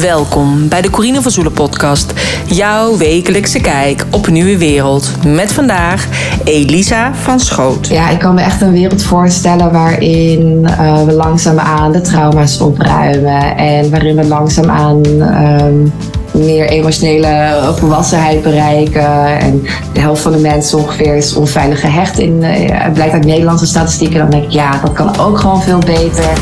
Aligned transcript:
Welkom 0.00 0.68
bij 0.68 0.82
de 0.82 0.90
Corine 0.90 1.22
van 1.22 1.30
Zoelen 1.30 1.52
podcast. 1.52 2.12
Jouw 2.46 2.96
wekelijkse 2.96 3.60
kijk 3.60 4.04
op 4.10 4.26
een 4.26 4.32
nieuwe 4.32 4.58
wereld. 4.58 5.10
Met 5.26 5.52
vandaag 5.52 6.06
Elisa 6.44 7.14
van 7.14 7.40
Schoot. 7.40 7.86
Ja, 7.86 8.10
ik 8.10 8.18
kan 8.18 8.34
me 8.34 8.40
echt 8.40 8.60
een 8.60 8.72
wereld 8.72 9.02
voorstellen 9.02 9.72
waarin 9.72 10.60
uh, 10.62 11.02
we 11.02 11.12
langzaamaan 11.12 11.92
de 11.92 12.00
trauma's 12.00 12.60
opruimen. 12.60 13.56
En 13.56 13.90
waarin 13.90 14.16
we 14.16 14.24
langzaamaan 14.24 15.04
um, 15.06 15.92
meer 16.32 16.68
emotionele 16.68 17.72
volwassenheid 17.76 18.42
bereiken. 18.42 19.38
En 19.38 19.62
de 19.92 20.00
helft 20.00 20.22
van 20.22 20.32
de 20.32 20.38
mensen 20.38 20.78
ongeveer 20.78 21.16
is 21.16 21.34
onveilig 21.34 21.80
gehecht. 21.80 22.18
In, 22.18 22.42
uh, 22.42 22.92
blijkt 22.92 23.12
uit 23.12 23.24
Nederlandse 23.24 23.66
statistieken. 23.66 24.18
Dan 24.18 24.30
denk 24.30 24.44
ik, 24.44 24.50
ja, 24.50 24.80
dat 24.84 24.92
kan 24.92 25.18
ook 25.18 25.38
gewoon 25.38 25.62
veel 25.62 25.78
beter. 25.78 26.32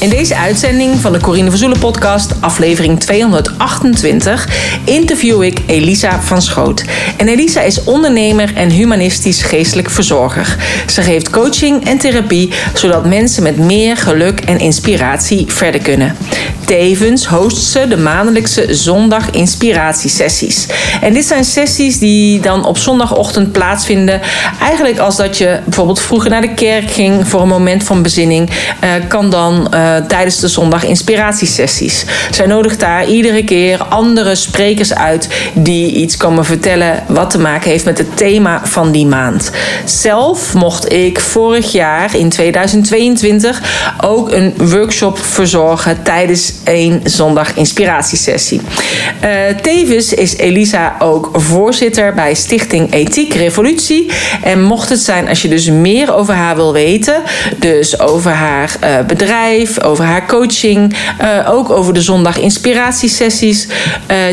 In 0.00 0.08
deze 0.08 0.36
uitzending 0.36 1.00
van 1.00 1.12
de 1.12 1.20
Corine 1.20 1.48
van 1.48 1.58
Zoelen 1.58 1.78
podcast, 1.78 2.32
aflevering 2.40 3.00
228, 3.00 4.48
interview 4.84 5.42
ik 5.42 5.60
Elisa 5.66 6.20
van 6.22 6.42
Schoot. 6.42 6.84
En 7.16 7.28
Elisa 7.28 7.60
is 7.60 7.84
ondernemer 7.84 8.56
en 8.56 8.70
humanistisch 8.70 9.42
geestelijk 9.42 9.90
verzorger. 9.90 10.56
Ze 10.86 11.02
geeft 11.02 11.30
coaching 11.30 11.84
en 11.84 11.98
therapie, 11.98 12.52
zodat 12.74 13.06
mensen 13.06 13.42
met 13.42 13.58
meer 13.58 13.96
geluk 13.96 14.40
en 14.40 14.58
inspiratie 14.58 15.44
verder 15.48 15.80
kunnen. 15.80 16.16
Tevens 16.66 17.26
host 17.26 17.56
ze 17.56 17.88
de 17.88 17.96
maandelijkse 17.96 18.74
zondag 18.74 19.30
inspiratiesessies. 19.30 20.66
En 21.00 21.12
dit 21.12 21.24
zijn 21.24 21.44
sessies 21.44 21.98
die 21.98 22.40
dan 22.40 22.64
op 22.64 22.78
zondagochtend 22.78 23.52
plaatsvinden. 23.52 24.20
Eigenlijk 24.60 24.98
als 24.98 25.16
dat 25.16 25.38
je 25.38 25.58
bijvoorbeeld 25.64 26.00
vroeger 26.00 26.30
naar 26.30 26.40
de 26.40 26.54
kerk 26.54 26.90
ging 26.90 27.28
voor 27.28 27.40
een 27.40 27.48
moment 27.48 27.84
van 27.84 28.02
bezinning, 28.02 28.50
uh, 28.50 28.90
kan 29.08 29.30
dan 29.30 29.70
uh, 29.74 29.96
tijdens 29.96 30.40
de 30.40 30.48
zondag 30.48 30.84
inspiratiesessies. 30.84 32.04
Zij 32.30 32.46
nodigt 32.46 32.80
daar 32.80 33.08
iedere 33.08 33.44
keer 33.44 33.84
andere 33.84 34.34
sprekers 34.34 34.94
uit 34.94 35.28
die 35.54 35.92
iets 35.92 36.16
komen 36.16 36.44
vertellen 36.44 37.02
wat 37.06 37.30
te 37.30 37.38
maken 37.38 37.70
heeft 37.70 37.84
met 37.84 37.98
het 37.98 38.16
thema 38.16 38.60
van 38.64 38.90
die 38.90 39.06
maand. 39.06 39.50
Zelf 39.84 40.54
mocht 40.54 40.92
ik 40.92 41.20
vorig 41.20 41.72
jaar 41.72 42.16
in 42.16 42.28
2022 42.28 43.62
ook 44.00 44.32
een 44.32 44.54
workshop 44.56 45.18
verzorgen 45.18 46.02
tijdens 46.02 46.52
een 46.66 47.00
zondag 47.04 47.56
inspiratiesessie. 47.56 48.60
Uh, 49.24 49.30
tevens 49.62 50.12
is 50.12 50.36
Elisa 50.36 50.96
ook 50.98 51.30
voorzitter 51.32 52.14
bij 52.14 52.34
Stichting 52.34 52.92
Ethiek 52.92 53.34
Revolutie. 53.34 54.10
En 54.42 54.62
mocht 54.62 54.88
het 54.88 54.98
zijn 54.98 55.28
als 55.28 55.42
je 55.42 55.48
dus 55.48 55.70
meer 55.70 56.14
over 56.14 56.34
haar 56.34 56.56
wil 56.56 56.72
weten, 56.72 57.22
dus 57.56 58.00
over 58.00 58.30
haar 58.30 58.76
uh, 58.84 58.98
bedrijf, 59.06 59.82
over 59.82 60.04
haar 60.04 60.26
coaching, 60.26 60.96
uh, 61.20 61.50
ook 61.50 61.70
over 61.70 61.94
de 61.94 62.02
zondag 62.02 62.38
inspiratiesessies, 62.38 63.68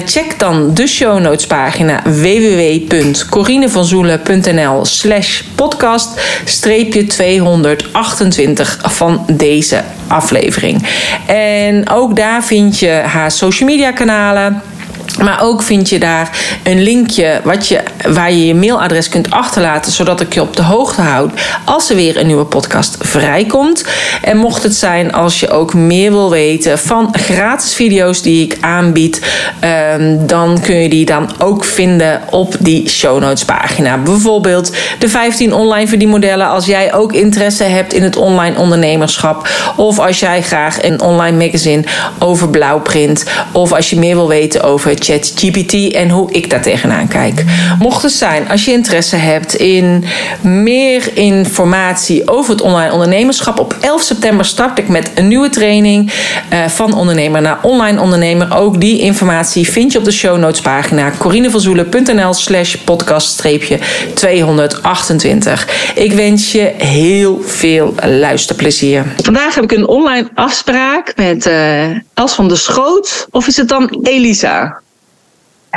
check 0.05 0.39
dan 0.39 0.73
de 0.73 0.87
show 0.87 1.19
notes 1.19 1.47
pagina 1.47 2.01
www.corinevanzoelen.nl 2.03 4.85
slash 4.85 5.41
podcast 5.55 6.21
streepje 6.45 7.07
228 7.07 8.79
van 8.81 9.25
deze 9.31 9.83
aflevering. 10.07 10.87
En 11.27 11.89
ook 11.89 12.15
daar 12.15 12.22
vind 12.43 12.79
je 12.79 12.89
haar 12.89 13.31
social 13.31 13.69
media 13.69 13.91
kanalen. 13.91 14.61
Maar 15.17 15.41
ook 15.41 15.63
vind 15.63 15.89
je 15.89 15.99
daar 15.99 16.29
een 16.63 16.83
linkje 16.83 17.41
wat 17.43 17.67
je, 17.67 17.79
waar 18.07 18.31
je 18.31 18.45
je 18.45 18.55
mailadres 18.55 19.09
kunt 19.09 19.31
achterlaten, 19.31 19.91
zodat 19.91 20.21
ik 20.21 20.33
je 20.33 20.41
op 20.41 20.55
de 20.55 20.61
hoogte 20.61 21.01
houd 21.01 21.31
als 21.65 21.89
er 21.89 21.95
weer 21.95 22.17
een 22.17 22.27
nieuwe 22.27 22.45
podcast 22.45 22.97
vrijkomt. 22.99 23.85
En 24.21 24.37
mocht 24.37 24.63
het 24.63 24.75
zijn 24.75 25.13
als 25.13 25.39
je 25.39 25.49
ook 25.49 25.73
meer 25.73 26.11
wil 26.11 26.29
weten 26.29 26.79
van 26.79 27.09
gratis 27.11 27.73
video's 27.73 28.21
die 28.21 28.45
ik 28.45 28.57
aanbied, 28.61 29.21
um, 29.95 30.27
dan 30.27 30.61
kun 30.61 30.75
je 30.75 30.89
die 30.89 31.05
dan 31.05 31.29
ook 31.37 31.65
vinden 31.65 32.21
op 32.29 32.55
die 32.59 32.89
show 32.89 33.19
notes 33.19 33.45
pagina. 33.45 33.97
Bijvoorbeeld 33.97 34.71
de 34.99 35.09
15 35.09 35.53
online 35.53 35.87
verdienmodellen 35.87 36.47
als 36.47 36.65
jij 36.65 36.93
ook 36.93 37.13
interesse 37.13 37.63
hebt 37.63 37.93
in 37.93 38.03
het 38.03 38.15
online 38.15 38.57
ondernemerschap. 38.57 39.47
Of 39.75 39.99
als 39.99 40.19
jij 40.19 40.41
graag 40.41 40.83
een 40.83 41.01
online 41.01 41.45
magazine 41.45 41.83
over 42.19 42.49
blauwprint. 42.49 43.23
Of 43.51 43.71
als 43.71 43.89
je 43.89 43.99
meer 43.99 44.15
wil 44.15 44.27
weten 44.27 44.63
over 44.63 44.91
ChatGPT 45.03 45.93
en 45.93 46.09
hoe 46.09 46.31
ik 46.31 46.49
daar 46.49 46.61
tegenaan 46.61 47.07
kijk. 47.07 47.43
Mocht 47.79 48.03
het 48.03 48.11
zijn, 48.11 48.49
als 48.49 48.65
je 48.65 48.71
interesse 48.71 49.15
hebt 49.15 49.55
in 49.55 50.03
meer 50.41 51.17
informatie 51.17 52.29
over 52.29 52.51
het 52.51 52.61
online 52.61 52.91
ondernemerschap, 52.91 53.59
op 53.59 53.77
11 53.81 54.01
september 54.01 54.45
start 54.45 54.77
ik 54.77 54.87
met 54.87 55.11
een 55.15 55.27
nieuwe 55.27 55.49
training 55.49 56.11
uh, 56.53 56.67
van 56.67 56.93
ondernemer 56.93 57.41
naar 57.41 57.59
online 57.61 58.01
ondernemer. 58.01 58.57
Ook 58.57 58.79
die 58.79 58.99
informatie 58.99 59.69
vind 59.69 59.91
je 59.91 59.97
op 59.97 60.05
de 60.05 60.11
show 60.11 60.37
notes 60.37 60.61
pagina 60.61 61.11
corinevanzoelen.nl 61.17 62.33
slash 62.33 62.75
podcast 62.75 63.37
228. 64.13 65.67
Ik 65.95 66.13
wens 66.13 66.51
je 66.51 66.71
heel 66.77 67.41
veel 67.45 67.93
luisterplezier. 68.05 69.05
Vandaag 69.23 69.55
heb 69.55 69.63
ik 69.63 69.71
een 69.71 69.87
online 69.87 70.29
afspraak 70.35 71.13
met 71.15 71.45
uh, 71.45 71.97
Els 72.13 72.33
van 72.33 72.47
der 72.47 72.57
Schoot. 72.57 73.27
Of 73.31 73.47
is 73.47 73.57
het 73.57 73.67
dan 73.67 73.97
Elisa? 74.03 74.81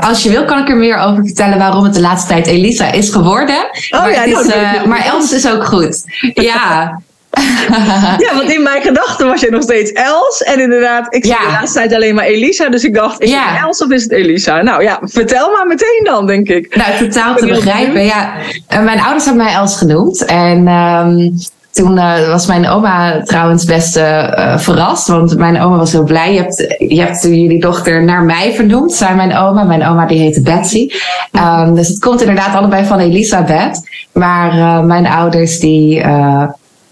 Als 0.01 0.23
je 0.23 0.31
wil, 0.31 0.45
kan 0.45 0.59
ik 0.59 0.69
er 0.69 0.77
meer 0.77 0.99
over 0.99 1.25
vertellen 1.25 1.59
waarom 1.59 1.85
het 1.85 1.95
de 1.95 2.01
laatste 2.01 2.29
tijd 2.29 2.47
Elisa 2.47 2.93
is 2.93 3.11
geworden. 3.11 3.57
Oh, 3.91 4.01
maar, 4.01 4.11
ja, 4.13 4.21
het 4.21 4.29
is, 4.29 4.55
nou, 4.55 4.77
uh, 4.77 4.85
maar 4.85 5.05
Els 5.05 5.33
is 5.33 5.51
ook 5.51 5.65
goed. 5.65 6.03
Ja. 6.35 6.99
ja, 8.25 8.35
want 8.35 8.51
in 8.51 8.63
mijn 8.63 8.83
gedachten 8.83 9.27
was 9.27 9.41
je 9.41 9.51
nog 9.51 9.63
steeds 9.63 9.93
Els. 9.93 10.43
En 10.43 10.61
inderdaad, 10.61 11.15
ik 11.15 11.25
zie 11.25 11.35
Ja. 11.35 11.47
de 11.47 11.53
laatste 11.53 11.79
tijd 11.79 11.95
alleen 11.95 12.15
maar 12.15 12.25
Elisa. 12.25 12.69
Dus 12.69 12.85
ik 12.85 12.95
dacht, 12.95 13.21
is 13.21 13.31
Ja. 13.31 13.49
het 13.53 13.63
Els 13.63 13.83
of 13.83 13.91
is 13.91 14.03
het 14.03 14.13
Elisa? 14.13 14.63
Nou 14.63 14.83
ja, 14.83 14.99
vertel 15.03 15.51
maar 15.51 15.67
meteen 15.67 16.01
dan, 16.05 16.27
denk 16.27 16.49
ik. 16.49 16.77
Nou, 16.77 16.99
totaal 16.99 17.37
te 17.37 17.47
begrijpen. 17.47 18.05
Ja, 18.05 18.33
mijn 18.69 19.01
ouders 19.01 19.25
hebben 19.25 19.45
mij 19.45 19.55
Els 19.55 19.77
genoemd. 19.77 20.25
En 20.25 20.69
ehm, 20.69 21.29
toen 21.77 21.97
uh, 21.97 22.29
was 22.29 22.47
mijn 22.47 22.69
oma 22.69 23.23
trouwens 23.23 23.65
best 23.65 23.97
uh, 23.97 24.59
verrast. 24.59 25.09
Want 25.09 25.37
mijn 25.37 25.61
oma 25.61 25.77
was 25.77 25.93
heel 25.93 26.05
blij. 26.05 26.33
Je 26.33 26.41
hebt, 26.41 26.77
je 26.79 27.01
hebt 27.01 27.23
jullie 27.23 27.61
dochter 27.61 28.05
naar 28.05 28.23
mij 28.23 28.53
vernoemd. 28.55 28.93
Zij 28.93 29.15
mijn 29.15 29.37
oma. 29.37 29.63
Mijn 29.63 29.87
oma 29.87 30.07
die 30.07 30.19
heette 30.19 30.43
Betsy. 30.43 30.91
Um, 31.33 31.75
dus 31.75 31.89
het 31.89 31.99
komt 31.99 32.21
inderdaad 32.21 32.55
allebei 32.55 32.85
van 32.85 32.99
Elisabeth. 32.99 33.89
Maar 34.13 34.85
mijn 34.85 35.07
ouders 35.07 35.59
die 35.59 36.05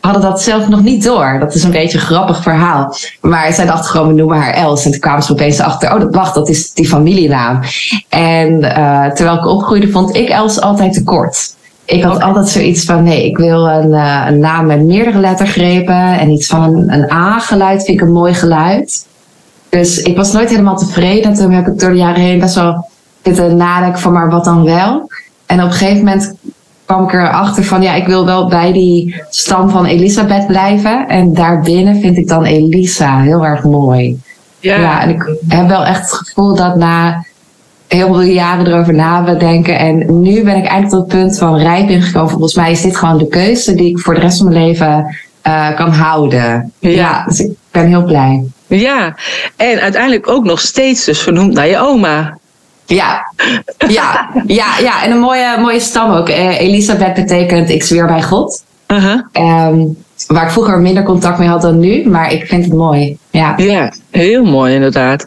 hadden 0.01 0.23
dat 0.23 0.43
zelf 0.43 0.69
nog 0.69 0.83
niet 0.83 1.05
door. 1.05 1.37
Dat 1.41 1.55
is 1.55 1.63
een 1.63 1.71
beetje 1.71 1.99
een 1.99 2.05
grappig 2.05 2.43
verhaal. 2.43 2.95
Maar 3.21 3.53
zij 3.53 3.67
dachten 3.67 3.91
gewoon, 3.91 4.09
we 4.09 4.15
noemen 4.15 4.39
haar 4.39 4.55
Els. 4.55 4.85
En 4.85 4.91
toen 4.91 5.01
kwamen 5.01 5.23
ze 5.23 5.33
opeens 5.33 5.61
achter, 5.61 5.95
oh, 5.95 6.01
dat, 6.01 6.15
wacht, 6.15 6.35
dat 6.35 6.49
is 6.49 6.73
die 6.73 6.89
familienaam. 6.89 7.61
En 8.09 8.61
terwijl 9.15 9.37
ik 9.37 9.47
opgroeide, 9.47 9.91
vond 9.91 10.17
ik 10.17 10.29
Els 10.29 10.61
altijd 10.61 10.93
te 10.93 11.05
kort. 11.05 11.55
Ik 11.85 12.03
had 12.03 12.15
okay. 12.15 12.29
altijd 12.29 12.49
zoiets 12.49 12.85
van, 12.85 13.03
nee, 13.03 13.27
ik 13.27 13.37
wil 13.37 13.69
een, 13.69 13.91
uh, 13.91 14.25
een 14.27 14.39
naam 14.39 14.67
met 14.67 14.85
meerdere 14.85 15.19
lettergrepen. 15.19 16.19
En 16.19 16.31
iets 16.31 16.47
van 16.47 16.63
een, 16.63 16.93
een 16.93 17.13
A-geluid 17.13 17.85
vind 17.85 18.01
ik 18.01 18.07
een 18.07 18.13
mooi 18.13 18.35
geluid. 18.35 19.07
Dus 19.69 20.03
ik 20.03 20.17
was 20.17 20.33
nooit 20.33 20.51
helemaal 20.51 20.77
tevreden. 20.77 21.35
Toen 21.35 21.53
heb 21.53 21.67
ik 21.67 21.79
door 21.79 21.91
de 21.91 21.97
jaren 21.97 22.23
heen 22.23 22.39
best 22.39 22.55
wel 22.55 22.89
zitten 23.23 23.57
nadenken 23.57 24.01
van, 24.01 24.13
maar 24.13 24.31
wat 24.31 24.45
dan 24.45 24.65
wel? 24.65 25.11
En 25.47 25.63
op 25.63 25.67
een 25.67 25.73
gegeven 25.73 26.05
moment 26.05 26.35
kwam 26.85 27.05
ik 27.05 27.13
erachter 27.13 27.65
van 27.65 27.83
ja, 27.83 27.95
ik 27.95 28.07
wil 28.07 28.25
wel 28.25 28.49
bij 28.49 28.73
die 28.73 29.23
stam 29.29 29.69
van 29.71 29.85
Elisabeth 29.85 30.47
blijven. 30.47 31.09
En 31.09 31.35
daarbinnen 31.35 32.01
vind 32.01 32.17
ik 32.17 32.29
dan 32.29 32.45
Elisa 32.45 33.21
heel 33.21 33.45
erg 33.45 33.63
mooi. 33.63 34.21
Ja. 34.61 34.77
ja, 34.77 35.03
en 35.03 35.09
ik 35.09 35.39
heb 35.49 35.69
wel 35.69 35.85
echt 35.85 36.01
het 36.01 36.13
gevoel 36.13 36.55
dat 36.55 36.77
na 36.77 37.25
heel 37.95 38.15
veel 38.15 38.21
jaren 38.21 38.67
erover 38.67 38.95
nadenken. 38.95 39.79
En 39.79 40.21
nu 40.23 40.43
ben 40.43 40.57
ik 40.57 40.67
eigenlijk 40.67 40.89
tot 40.89 41.01
het 41.01 41.09
punt 41.09 41.39
van 41.39 41.57
rijp 41.57 41.89
ingekomen. 41.89 42.31
Volgens 42.31 42.55
mij 42.55 42.71
is 42.71 42.83
dit 42.83 42.97
gewoon 42.97 43.19
de 43.19 43.29
keuze 43.29 43.75
die 43.75 43.91
ik 43.91 43.99
voor 43.99 44.15
de 44.15 44.21
rest 44.21 44.39
van 44.39 44.49
mijn 44.49 44.67
leven 44.67 45.17
uh, 45.47 45.77
kan 45.77 45.91
houden. 45.91 46.73
Ja. 46.79 46.91
ja, 46.91 47.25
dus 47.25 47.41
ik 47.41 47.53
ben 47.71 47.87
heel 47.87 48.05
blij. 48.05 48.45
Ja, 48.67 49.15
en 49.57 49.81
uiteindelijk 49.81 50.29
ook 50.29 50.45
nog 50.45 50.61
steeds 50.61 51.05
dus 51.05 51.21
vernoemd 51.21 51.53
naar 51.53 51.69
je 51.69 51.79
oma. 51.79 52.39
Ja, 52.87 53.33
ja, 53.89 54.31
ja, 54.47 54.79
ja. 54.79 55.05
En 55.05 55.11
een 55.11 55.19
mooie, 55.19 55.59
mooie 55.59 55.81
stam 55.81 56.11
ook. 56.11 56.29
Uh, 56.29 56.61
Elisabeth 56.61 57.15
betekent 57.15 57.71
ik 57.71 57.83
zweer 57.83 58.07
bij 58.07 58.23
God. 58.23 58.65
Uh 58.87 59.05
-huh. 59.05 59.69
um, 59.69 60.04
waar 60.27 60.45
ik 60.45 60.51
vroeger 60.51 60.79
minder 60.79 61.03
contact 61.03 61.39
mee 61.39 61.49
had 61.49 61.63
dan 61.63 61.79
nu, 61.79 62.09
maar 62.09 62.33
ik 62.33 62.47
vind 62.47 62.65
het 62.65 62.75
mooi. 62.75 63.17
Ja, 63.31 63.55
ja 63.57 63.93
heel 64.11 64.45
mooi 64.45 64.75
inderdaad. 64.75 65.25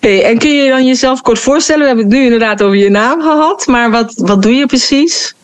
Hey, 0.00 0.24
en 0.24 0.38
kun 0.38 0.50
je 0.50 0.68
dan 0.68 0.86
jezelf 0.86 1.20
kort 1.20 1.38
voorstellen? 1.38 1.80
We 1.80 1.86
hebben 1.86 2.04
het 2.04 2.14
nu 2.14 2.22
inderdaad 2.22 2.62
over 2.62 2.76
je 2.76 2.90
naam 2.90 3.20
gehad, 3.20 3.66
maar 3.66 3.90
wat, 3.90 4.12
wat 4.16 4.42
doe 4.42 4.52
je 4.52 4.66
precies? 4.66 5.34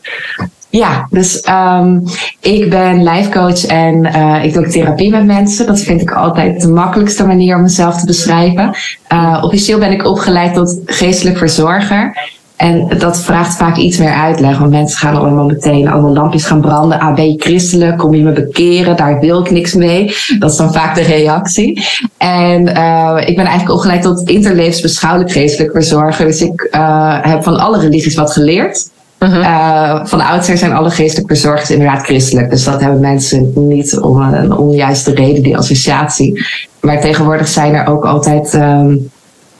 Ja, 0.70 1.06
dus 1.11 1.49
um, 1.49 2.02
ik 2.41 2.70
ben 2.70 3.02
lijfcoach 3.02 3.67
en 3.67 4.05
uh, 4.05 4.44
ik 4.44 4.55
doe 4.55 4.69
therapie 4.69 5.11
met 5.11 5.25
mensen. 5.26 5.67
Dat 5.67 5.81
vind 5.81 6.00
ik 6.00 6.11
altijd 6.11 6.61
de 6.61 6.69
makkelijkste 6.69 7.26
manier 7.26 7.56
om 7.56 7.62
mezelf 7.62 8.00
te 8.00 8.06
beschrijven. 8.06 8.76
Uh, 9.12 9.38
officieel 9.43 9.79
ben 9.79 9.93
ik 9.93 10.06
opgeleid 10.06 10.55
tot 10.55 10.81
geestelijk 10.87 11.38
verzorger. 11.38 12.31
En 12.61 12.89
dat 12.99 13.23
vraagt 13.23 13.57
vaak 13.57 13.77
iets 13.77 13.99
meer 13.99 14.12
uitleg, 14.12 14.59
want 14.59 14.71
mensen 14.71 14.99
gaan 14.99 15.17
allemaal 15.17 15.45
meteen 15.45 15.89
allemaal 15.89 16.12
lampjes 16.12 16.45
gaan 16.45 16.61
branden. 16.61 17.01
Ah, 17.01 17.15
ben 17.15 17.31
je 17.31 17.39
christelijk? 17.39 17.99
Kom 17.99 18.15
je 18.15 18.23
me 18.23 18.33
bekeren? 18.33 18.97
Daar 18.97 19.21
wil 19.21 19.41
ik 19.41 19.51
niks 19.51 19.75
mee. 19.75 20.15
Dat 20.39 20.51
is 20.51 20.57
dan 20.57 20.73
vaak 20.73 20.95
de 20.95 21.03
reactie. 21.03 21.85
En 22.17 22.69
uh, 22.69 23.17
ik 23.25 23.37
ben 23.37 23.45
eigenlijk 23.45 23.71
opgeleid 23.71 24.03
tot 24.03 24.29
interlevensbeschouwelijk 24.29 25.33
geestelijk 25.33 25.73
verzorger. 25.73 26.27
Dus 26.27 26.43
ik 26.43 26.69
uh, 26.75 27.19
heb 27.21 27.43
van 27.43 27.59
alle 27.59 27.81
religies 27.81 28.15
wat 28.15 28.33
geleerd. 28.33 28.89
Uh, 29.19 30.05
van 30.05 30.21
oudsher 30.21 30.59
zijn 30.59 30.73
alle 30.73 30.91
geestelijke 30.91 31.35
verzorgers 31.35 31.71
inderdaad 31.71 32.05
christelijk. 32.05 32.51
Dus 32.51 32.65
dat 32.65 32.81
hebben 32.81 33.01
mensen 33.01 33.53
niet 33.55 33.99
om 33.99 34.21
een 34.21 34.57
onjuiste 34.57 35.15
reden, 35.15 35.43
die 35.43 35.57
associatie. 35.57 36.47
Maar 36.81 37.01
tegenwoordig 37.01 37.49
zijn 37.49 37.75
er 37.75 37.87
ook 37.87 38.05
altijd 38.05 38.55
um, 38.55 39.11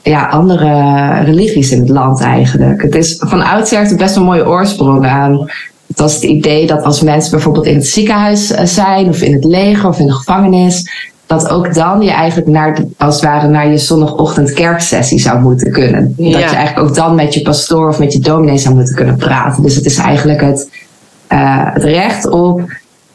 ja, 0.03 0.25
andere 0.25 1.09
religies 1.23 1.71
in 1.71 1.79
het 1.79 1.89
land 1.89 2.21
eigenlijk. 2.21 2.81
Het 2.81 2.95
is 2.95 3.15
van 3.19 3.41
oudsher 3.41 3.77
heeft 3.77 3.89
het 3.89 3.99
best 3.99 4.15
een 4.15 4.23
mooie 4.23 4.47
oorsprong 4.47 5.05
aan. 5.05 5.49
Het 5.87 5.99
was 5.99 6.13
het 6.13 6.23
idee 6.23 6.67
dat 6.67 6.83
als 6.83 7.01
mensen 7.01 7.31
bijvoorbeeld 7.31 7.65
in 7.65 7.75
het 7.75 7.87
ziekenhuis 7.87 8.51
eh, 8.51 8.65
zijn, 8.65 9.07
of 9.07 9.21
in 9.21 9.33
het 9.33 9.43
leger, 9.43 9.87
of 9.87 9.99
in 9.99 10.05
de 10.05 10.13
gevangenis, 10.13 11.09
dat 11.25 11.49
ook 11.49 11.73
dan 11.73 12.01
je 12.01 12.11
eigenlijk 12.11 12.49
naar, 12.49 12.77
als 12.97 13.15
het 13.15 13.23
ware 13.23 13.47
naar 13.47 13.69
je 13.69 13.77
zondagochtend 13.77 14.53
kerksessie 14.53 15.19
zou 15.19 15.39
moeten 15.39 15.71
kunnen. 15.71 16.13
Ja. 16.17 16.39
Dat 16.39 16.49
je 16.49 16.55
eigenlijk 16.55 16.89
ook 16.89 16.95
dan 16.95 17.15
met 17.15 17.33
je 17.33 17.41
pastoor 17.41 17.87
of 17.87 17.99
met 17.99 18.13
je 18.13 18.19
dominee 18.19 18.57
zou 18.57 18.75
moeten 18.75 18.95
kunnen 18.95 19.15
praten. 19.15 19.63
Dus 19.63 19.75
het 19.75 19.85
is 19.85 19.97
eigenlijk 19.97 20.41
het, 20.41 20.69
uh, 21.29 21.73
het 21.73 21.83
recht 21.83 22.29
op 22.29 22.61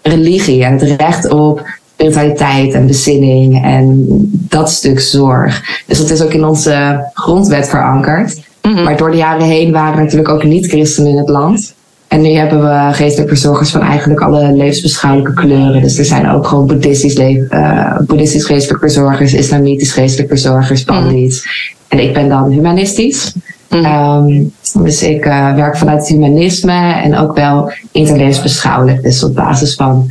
religie 0.02 0.64
en 0.64 0.72
het 0.72 1.00
recht 1.00 1.28
op 1.28 1.66
spiritualiteit 1.96 2.72
en 2.72 2.86
bezinning 2.86 3.64
en 3.64 4.04
dat 4.48 4.70
stuk 4.70 5.00
zorg. 5.00 5.82
Dus 5.86 5.98
dat 5.98 6.10
is 6.10 6.22
ook 6.22 6.32
in 6.32 6.44
onze 6.44 7.04
grondwet 7.12 7.68
verankerd. 7.68 8.40
Mm 8.62 8.74
-hmm. 8.74 8.84
Maar 8.84 8.96
door 8.96 9.10
de 9.10 9.16
jaren 9.16 9.46
heen 9.46 9.72
waren 9.72 9.96
er 9.96 10.02
natuurlijk 10.02 10.28
ook 10.28 10.44
niet-christenen 10.44 11.10
in 11.10 11.18
het 11.18 11.28
land. 11.28 11.74
En 12.08 12.20
nu 12.20 12.28
hebben 12.28 12.62
we 12.62 12.94
geestelijke 12.94 13.32
verzorgers 13.32 13.70
van 13.70 13.80
eigenlijk 13.80 14.20
alle 14.20 14.52
levensbeschouwelijke 14.52 15.34
kleuren. 15.34 15.82
Dus 15.82 15.98
er 15.98 16.04
zijn 16.04 16.30
ook 16.30 16.46
gewoon 16.46 16.66
boeddhistisch, 16.66 17.16
uh, 17.16 17.98
boeddhistisch 18.06 18.44
geestelijke 18.44 18.86
verzorgers, 18.86 19.34
islamitisch 19.34 19.92
geestelijke 19.92 20.32
verzorgers, 20.32 20.84
pandits. 20.84 21.44
Mm. 21.44 21.76
En 21.88 21.98
ik 22.08 22.14
ben 22.14 22.28
dan 22.28 22.50
humanistisch. 22.50 23.34
Mm. 23.70 23.84
Um, 23.84 24.52
dus 24.84 25.02
ik 25.02 25.26
uh, 25.26 25.54
werk 25.54 25.76
vanuit 25.76 25.98
het 25.98 26.08
humanisme 26.08 26.92
en 27.02 27.16
ook 27.16 27.34
wel 27.34 27.72
interlevensbeschouwelijk. 27.92 29.02
Dus 29.02 29.24
op 29.24 29.34
basis 29.34 29.74
van 29.74 30.10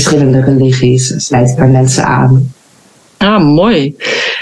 verschillende 0.00 0.40
religies 0.40 1.14
sluit 1.16 1.48
ik 1.48 1.56
bij 1.56 1.68
mensen 1.68 2.04
aan. 2.04 2.54
Ah, 3.16 3.42
mooi. 3.42 3.96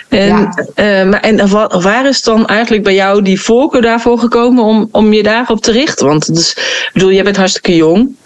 En, 0.09 0.29
ja. 0.29 1.03
uh, 1.03 1.11
maar, 1.11 1.21
en 1.21 1.49
waar 1.83 2.07
is 2.07 2.23
dan 2.23 2.47
eigenlijk 2.47 2.83
bij 2.83 2.95
jou 2.95 3.23
die 3.23 3.41
voorkeur 3.41 3.83
daarvoor 3.83 4.19
gekomen 4.19 4.65
om, 4.65 4.89
om 4.91 5.13
je 5.13 5.23
daarop 5.23 5.61
te 5.61 5.73
richten? 5.73 6.07
Want 6.07 6.35
dus, 6.35 6.51
ik 6.53 6.91
bedoel, 6.93 7.13
jij 7.13 7.25
bent 7.25 7.37
hartstikke 7.37 7.77
jong. 7.77 8.17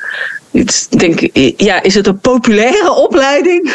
Ik 0.51 0.99
denk, 0.99 1.29
ja, 1.57 1.83
is 1.83 1.95
het 1.95 2.07
een 2.07 2.19
populaire 2.19 2.93
opleiding? 3.07 3.73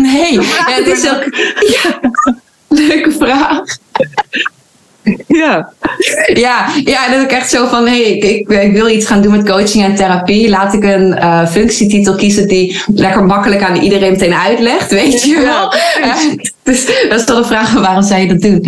Nee, 0.00 0.32
ja, 0.32 0.40
het 0.66 0.86
is 0.86 1.10
ook. 1.10 1.24
Ja, 1.82 2.00
leuke 2.68 3.12
vraag. 3.12 3.76
Ja. 5.26 5.72
Ja, 6.34 6.66
ja, 6.84 7.08
dat 7.08 7.22
ik 7.22 7.30
echt 7.30 7.50
zo 7.50 7.66
van, 7.66 7.86
hey, 7.86 8.00
ik, 8.00 8.24
ik, 8.24 8.48
ik, 8.48 8.72
wil 8.72 8.88
iets 8.88 9.06
gaan 9.06 9.22
doen 9.22 9.32
met 9.32 9.48
coaching 9.48 9.84
en 9.84 9.94
therapie. 9.94 10.48
Laat 10.48 10.74
ik 10.74 10.84
een 10.84 11.06
uh, 11.06 11.46
functietitel 11.46 12.14
kiezen 12.14 12.48
die 12.48 12.82
lekker 12.94 13.24
makkelijk 13.24 13.62
aan 13.62 13.76
iedereen 13.76 14.10
meteen 14.10 14.34
uitlegt, 14.34 14.90
weet 14.90 15.22
je 15.22 15.34
wel. 15.34 15.72
Ja, 16.00 16.16
uh, 16.24 16.36
dus 16.62 16.86
dat 17.08 17.18
is 17.18 17.24
toch 17.24 17.38
de 17.38 17.44
vraag, 17.44 17.72
waarom 17.72 18.02
zou 18.02 18.20
je 18.20 18.28
dat 18.28 18.40
doen? 18.40 18.64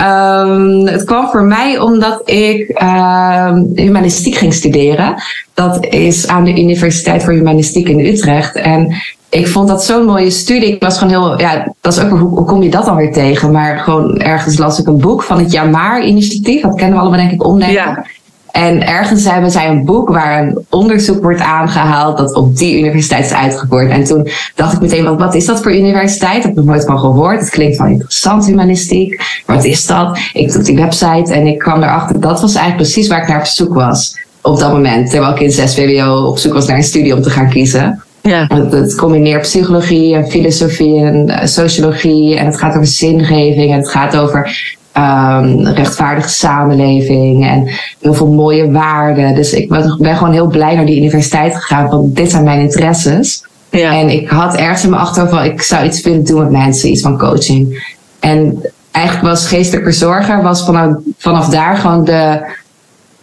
Um, 0.00 0.86
het 0.86 1.04
kwam 1.04 1.28
voor 1.30 1.42
mij 1.42 1.78
omdat 1.78 2.22
ik 2.24 2.82
uh, 2.82 3.58
humanistiek 3.74 4.34
ging 4.34 4.54
studeren. 4.54 5.22
Dat 5.54 5.86
is 5.86 6.26
aan 6.26 6.44
de 6.44 6.60
Universiteit 6.60 7.24
voor 7.24 7.32
Humanistiek 7.32 7.88
in 7.88 8.06
Utrecht. 8.06 8.56
En 8.56 8.94
ik 9.32 9.48
vond 9.48 9.68
dat 9.68 9.84
zo'n 9.84 10.04
mooie 10.04 10.30
studie. 10.30 10.72
Ik 10.72 10.82
was 10.82 10.98
gewoon 10.98 11.12
heel, 11.12 11.40
ja, 11.40 11.74
dat 11.80 11.92
is 11.92 12.00
ook, 12.00 12.10
hoe, 12.10 12.28
hoe 12.28 12.44
kom 12.44 12.62
je 12.62 12.70
dat 12.70 12.84
dan 12.84 12.96
weer 12.96 13.12
tegen? 13.12 13.50
Maar 13.50 13.78
gewoon 13.78 14.16
ergens 14.18 14.58
las 14.58 14.78
ik 14.78 14.86
een 14.86 14.98
boek 14.98 15.22
van 15.22 15.38
het 15.38 15.52
Jamaar-initiatief. 15.52 16.62
Dat 16.62 16.74
kennen 16.74 16.94
we 16.94 17.00
allemaal 17.00 17.18
denk 17.18 17.32
ik 17.32 17.44
omdenken. 17.44 17.74
Ja. 17.74 18.06
En 18.50 18.86
ergens 18.86 19.24
hebben 19.30 19.50
zij 19.50 19.68
een 19.68 19.84
boek 19.84 20.08
waar 20.08 20.42
een 20.42 20.64
onderzoek 20.70 21.22
wordt 21.22 21.40
aangehaald 21.40 22.18
dat 22.18 22.34
op 22.34 22.56
die 22.56 22.78
universiteit 22.78 23.24
is 23.24 23.32
uitgevoerd. 23.32 23.90
En 23.90 24.04
toen 24.04 24.28
dacht 24.54 24.72
ik 24.72 24.80
meteen, 24.80 25.04
wat, 25.04 25.18
wat 25.18 25.34
is 25.34 25.46
dat 25.46 25.62
voor 25.62 25.74
universiteit? 25.74 26.34
Dat 26.34 26.44
heb 26.44 26.58
ik 26.58 26.64
nooit 26.64 26.84
van 26.84 26.98
gehoord. 26.98 27.40
Het 27.40 27.50
klinkt 27.50 27.76
van 27.76 27.88
interessant, 27.88 28.46
humanistiek. 28.46 29.42
Wat 29.46 29.64
is 29.64 29.86
dat? 29.86 30.18
Ik 30.32 30.52
doe 30.52 30.62
die 30.62 30.76
website 30.76 31.32
en 31.32 31.46
ik 31.46 31.58
kwam 31.58 31.82
erachter, 31.82 32.20
dat 32.20 32.40
was 32.40 32.54
eigenlijk 32.54 32.88
precies 32.88 33.08
waar 33.08 33.22
ik 33.22 33.28
naar 33.28 33.38
op 33.38 33.46
zoek 33.46 33.74
was. 33.74 34.18
Op 34.42 34.58
dat 34.58 34.72
moment, 34.72 35.10
terwijl 35.10 35.32
ik 35.32 35.40
in 35.40 35.52
6 35.52 35.74
VWO 35.74 36.26
op 36.26 36.38
zoek 36.38 36.52
was 36.52 36.66
naar 36.66 36.76
een 36.76 36.82
studie 36.82 37.14
om 37.14 37.22
te 37.22 37.30
gaan 37.30 37.50
kiezen. 37.50 38.02
Ja. 38.22 38.46
Het, 38.48 38.72
het, 38.72 38.94
combineert 38.94 39.42
psychologie 39.42 40.14
en 40.14 40.30
filosofie 40.30 41.00
en 41.00 41.28
uh, 41.28 41.44
sociologie. 41.44 42.36
En 42.36 42.46
het 42.46 42.58
gaat 42.58 42.74
over 42.74 42.86
zingeving. 42.86 43.72
En 43.72 43.78
het 43.78 43.88
gaat 43.88 44.16
over 44.16 44.74
um, 44.96 45.66
rechtvaardige 45.66 46.28
samenleving. 46.28 47.46
En 47.46 47.70
heel 48.00 48.14
veel 48.14 48.32
mooie 48.32 48.70
waarden. 48.70 49.34
Dus 49.34 49.52
ik 49.52 49.68
ben 49.98 50.16
gewoon 50.16 50.32
heel 50.32 50.46
blij 50.46 50.74
naar 50.74 50.86
die 50.86 50.96
universiteit 50.96 51.54
gegaan. 51.54 51.88
Want 51.88 52.16
dit 52.16 52.30
zijn 52.30 52.44
mijn 52.44 52.60
interesses. 52.60 53.44
Ja. 53.70 53.92
En 53.98 54.08
ik 54.08 54.28
had 54.28 54.56
ergens 54.56 54.84
in 54.84 54.90
mijn 54.90 55.02
achterhoofd 55.02 55.34
van 55.34 55.44
ik 55.44 55.62
zou 55.62 55.84
iets 55.84 56.02
willen 56.02 56.24
doen 56.24 56.42
met 56.42 56.50
mensen. 56.50 56.90
Iets 56.90 57.02
van 57.02 57.18
coaching. 57.18 57.94
En 58.20 58.62
eigenlijk 58.90 59.26
was 59.26 59.46
geestelijk 59.46 59.84
verzorger 59.84 60.42
was 60.42 60.64
vanaf, 60.64 60.96
vanaf 61.18 61.48
daar 61.48 61.76
gewoon 61.76 62.04
de, 62.04 62.40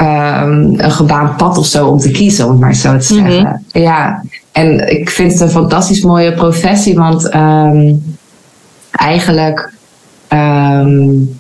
um, 0.02 0.80
een 0.80 0.92
gebaand 0.92 1.38
pad 1.38 1.58
of 1.58 1.66
zo 1.66 1.88
om 1.88 2.00
te 2.00 2.12
kiezen, 2.12 2.46
om 2.46 2.52
het 2.52 2.60
maar 2.60 2.76
zo 2.76 2.98
te 2.98 3.06
zeggen. 3.06 3.40
Mm 3.40 3.46
-hmm. 3.46 3.82
Ja, 3.82 4.24
en 4.52 4.92
ik 5.00 5.10
vind 5.10 5.32
het 5.32 5.42
een 5.42 5.50
fantastisch 5.50 6.02
mooie 6.02 6.34
professie, 6.34 6.96
want 6.96 7.36
um, 7.36 8.18
eigenlijk, 8.92 9.74
um, 10.30 11.40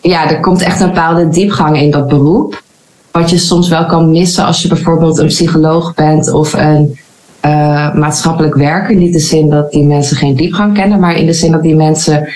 ja, 0.00 0.30
er 0.30 0.40
komt 0.40 0.62
echt 0.62 0.80
een 0.80 0.86
bepaalde 0.88 1.28
diepgang 1.28 1.80
in 1.80 1.90
dat 1.90 2.08
beroep. 2.08 2.62
Wat 3.10 3.30
je 3.30 3.38
soms 3.38 3.68
wel 3.68 3.86
kan 3.86 4.10
missen 4.10 4.44
als 4.44 4.62
je 4.62 4.68
bijvoorbeeld 4.68 5.18
een 5.18 5.26
psycholoog 5.26 5.94
bent 5.94 6.32
of 6.32 6.52
een 6.52 6.98
uh, 7.44 7.94
maatschappelijk 7.94 8.54
werker. 8.54 8.96
Niet 8.96 9.06
in 9.06 9.12
de 9.12 9.18
zin 9.18 9.50
dat 9.50 9.70
die 9.70 9.84
mensen 9.84 10.16
geen 10.16 10.36
diepgang 10.36 10.74
kennen, 10.74 11.00
maar 11.00 11.16
in 11.16 11.26
de 11.26 11.32
zin 11.32 11.52
dat 11.52 11.62
die 11.62 11.76
mensen 11.76 12.28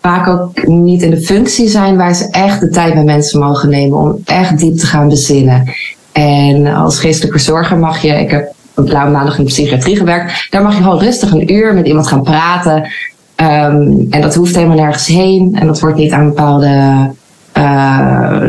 vaak 0.00 0.28
ook 0.28 0.66
niet 0.66 1.02
in 1.02 1.10
de 1.10 1.20
functie 1.20 1.68
zijn 1.68 1.96
waar 1.96 2.14
ze 2.14 2.30
echt 2.30 2.60
de 2.60 2.68
tijd 2.68 2.94
bij 2.94 3.04
mensen 3.04 3.40
mogen 3.40 3.68
nemen 3.68 3.98
om 3.98 4.18
echt 4.24 4.58
diep 4.58 4.76
te 4.76 4.86
gaan 4.86 5.08
bezinnen. 5.08 5.74
En 6.12 6.66
als 6.66 6.98
geestelijke 6.98 7.38
verzorger 7.38 7.78
mag 7.78 8.02
je, 8.02 8.08
ik 8.08 8.30
heb 8.30 8.54
een 8.76 8.84
blauwe 8.84 9.10
maandag 9.10 9.38
in 9.38 9.44
de 9.44 9.50
psychiatrie 9.50 9.96
gewerkt, 9.96 10.46
daar 10.50 10.62
mag 10.62 10.76
je 10.76 10.82
gewoon 10.82 10.98
rustig 10.98 11.32
een 11.32 11.52
uur 11.52 11.74
met 11.74 11.86
iemand 11.86 12.06
gaan 12.06 12.22
praten. 12.22 12.76
Um, 13.36 14.06
en 14.10 14.20
dat 14.20 14.34
hoeft 14.34 14.54
helemaal 14.54 14.76
nergens 14.76 15.06
heen. 15.06 15.56
En 15.60 15.66
dat 15.66 15.80
wordt 15.80 15.96
niet 15.96 16.12
aan 16.12 16.26
bepaalde 16.26 17.10
uh, 17.58 18.40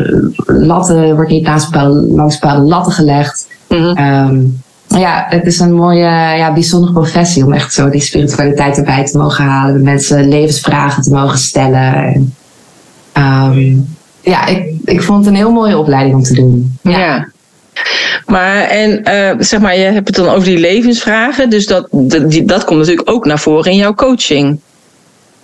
latten, 0.46 1.14
wordt 1.14 1.30
niet 1.30 1.46
naast 1.46 1.70
bepaalde, 1.70 2.00
langs 2.00 2.38
bepaalde 2.38 2.68
latten 2.68 2.92
gelegd. 2.92 3.48
Mm 3.68 3.78
-hmm. 3.78 3.98
um, 3.98 4.60
ja, 4.88 5.26
het 5.28 5.46
is 5.46 5.58
een 5.60 5.74
mooie, 5.74 6.08
ja, 6.36 6.52
bijzondere 6.52 6.92
professie 6.92 7.44
om 7.44 7.52
echt 7.52 7.72
zo 7.72 7.90
die 7.90 8.00
spiritualiteit 8.00 8.76
erbij 8.76 9.04
te 9.04 9.18
mogen 9.18 9.44
halen. 9.44 9.74
De 9.74 9.82
mensen 9.82 10.28
levensvragen 10.28 11.02
te 11.02 11.10
mogen 11.10 11.38
stellen. 11.38 11.94
En, 11.94 12.34
um, 13.52 13.96
ja, 14.20 14.46
ik, 14.46 14.74
ik 14.84 15.02
vond 15.02 15.18
het 15.18 15.28
een 15.28 15.40
heel 15.40 15.52
mooie 15.52 15.78
opleiding 15.78 16.14
om 16.14 16.22
te 16.22 16.34
doen. 16.34 16.78
Ja. 16.82 16.98
ja. 16.98 17.28
Maar 18.26 18.62
en 18.62 19.02
uh, 19.08 19.30
zeg 19.38 19.60
maar, 19.60 19.76
je 19.76 19.84
hebt 19.84 20.06
het 20.06 20.16
dan 20.16 20.28
over 20.28 20.44
die 20.44 20.58
levensvragen. 20.58 21.50
Dus 21.50 21.66
dat, 21.66 21.88
die, 21.90 22.44
dat 22.44 22.64
komt 22.64 22.78
natuurlijk 22.78 23.10
ook 23.10 23.24
naar 23.24 23.38
voren 23.38 23.72
in 23.72 23.78
jouw 23.78 23.94
coaching. 23.94 24.60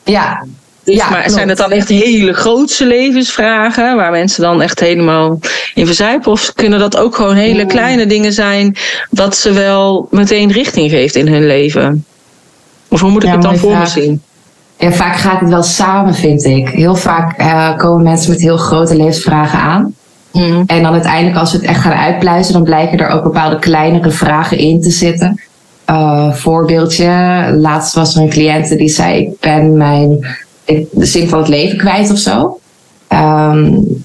Ja, 0.05 0.45
dus, 0.85 0.95
ja, 0.95 1.11
maar 1.11 1.19
klopt. 1.19 1.35
zijn 1.35 1.49
het 1.49 1.59
dan 1.59 1.71
echt 1.71 1.89
hele 1.89 2.33
grootse 2.33 2.87
levensvragen 2.87 3.97
waar 3.97 4.11
mensen 4.11 4.43
dan 4.43 4.63
echt 4.63 4.81
helemaal 4.81 5.39
in 5.75 5.87
verzuipen? 5.87 6.33
Of 6.33 6.53
kunnen 6.55 6.79
dat 6.79 6.97
ook 6.97 7.15
gewoon 7.15 7.35
hele 7.35 7.63
mm. 7.63 7.69
kleine 7.69 8.07
dingen 8.07 8.33
zijn 8.33 8.77
dat 9.11 9.37
ze 9.37 9.53
wel 9.53 10.09
meteen 10.11 10.53
richting 10.53 10.91
geeft 10.91 11.15
in 11.15 11.29
hun 11.29 11.47
leven? 11.47 12.05
Of 12.89 13.01
hoe 13.01 13.11
moet 13.11 13.23
ik 13.23 13.29
ja, 13.29 13.35
het 13.35 13.43
dan 13.43 13.57
voor 13.57 13.77
me 13.77 13.87
zien? 13.87 14.23
Ja, 14.79 14.93
vaak 14.93 15.17
gaat 15.17 15.41
het 15.41 15.49
wel 15.49 15.63
samen, 15.63 16.15
vind 16.15 16.45
ik. 16.45 16.69
Heel 16.69 16.97
vaak 16.97 17.41
uh, 17.41 17.77
komen 17.77 18.03
mensen 18.03 18.31
met 18.31 18.41
heel 18.41 18.57
grote 18.57 18.97
levensvragen 18.97 19.59
aan. 19.59 19.95
Mm. 20.35 20.63
En 20.67 20.83
dan 20.83 20.93
uiteindelijk, 20.93 21.37
als 21.37 21.53
we 21.53 21.59
het 21.59 21.67
echt 21.67 21.81
gaan 21.81 21.93
uitpluizen, 21.93 22.53
dan 22.53 22.63
blijken 22.63 22.99
er 22.99 23.09
ook 23.09 23.23
bepaalde 23.23 23.59
kleinere 23.59 24.11
vragen 24.11 24.59
in 24.59 24.81
te 24.81 24.91
zitten. 24.91 25.41
Uh, 25.91 26.33
voorbeeldje, 26.33 27.09
laatst 27.61 27.95
was 27.95 28.17
er 28.17 28.23
een 28.23 28.29
cliënte 28.29 28.77
die 28.77 28.89
zei: 28.89 29.19
Ik 29.19 29.41
ben 29.41 29.77
mijn 29.77 30.27
de 30.91 31.05
zin 31.07 31.29
van 31.29 31.39
het 31.39 31.49
leven 31.49 31.79
kwijt 31.79 32.11
of 32.11 32.19
zo. 32.19 32.59
Um, 33.09 34.05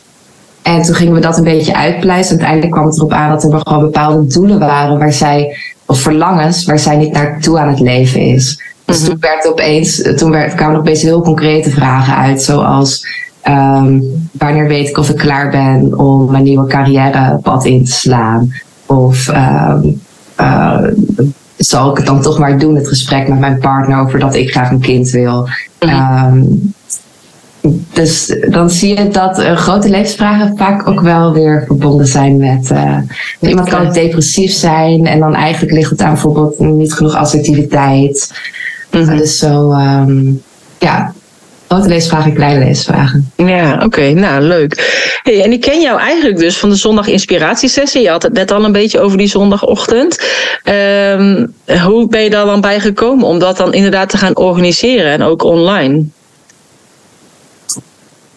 En 0.62 0.82
toen 0.82 0.96
gingen 0.96 1.14
we 1.14 1.20
dat 1.20 1.38
een 1.38 1.44
beetje 1.44 1.76
uitpleisen. 1.76 2.32
Uiteindelijk 2.32 2.72
kwam 2.72 2.86
het 2.86 2.98
erop 2.98 3.14
aan 3.14 3.30
dat 3.30 3.44
er 3.44 3.62
gewoon 3.64 3.84
bepaalde 3.84 4.28
doelen 4.28 4.60
waren 4.60 5.00
waar 5.00 5.14
zij, 5.14 5.58
of 5.86 6.00
verlangens, 6.00 6.66
waar 6.66 6.80
zij 6.80 6.96
niet 6.96 7.12
naartoe 7.12 7.60
aan 7.60 7.70
het 7.70 7.80
leven 7.80 8.22
is. 8.22 8.62
Dus 8.86 9.04
toen, 9.04 9.18
werd 9.20 9.48
opeens, 9.48 10.02
toen 10.16 10.32
werd, 10.32 10.56
kwamen 10.56 10.74
er 10.74 10.80
opeens 10.80 11.02
heel 11.02 11.22
concrete 11.22 11.70
vragen 11.70 12.16
uit, 12.16 12.42
zoals 12.42 13.06
um, 13.50 14.04
wanneer 14.32 14.68
weet 14.68 14.90
ik 14.90 14.98
of 14.98 15.10
ik 15.10 15.18
klaar 15.18 15.50
ben 15.50 16.00
om 16.00 16.32
mijn 16.32 16.44
nieuwe 16.44 16.68
carrièrepad 16.68 17.66
in 17.66 17.86
te 17.86 17.92
slaan? 17.92 18.54
Of 18.86 19.28
um, 19.28 20.02
uh, 20.40 20.84
zal 21.58 21.92
ik 21.92 21.98
het 21.98 22.06
dan 22.06 22.22
toch 22.22 22.40
maar 22.40 22.60
doen, 22.60 22.76
het 22.76 22.88
gesprek 22.88 23.28
met 23.28 23.40
mijn 23.40 23.60
partner 23.60 24.00
over 24.00 24.20
dat 24.20 24.36
ik 24.36 24.52
graag 24.52 24.72
een 24.72 24.80
kind 24.80 25.10
wil? 25.10 25.48
Um, 25.80 26.74
dus 27.94 28.36
dan 28.50 28.70
zie 28.70 28.98
je 28.98 29.08
dat 29.08 29.40
uh, 29.40 29.56
grote 29.56 29.90
levensvragen 29.90 30.58
vaak 30.58 30.88
ook 30.88 31.02
wel 31.02 31.34
weer 31.34 31.64
verbonden 31.68 32.08
zijn 32.08 32.38
met. 32.38 32.70
Uh, 32.72 32.98
iemand 33.40 33.70
kan 33.70 33.88
ook 33.88 33.94
depressief 33.94 34.52
zijn 34.52 35.06
en 35.06 35.20
dan 35.20 35.36
eigenlijk 35.36 35.74
ligt 35.74 35.90
het 35.90 36.02
aan 36.02 36.14
bijvoorbeeld 36.14 36.60
niet 36.60 36.94
genoeg 36.94 37.16
assertiviteit. 37.16 38.34
Mm 38.92 39.02
-hmm. 39.02 39.18
Dus 39.18 39.38
zo, 39.38 39.72
um, 39.72 40.42
ja, 40.80 41.14
grote 41.70 41.88
leesvragen, 41.88 42.34
kleine 42.34 42.66
leesvragen. 42.66 43.32
Ja, 43.36 43.82
oké, 43.84 44.12
nou 44.12 44.42
leuk. 44.42 45.00
Hey, 45.24 45.44
en 45.44 45.52
ik 45.52 45.62
ken 45.62 45.82
jou 45.82 46.00
eigenlijk 46.00 46.38
dus 46.38 46.58
van 46.58 46.70
de 46.70 46.76
zondag 46.76 47.08
inspiratiesessie. 47.08 48.02
Je 48.02 48.10
had 48.10 48.24
het 48.24 48.34
net 48.34 48.52
al 48.52 48.64
een 48.64 48.72
beetje 48.72 49.00
over 49.00 49.18
die 49.18 49.28
zondagochtend. 49.28 50.24
Um, 50.64 51.54
hoe 51.84 52.08
ben 52.08 52.22
je 52.22 52.30
daar 52.30 52.46
dan 52.46 52.62
bij 52.62 52.80
gekomen 52.80 53.28
om 53.28 53.40
dat 53.40 53.58
dan 53.58 53.74
inderdaad 53.74 54.10
te 54.10 54.18
gaan 54.18 54.36
organiseren 54.36 55.12
en 55.12 55.22
ook 55.22 55.44
online? 55.44 56.04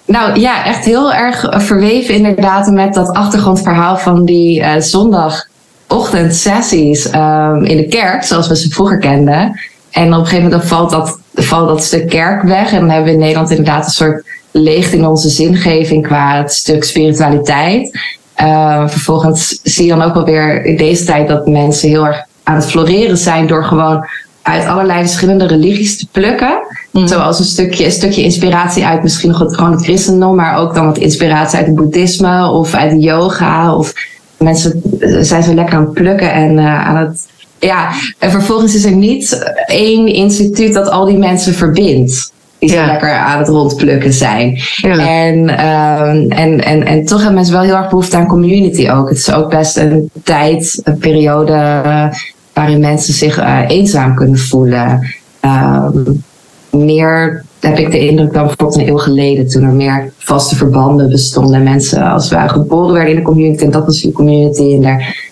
Nou 0.04 0.40
ja, 0.40 0.64
echt 0.64 0.84
heel 0.84 1.12
erg 1.12 1.46
verweven 1.50 2.14
inderdaad 2.14 2.70
met 2.70 2.94
dat 2.94 3.08
achtergrondverhaal 3.08 3.96
van 3.96 4.24
die 4.24 4.60
uh, 4.60 4.72
zondagochtendsessies 4.78 7.14
um, 7.14 7.64
in 7.64 7.76
de 7.76 7.86
kerk, 7.88 8.24
zoals 8.24 8.48
we 8.48 8.56
ze 8.56 8.68
vroeger 8.68 8.98
kenden. 8.98 9.60
En 9.92 10.14
op 10.14 10.20
een 10.20 10.26
gegeven 10.26 10.50
moment 10.50 10.68
valt 10.68 10.90
dat, 10.90 11.18
valt 11.34 11.68
dat 11.68 11.84
stuk 11.84 12.08
kerk 12.08 12.42
weg. 12.42 12.72
En 12.72 12.80
dan 12.80 12.88
hebben 12.88 13.06
we 13.06 13.12
in 13.12 13.18
Nederland 13.18 13.50
inderdaad 13.50 13.84
een 13.84 13.90
soort 13.90 14.24
leegte 14.50 14.96
in 14.96 15.06
onze 15.06 15.28
zingeving 15.28 16.06
qua 16.06 16.36
het 16.36 16.52
stuk 16.52 16.84
spiritualiteit. 16.84 17.98
Uh, 18.42 18.88
vervolgens 18.88 19.60
zie 19.62 19.84
je 19.84 19.90
dan 19.90 20.02
ook 20.02 20.14
wel 20.14 20.24
weer 20.24 20.64
in 20.64 20.76
deze 20.76 21.04
tijd 21.04 21.28
dat 21.28 21.46
mensen 21.46 21.88
heel 21.88 22.06
erg 22.06 22.24
aan 22.42 22.54
het 22.54 22.66
floreren 22.66 23.18
zijn 23.18 23.46
door 23.46 23.64
gewoon 23.64 24.06
uit 24.42 24.66
allerlei 24.66 25.00
verschillende 25.00 25.46
religies 25.46 25.98
te 25.98 26.06
plukken. 26.10 26.66
Mm. 26.90 27.06
Zoals 27.06 27.38
een 27.38 27.44
stukje, 27.44 27.84
een 27.84 27.92
stukje 27.92 28.22
inspiratie 28.22 28.84
uit 28.84 29.02
misschien 29.02 29.30
nog 29.30 29.38
het, 29.38 29.54
gewoon 29.54 29.72
het 29.72 29.84
christendom, 29.84 30.36
maar 30.36 30.58
ook 30.58 30.74
dan 30.74 30.86
wat 30.86 30.98
inspiratie 30.98 31.58
uit 31.58 31.66
het 31.66 31.74
boeddhisme 31.74 32.50
of 32.50 32.74
uit 32.74 32.90
de 32.90 32.98
yoga. 32.98 33.76
Of 33.76 33.92
mensen 34.36 34.82
zijn 35.20 35.42
zo 35.42 35.54
lekker 35.54 35.74
aan 35.74 35.84
het 35.84 35.92
plukken 35.92 36.32
en 36.32 36.52
uh, 36.52 36.88
aan 36.88 36.96
het. 36.96 37.26
Ja, 37.66 37.90
en 38.18 38.30
vervolgens 38.30 38.74
is 38.74 38.84
er 38.84 38.96
niet 38.96 39.52
één 39.66 40.06
instituut 40.06 40.74
dat 40.74 40.90
al 40.90 41.04
die 41.04 41.18
mensen 41.18 41.54
verbindt. 41.54 42.32
Die 42.58 42.70
zo 42.70 42.86
lekker 42.86 43.10
aan 43.10 43.38
het 43.38 43.48
rondplukken 43.48 44.12
zijn. 44.12 44.60
Ja. 44.76 44.98
En, 44.98 45.38
um, 45.38 46.30
en, 46.30 46.64
en, 46.64 46.86
en 46.86 47.04
toch 47.04 47.18
hebben 47.18 47.34
mensen 47.34 47.54
wel 47.54 47.62
heel 47.62 47.76
erg 47.76 47.88
behoefte 47.88 48.16
aan 48.16 48.26
community 48.26 48.90
ook. 48.90 49.08
Het 49.08 49.18
is 49.18 49.32
ook 49.32 49.50
best 49.50 49.76
een 49.76 50.10
tijd, 50.22 50.80
een 50.84 50.98
periode 50.98 51.52
uh, 51.52 52.06
waarin 52.52 52.80
mensen 52.80 53.14
zich 53.14 53.38
uh, 53.38 53.60
eenzaam 53.68 54.14
kunnen 54.14 54.38
voelen. 54.38 55.06
Um, 55.44 56.22
meer 56.70 57.44
heb 57.60 57.78
ik 57.78 57.90
de 57.90 58.08
indruk 58.08 58.32
dan 58.32 58.46
bijvoorbeeld 58.46 58.80
een 58.80 58.88
eeuw 58.88 58.98
geleden, 58.98 59.48
toen 59.48 59.62
er 59.62 59.72
meer 59.72 60.12
vaste 60.18 60.56
verbanden 60.56 61.08
bestonden. 61.08 61.62
Mensen 61.62 62.02
als 62.02 62.28
we 62.28 62.48
geboren 62.48 62.92
werden 62.92 63.10
in 63.10 63.16
de 63.16 63.22
community 63.22 63.64
en 63.64 63.70
dat 63.70 63.86
was 63.86 64.02
je 64.02 64.12
community. 64.12 64.74
En 64.74 64.82
daar. 64.82 65.30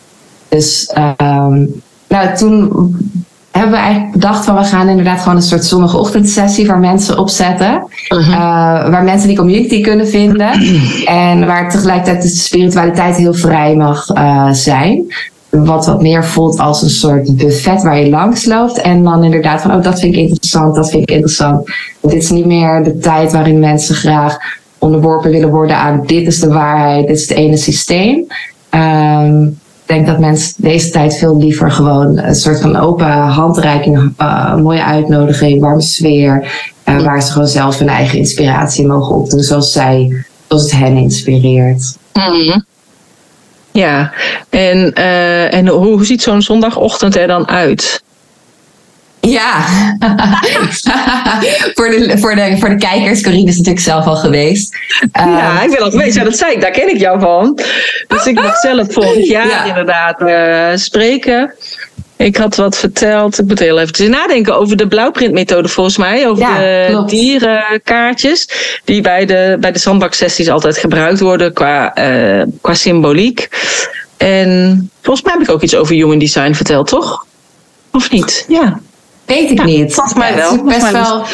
Dus 0.48 0.94
um, 1.18 1.82
nou, 2.10 2.36
toen 2.36 2.70
hebben 3.50 3.72
we 3.72 3.78
eigenlijk 3.78 4.12
bedacht 4.12 4.44
van 4.44 4.56
we 4.56 4.64
gaan 4.64 4.88
inderdaad 4.88 5.20
gewoon 5.20 5.36
een 5.36 5.42
soort 5.42 5.64
zondagochtendsessie 5.64 6.66
waar 6.66 6.78
mensen 6.78 7.18
opzetten. 7.18 7.72
Uh 7.72 7.88
-huh. 8.08 8.28
uh, 8.28 8.90
waar 8.90 9.04
mensen 9.04 9.28
die 9.28 9.36
community 9.36 9.80
kunnen 9.80 10.08
vinden. 10.08 10.50
en 11.04 11.46
waar 11.46 11.70
tegelijkertijd 11.70 12.22
de 12.22 12.28
spiritualiteit 12.28 13.16
heel 13.16 13.34
vrij 13.34 13.76
mag 13.76 14.08
uh, 14.08 14.52
zijn 14.52 15.12
wat 15.50 15.86
wat 15.86 16.02
meer 16.02 16.24
voelt 16.24 16.58
als 16.58 16.82
een 16.82 16.90
soort 16.90 17.36
buffet 17.36 17.82
waar 17.82 17.98
je 17.98 18.08
langs 18.08 18.44
loopt. 18.44 18.80
En 18.80 19.04
dan 19.04 19.24
inderdaad 19.24 19.60
van, 19.60 19.74
oh, 19.74 19.82
dat 19.82 20.00
vind 20.00 20.14
ik 20.14 20.20
interessant, 20.20 20.74
dat 20.74 20.90
vind 20.90 21.02
ik 21.02 21.10
interessant. 21.10 21.70
Dit 22.00 22.22
is 22.22 22.30
niet 22.30 22.46
meer 22.46 22.84
de 22.84 22.98
tijd 22.98 23.32
waarin 23.32 23.58
mensen 23.58 23.94
graag 23.94 24.36
onderworpen 24.78 25.30
willen 25.30 25.50
worden 25.50 25.76
aan 25.76 26.02
dit 26.06 26.26
is 26.26 26.40
de 26.40 26.48
waarheid, 26.48 27.06
dit 27.06 27.16
is 27.16 27.28
het 27.28 27.38
ene 27.38 27.56
systeem. 27.56 28.26
Um, 28.70 29.46
ik 29.46 29.69
denk 29.90 30.06
dat 30.06 30.18
mensen 30.18 30.54
deze 30.56 30.90
tijd 30.90 31.16
veel 31.16 31.36
liever 31.38 31.70
gewoon 31.70 32.18
een 32.18 32.34
soort 32.34 32.60
van 32.60 32.76
open 32.76 33.10
handreiking, 33.10 34.12
uh, 34.18 34.54
mooie 34.54 34.84
uitnodiging, 34.84 35.60
warme 35.60 35.80
sfeer, 35.80 36.52
uh, 36.84 37.02
waar 37.02 37.22
ze 37.22 37.32
gewoon 37.32 37.48
zelf 37.48 37.78
hun 37.78 37.88
eigen 37.88 38.18
inspiratie 38.18 38.86
mogen 38.86 39.14
opdoen 39.14 39.40
zoals 39.40 39.72
zij, 39.72 40.24
zoals 40.48 40.62
het 40.62 40.80
hen 40.80 40.96
inspireert. 40.96 41.96
Mm. 42.12 42.64
Ja, 43.72 44.12
en, 44.48 44.92
uh, 44.98 45.54
en 45.54 45.68
hoe, 45.68 45.86
hoe 45.86 46.04
ziet 46.04 46.22
zo'n 46.22 46.42
zondagochtend 46.42 47.16
er 47.16 47.26
dan 47.26 47.48
uit? 47.48 48.02
Ja, 49.20 49.64
voor, 51.74 51.90
de, 51.90 52.14
voor, 52.18 52.34
de, 52.34 52.56
voor 52.58 52.68
de 52.68 52.76
kijkers, 52.76 53.22
Corine 53.22 53.48
is 53.48 53.56
natuurlijk 53.56 53.84
zelf 53.84 54.06
al 54.06 54.16
geweest. 54.16 54.76
Ja, 55.12 55.56
uh, 55.58 55.64
ik 55.64 55.70
ben 55.70 55.80
al 55.82 55.90
geweest, 55.90 56.16
ja, 56.16 56.24
dat 56.24 56.36
zei 56.36 56.52
ik, 56.52 56.60
daar 56.60 56.70
ken 56.70 56.88
ik 56.88 56.98
jou 56.98 57.20
van. 57.20 57.58
Dus 58.08 58.26
ik 58.26 58.42
mocht 58.42 58.60
zelf 58.60 58.92
vorig 58.92 59.28
jaar 59.36 59.48
ja. 59.48 59.64
inderdaad 59.64 60.20
uh, 60.20 60.76
spreken. 60.76 61.54
Ik 62.16 62.36
had 62.36 62.56
wat 62.56 62.78
verteld. 62.78 63.38
Ik 63.38 63.46
moet 63.46 63.58
heel 63.58 63.78
even 63.78 64.10
nadenken 64.10 64.56
over 64.56 64.76
de 64.76 64.88
blauwprintmethode 64.88 65.68
volgens 65.68 65.96
mij. 65.96 66.28
Over 66.28 66.42
ja, 66.42 66.58
de 66.58 66.86
klopt. 66.90 67.10
dierenkaartjes. 67.10 68.48
Die 68.84 69.00
bij 69.00 69.26
de, 69.26 69.56
bij 69.60 69.72
de 69.72 69.78
zandbaksessies 69.78 70.50
altijd 70.50 70.78
gebruikt 70.78 71.20
worden 71.20 71.52
qua, 71.52 71.98
uh, 71.98 72.42
qua 72.60 72.74
symboliek. 72.74 73.48
En 74.16 74.90
volgens 75.02 75.24
mij 75.24 75.34
heb 75.38 75.42
ik 75.48 75.54
ook 75.54 75.62
iets 75.62 75.74
over 75.74 75.94
human 75.94 76.18
design 76.18 76.52
verteld, 76.52 76.86
toch? 76.86 77.26
Of 77.92 78.10
niet? 78.10 78.44
Ja. 78.48 78.80
Weet 79.34 79.50
ik 79.50 79.58
ja, 79.58 79.64
niet. 79.64 79.94
Volgens 79.94 80.14
mij 80.14 80.34
wel. 80.34 80.64
Best 80.64 80.90
wel. 80.90 81.24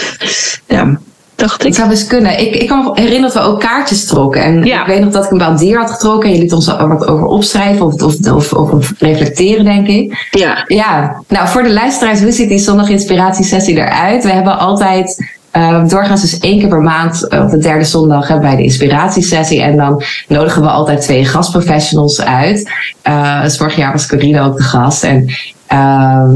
Ja 0.67 0.99
dacht 1.37 1.61
ik. 1.61 1.67
Dat 1.67 1.75
zou 1.75 1.88
best 1.88 2.07
kunnen. 2.07 2.41
Ik, 2.41 2.55
ik 2.55 2.69
kan 2.69 2.85
me 2.85 2.91
herinneren 2.95 3.35
dat 3.35 3.43
we 3.43 3.49
ook 3.49 3.61
kaartjes 3.61 4.07
trokken. 4.07 4.43
En 4.43 4.65
ja. 4.65 4.81
ik 4.81 4.87
weet 4.87 5.00
nog 5.00 5.12
dat 5.12 5.25
ik 5.25 5.31
een 5.31 5.38
bepaald 5.38 5.59
dier 5.59 5.79
had 5.79 5.91
getrokken. 5.91 6.29
En 6.29 6.35
je 6.35 6.43
liet 6.43 6.53
ons 6.53 6.67
er 6.67 6.88
wat 6.88 7.09
over 7.09 7.26
opschrijven 7.26 7.87
of, 7.87 8.03
of, 8.03 8.53
of, 8.53 8.53
of, 8.53 8.93
reflecteren, 8.99 9.65
denk 9.65 9.87
ik. 9.87 10.26
Ja. 10.31 10.65
Ja. 10.67 11.23
Nou, 11.29 11.49
voor 11.49 11.62
de 11.62 11.73
luisteraars, 11.73 12.21
hoe 12.21 12.33
ziet 12.33 12.49
die 12.49 12.59
zondag 12.59 12.88
inspiratiesessie 12.88 13.76
eruit? 13.76 14.25
We 14.25 14.33
hebben 14.33 14.59
altijd... 14.59 15.35
Uh, 15.53 15.88
doorgaans 15.88 16.21
dus 16.21 16.38
één 16.38 16.59
keer 16.59 16.69
per 16.69 16.81
maand, 16.81 17.29
op 17.31 17.50
de 17.50 17.59
derde 17.59 17.85
zondag, 17.85 18.29
hebben 18.29 18.47
wij 18.47 18.57
de 18.57 18.62
inspiratiesessie. 18.62 19.62
En 19.62 19.76
dan 19.76 20.03
nodigen 20.29 20.62
we 20.62 20.69
altijd 20.69 21.00
twee 21.00 21.25
gastprofessionals 21.25 22.21
uit. 22.21 22.71
Uh, 23.09 23.43
dus 23.43 23.57
vorig 23.57 23.76
jaar 23.76 23.93
was 23.93 24.07
Corina 24.07 24.45
ook 24.45 24.57
de 24.57 24.62
gast. 24.62 25.05
En 25.05 25.25
uh, 25.73 26.29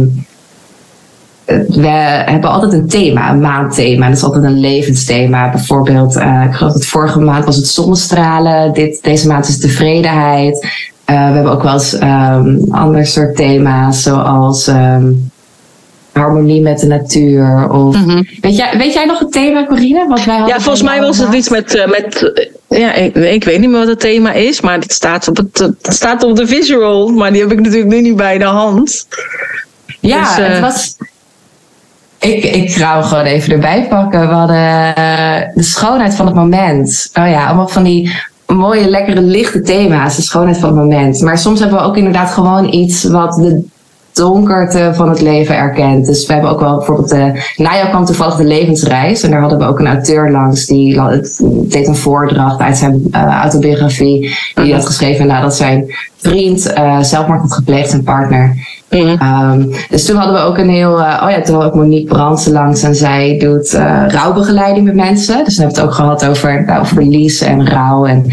we 1.69 1.88
hebben 2.25 2.50
altijd 2.50 2.73
een 2.73 2.88
thema, 2.88 3.30
een 3.30 3.40
maandthema. 3.40 4.09
Dat 4.09 4.16
is 4.16 4.23
altijd 4.23 4.45
een 4.45 4.61
levensthema. 4.61 5.50
Bijvoorbeeld, 5.50 6.16
uh, 6.16 6.45
ik 6.47 6.54
geloof 6.54 6.73
dat 6.73 6.85
vorige 6.85 7.21
maand 7.21 7.45
was 7.45 7.57
het 7.57 7.66
zonnestralen. 7.66 8.73
Dit, 8.73 9.02
deze 9.02 9.26
maand 9.26 9.49
is 9.49 9.59
tevredenheid. 9.59 10.64
Uh, 10.64 11.28
we 11.28 11.35
hebben 11.35 11.52
ook 11.52 11.62
wel 11.62 11.73
eens 11.73 11.95
um, 11.95 12.64
ander 12.71 13.07
soort 13.07 13.37
thema's, 13.37 14.02
zoals 14.02 14.66
um, 14.66 15.30
harmonie 16.12 16.61
met 16.61 16.78
de 16.78 16.87
natuur. 16.87 17.71
Of, 17.71 17.97
mm 17.97 18.09
-hmm. 18.09 18.26
weet, 18.40 18.57
jij, 18.57 18.78
weet 18.78 18.92
jij 18.92 19.04
nog 19.04 19.19
het 19.19 19.33
thema, 19.33 19.66
Corine? 19.66 20.07
Wat 20.09 20.25
wij 20.25 20.42
ja, 20.47 20.61
volgens 20.61 20.83
mij 20.83 21.00
was 21.00 21.19
het 21.19 21.35
iets 21.35 21.49
met. 21.49 21.75
Uh, 21.75 21.87
met 21.87 22.33
ja, 22.69 22.95
ik, 22.95 23.14
ik, 23.14 23.45
weet 23.45 23.61
niet 23.61 23.71
meer 23.71 23.78
wat 23.78 23.88
het 23.88 24.00
thema 24.00 24.33
is, 24.33 24.61
maar 24.61 24.78
het 24.78 24.92
staat 24.92 25.28
op, 25.28 25.37
het, 25.37 25.59
het 25.59 25.95
staat 25.95 26.23
op 26.23 26.37
de 26.37 26.47
visual. 26.47 27.09
Maar 27.09 27.33
die 27.33 27.40
heb 27.40 27.52
ik 27.52 27.61
natuurlijk 27.61 27.90
nu 27.90 28.00
niet 28.00 28.16
bij 28.16 28.38
de 28.38 28.45
hand. 28.45 29.07
Ja, 30.00 30.37
dus, 30.37 30.47
het 30.47 30.61
was 30.61 30.97
ik, 32.20 32.44
ik 32.44 32.72
ga 32.72 32.94
hem 32.94 33.02
gewoon 33.02 33.24
even 33.24 33.52
erbij 33.52 33.86
pakken. 33.88 34.28
We 34.28 34.34
hadden 34.34 34.56
uh, 34.56 35.54
de 35.54 35.62
schoonheid 35.62 36.14
van 36.14 36.26
het 36.26 36.34
moment. 36.34 37.10
Oh 37.14 37.28
ja, 37.28 37.46
allemaal 37.46 37.68
van 37.68 37.82
die 37.82 38.12
mooie, 38.46 38.88
lekkere, 38.88 39.20
lichte 39.20 39.60
thema's. 39.60 40.16
De 40.16 40.22
schoonheid 40.22 40.58
van 40.58 40.68
het 40.68 40.78
moment. 40.78 41.20
Maar 41.20 41.38
soms 41.38 41.60
hebben 41.60 41.78
we 41.78 41.84
ook 41.84 41.96
inderdaad 41.96 42.30
gewoon 42.30 42.72
iets 42.72 43.04
wat 43.04 43.34
de 43.34 43.64
donkerte 44.12 44.90
van 44.94 45.08
het 45.08 45.20
leven 45.20 45.56
erkent. 45.56 46.06
Dus 46.06 46.26
we 46.26 46.32
hebben 46.32 46.50
ook 46.50 46.60
wel 46.60 46.76
bijvoorbeeld 46.76 47.08
de 47.08 47.42
Naja 47.56 47.86
kwam 47.86 48.04
toevallig 48.04 48.36
de 48.36 48.44
levensreis. 48.44 49.22
En 49.22 49.30
daar 49.30 49.40
hadden 49.40 49.58
we 49.58 49.64
ook 49.64 49.78
een 49.78 49.86
auteur 49.86 50.30
langs. 50.30 50.66
Die 50.66 51.00
deed 51.42 51.86
een 51.86 51.96
voordracht 51.96 52.60
uit 52.60 52.76
zijn 52.76 53.02
uh, 53.10 53.40
autobiografie. 53.40 54.36
Die 54.54 54.74
had 54.74 54.86
geschreven 54.86 55.26
nadat 55.26 55.56
zijn 55.56 55.94
vriend 56.16 56.72
uh, 56.78 57.02
zelfmoord 57.02 57.40
had 57.40 57.52
gepleegd, 57.52 57.90
zijn 57.90 58.02
partner. 58.02 58.56
Ehm, 58.90 59.64
dus 59.90 60.04
toen 60.04 60.16
hadden 60.16 60.35
we 60.35 60.40
ook 60.40 60.59
een 60.59 60.68
heel. 60.68 60.99
Uh, 60.99 61.20
oh 61.25 61.30
ja, 61.30 61.40
toen 61.42 61.54
had 61.54 61.64
ook 61.64 61.75
Monique 61.75 62.14
Brandsen 62.14 62.52
langs 62.52 62.82
en 62.82 62.94
zij 62.94 63.38
doet 63.38 63.75
uh, 63.75 64.04
rouwbegeleiding 64.09 64.87
met 64.87 64.94
mensen. 64.94 65.44
Dus 65.44 65.56
we 65.56 65.62
hebben 65.62 65.80
het 65.80 65.88
ook 65.88 65.94
gehad 65.94 66.26
over, 66.26 66.64
nou, 66.64 66.80
over 66.80 66.94
verlies 66.94 67.40
en 67.40 67.68
rouw. 67.68 68.06
En 68.06 68.26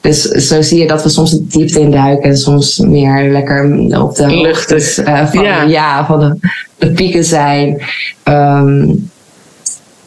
dus 0.00 0.22
zo 0.22 0.62
zie 0.62 0.78
je 0.78 0.86
dat 0.86 1.02
we 1.02 1.08
soms 1.08 1.30
de 1.30 1.46
diepte 1.46 1.80
induiken 1.80 2.30
en 2.30 2.36
soms 2.36 2.78
meer 2.78 3.30
lekker 3.30 3.64
op 4.02 4.16
de 4.16 4.26
lucht 4.26 4.98
uh, 4.98 5.26
van, 5.26 5.42
ja. 5.42 5.62
ja. 5.62 6.06
van 6.06 6.18
de, 6.18 6.48
de 6.78 6.92
pieken 6.92 7.24
zijn. 7.24 7.82
Um, 8.24 9.10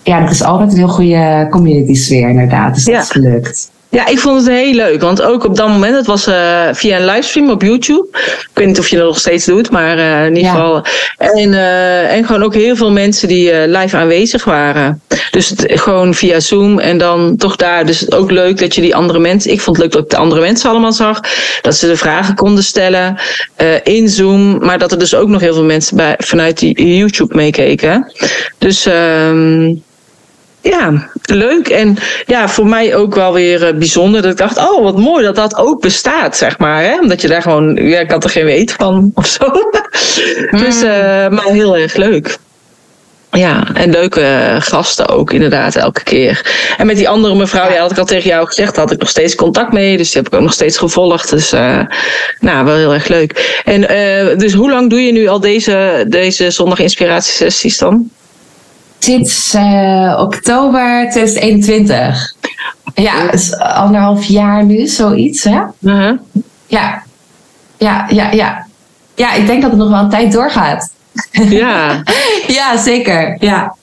ja, 0.04 0.22
er 0.22 0.30
is 0.30 0.44
altijd 0.44 0.72
een 0.72 0.78
heel 0.78 0.88
goede 0.88 1.48
community 1.50 1.94
sfeer 1.94 2.30
inderdaad. 2.30 2.74
Dus 2.76 2.86
dat 2.86 3.02
is 3.02 3.10
gelukt. 3.10 3.72
Ja, 3.98 4.08
ik 4.08 4.20
vond 4.20 4.46
het 4.46 4.56
heel 4.56 4.74
leuk. 4.74 5.02
Want 5.02 5.22
ook 5.22 5.44
op 5.44 5.56
dat 5.56 5.68
moment, 5.68 5.96
het 5.96 6.06
was 6.06 6.28
uh, 6.28 6.68
via 6.72 6.98
een 6.98 7.06
livestream 7.06 7.50
op 7.50 7.62
YouTube. 7.62 8.08
Ik 8.12 8.50
weet 8.54 8.68
niet 8.68 8.80
of 8.80 8.88
je 8.88 8.98
dat 8.98 9.06
nog 9.06 9.20
steeds 9.20 9.46
doet, 9.46 9.72
maar 9.72 9.98
uh, 9.98 10.26
in 10.26 10.36
ieder 10.36 10.52
geval. 10.52 10.86
En, 11.18 11.52
uh, 11.52 12.14
en 12.14 12.26
gewoon 12.26 12.44
ook 12.44 12.54
heel 12.54 12.76
veel 12.76 12.92
mensen 12.92 13.28
die 13.28 13.68
live 13.68 13.98
aanwezig 13.98 14.44
waren. 14.44 15.02
Dus 15.32 15.50
het, 15.50 15.66
gewoon 15.68 16.14
via 16.14 16.40
Zoom 16.40 16.80
en 16.80 16.98
dan 16.98 17.36
toch 17.38 17.56
daar. 17.56 17.86
Dus 17.86 18.12
ook 18.12 18.32
leuk 18.32 18.60
dat 18.60 18.76
je 18.76 18.82
die 18.82 18.96
andere 18.96 19.20
mensen. 19.20 19.52
Ik 19.52 19.62
vond 19.62 19.78
het 19.78 19.86
leuk 19.86 19.94
dat 19.94 20.04
ik 20.04 20.10
de 20.10 20.24
andere 20.24 20.42
mensen 20.42 20.70
allemaal 20.70 20.94
zag. 20.94 21.20
Dat 21.62 21.76
ze 21.76 21.88
de 21.88 21.98
vragen 21.98 22.36
konden 22.36 22.64
stellen 22.64 23.18
in 23.84 24.10
Zoom. 24.10 24.58
Maar 24.58 24.80
dat 24.80 24.92
er 24.92 25.00
dus 25.00 25.16
ook 25.16 25.28
nog 25.28 25.42
heel 25.42 25.54
veel 25.54 25.64
mensen 25.64 25.98
bij, 25.98 26.16
vanuit 26.18 26.60
die 26.60 26.98
YouTube 26.98 27.36
meekeken. 27.36 28.14
Dus. 28.58 28.86
Ehm, 28.86 29.74
ja, 30.62 31.10
leuk. 31.22 31.68
En 31.68 31.98
ja, 32.26 32.50
voor 32.50 32.68
mij 32.68 32.96
ook 32.96 33.16
wel 33.16 33.34
weer 33.34 33.68
eh, 33.68 33.74
bijzonder. 33.74 34.22
Dat 34.22 34.32
ik 34.32 34.38
dacht, 34.38 34.58
oh, 34.58 34.84
wat 34.84 34.98
mooi 34.98 35.24
dat 35.24 35.36
dat 35.36 35.56
ook 35.56 35.82
bestaat, 35.82 36.38
zeg 36.38 36.58
maar. 36.58 36.84
Hè? 36.84 37.00
Omdat 37.00 37.22
je 37.22 37.28
daar 37.28 37.42
gewoon, 37.42 37.76
ja, 37.76 38.00
ik 38.00 38.12
had 38.12 38.24
er 38.24 38.30
geen 38.30 38.46
weet 38.46 38.72
van 38.72 39.12
of 39.16 39.28
zo. 39.28 39.46
dus, 40.52 40.84
uh, 40.84 41.28
maar 41.28 41.46
heel 41.46 41.78
erg 41.78 41.96
leuk. 41.96 42.38
Ja, 43.32 43.68
en 43.74 43.92
leuke 43.92 44.56
gasten 44.60 45.08
ook 45.08 45.34
inderdaad 45.34 45.76
elke 45.76 46.04
keer. 46.04 46.56
En 46.78 46.86
met 46.86 46.96
die 46.96 47.10
andere 47.10 47.36
mevrouw, 47.36 47.72
ja, 47.72 47.80
had 47.80 47.92
ik 47.92 47.98
al 47.98 48.06
tegen 48.06 48.30
jou 48.30 48.48
gezegd, 48.48 48.76
had 48.76 48.92
ik 48.92 49.00
nog 49.00 49.10
steeds 49.10 49.36
contact 49.36 49.72
mee. 49.72 49.98
Dus 49.98 50.12
die 50.12 50.22
heb 50.22 50.32
ik 50.32 50.38
ook 50.38 50.46
nog 50.46 50.54
steeds 50.54 50.78
gevolgd. 50.78 51.30
Dus 51.30 51.54
uh, 51.54 51.82
nou, 52.40 52.66
wel 52.66 52.76
heel 52.76 52.94
erg 52.94 53.08
leuk. 53.08 53.62
En 53.66 53.82
uh, 53.82 54.38
dus 54.38 54.54
hoe 54.54 54.72
lang 54.72 54.90
doe 54.90 55.02
je 55.02 55.12
nu 55.12 55.28
al 55.28 55.40
deze, 55.40 56.06
deze 56.08 56.52
zondag 56.52 56.80
inspiratiesessies 56.80 57.78
dan? 57.78 58.10
Sinds 59.00 59.56
uh, 59.56 60.18
oktober 60.20 61.08
2021. 61.10 62.36
Ja, 62.96 63.28
dus 63.32 63.58
anderhalf 63.58 64.24
jaar 64.24 64.66
nu, 64.66 64.88
zoiets, 64.88 65.44
hè? 65.44 65.62
Uh-huh. 65.82 66.20
Ja. 66.68 67.04
Ja, 67.78 68.06
ja, 68.10 68.32
ja. 68.32 68.66
Ja, 69.16 69.34
ik 69.34 69.48
denk 69.48 69.62
dat 69.62 69.72
het 69.72 69.80
nog 69.80 69.90
wel 69.90 70.00
een 70.00 70.10
tijd 70.10 70.32
doorgaat. 70.32 70.92
Ja. 71.32 72.04
ja, 72.58 72.78
zeker. 72.78 73.38
Ja. 73.40 73.76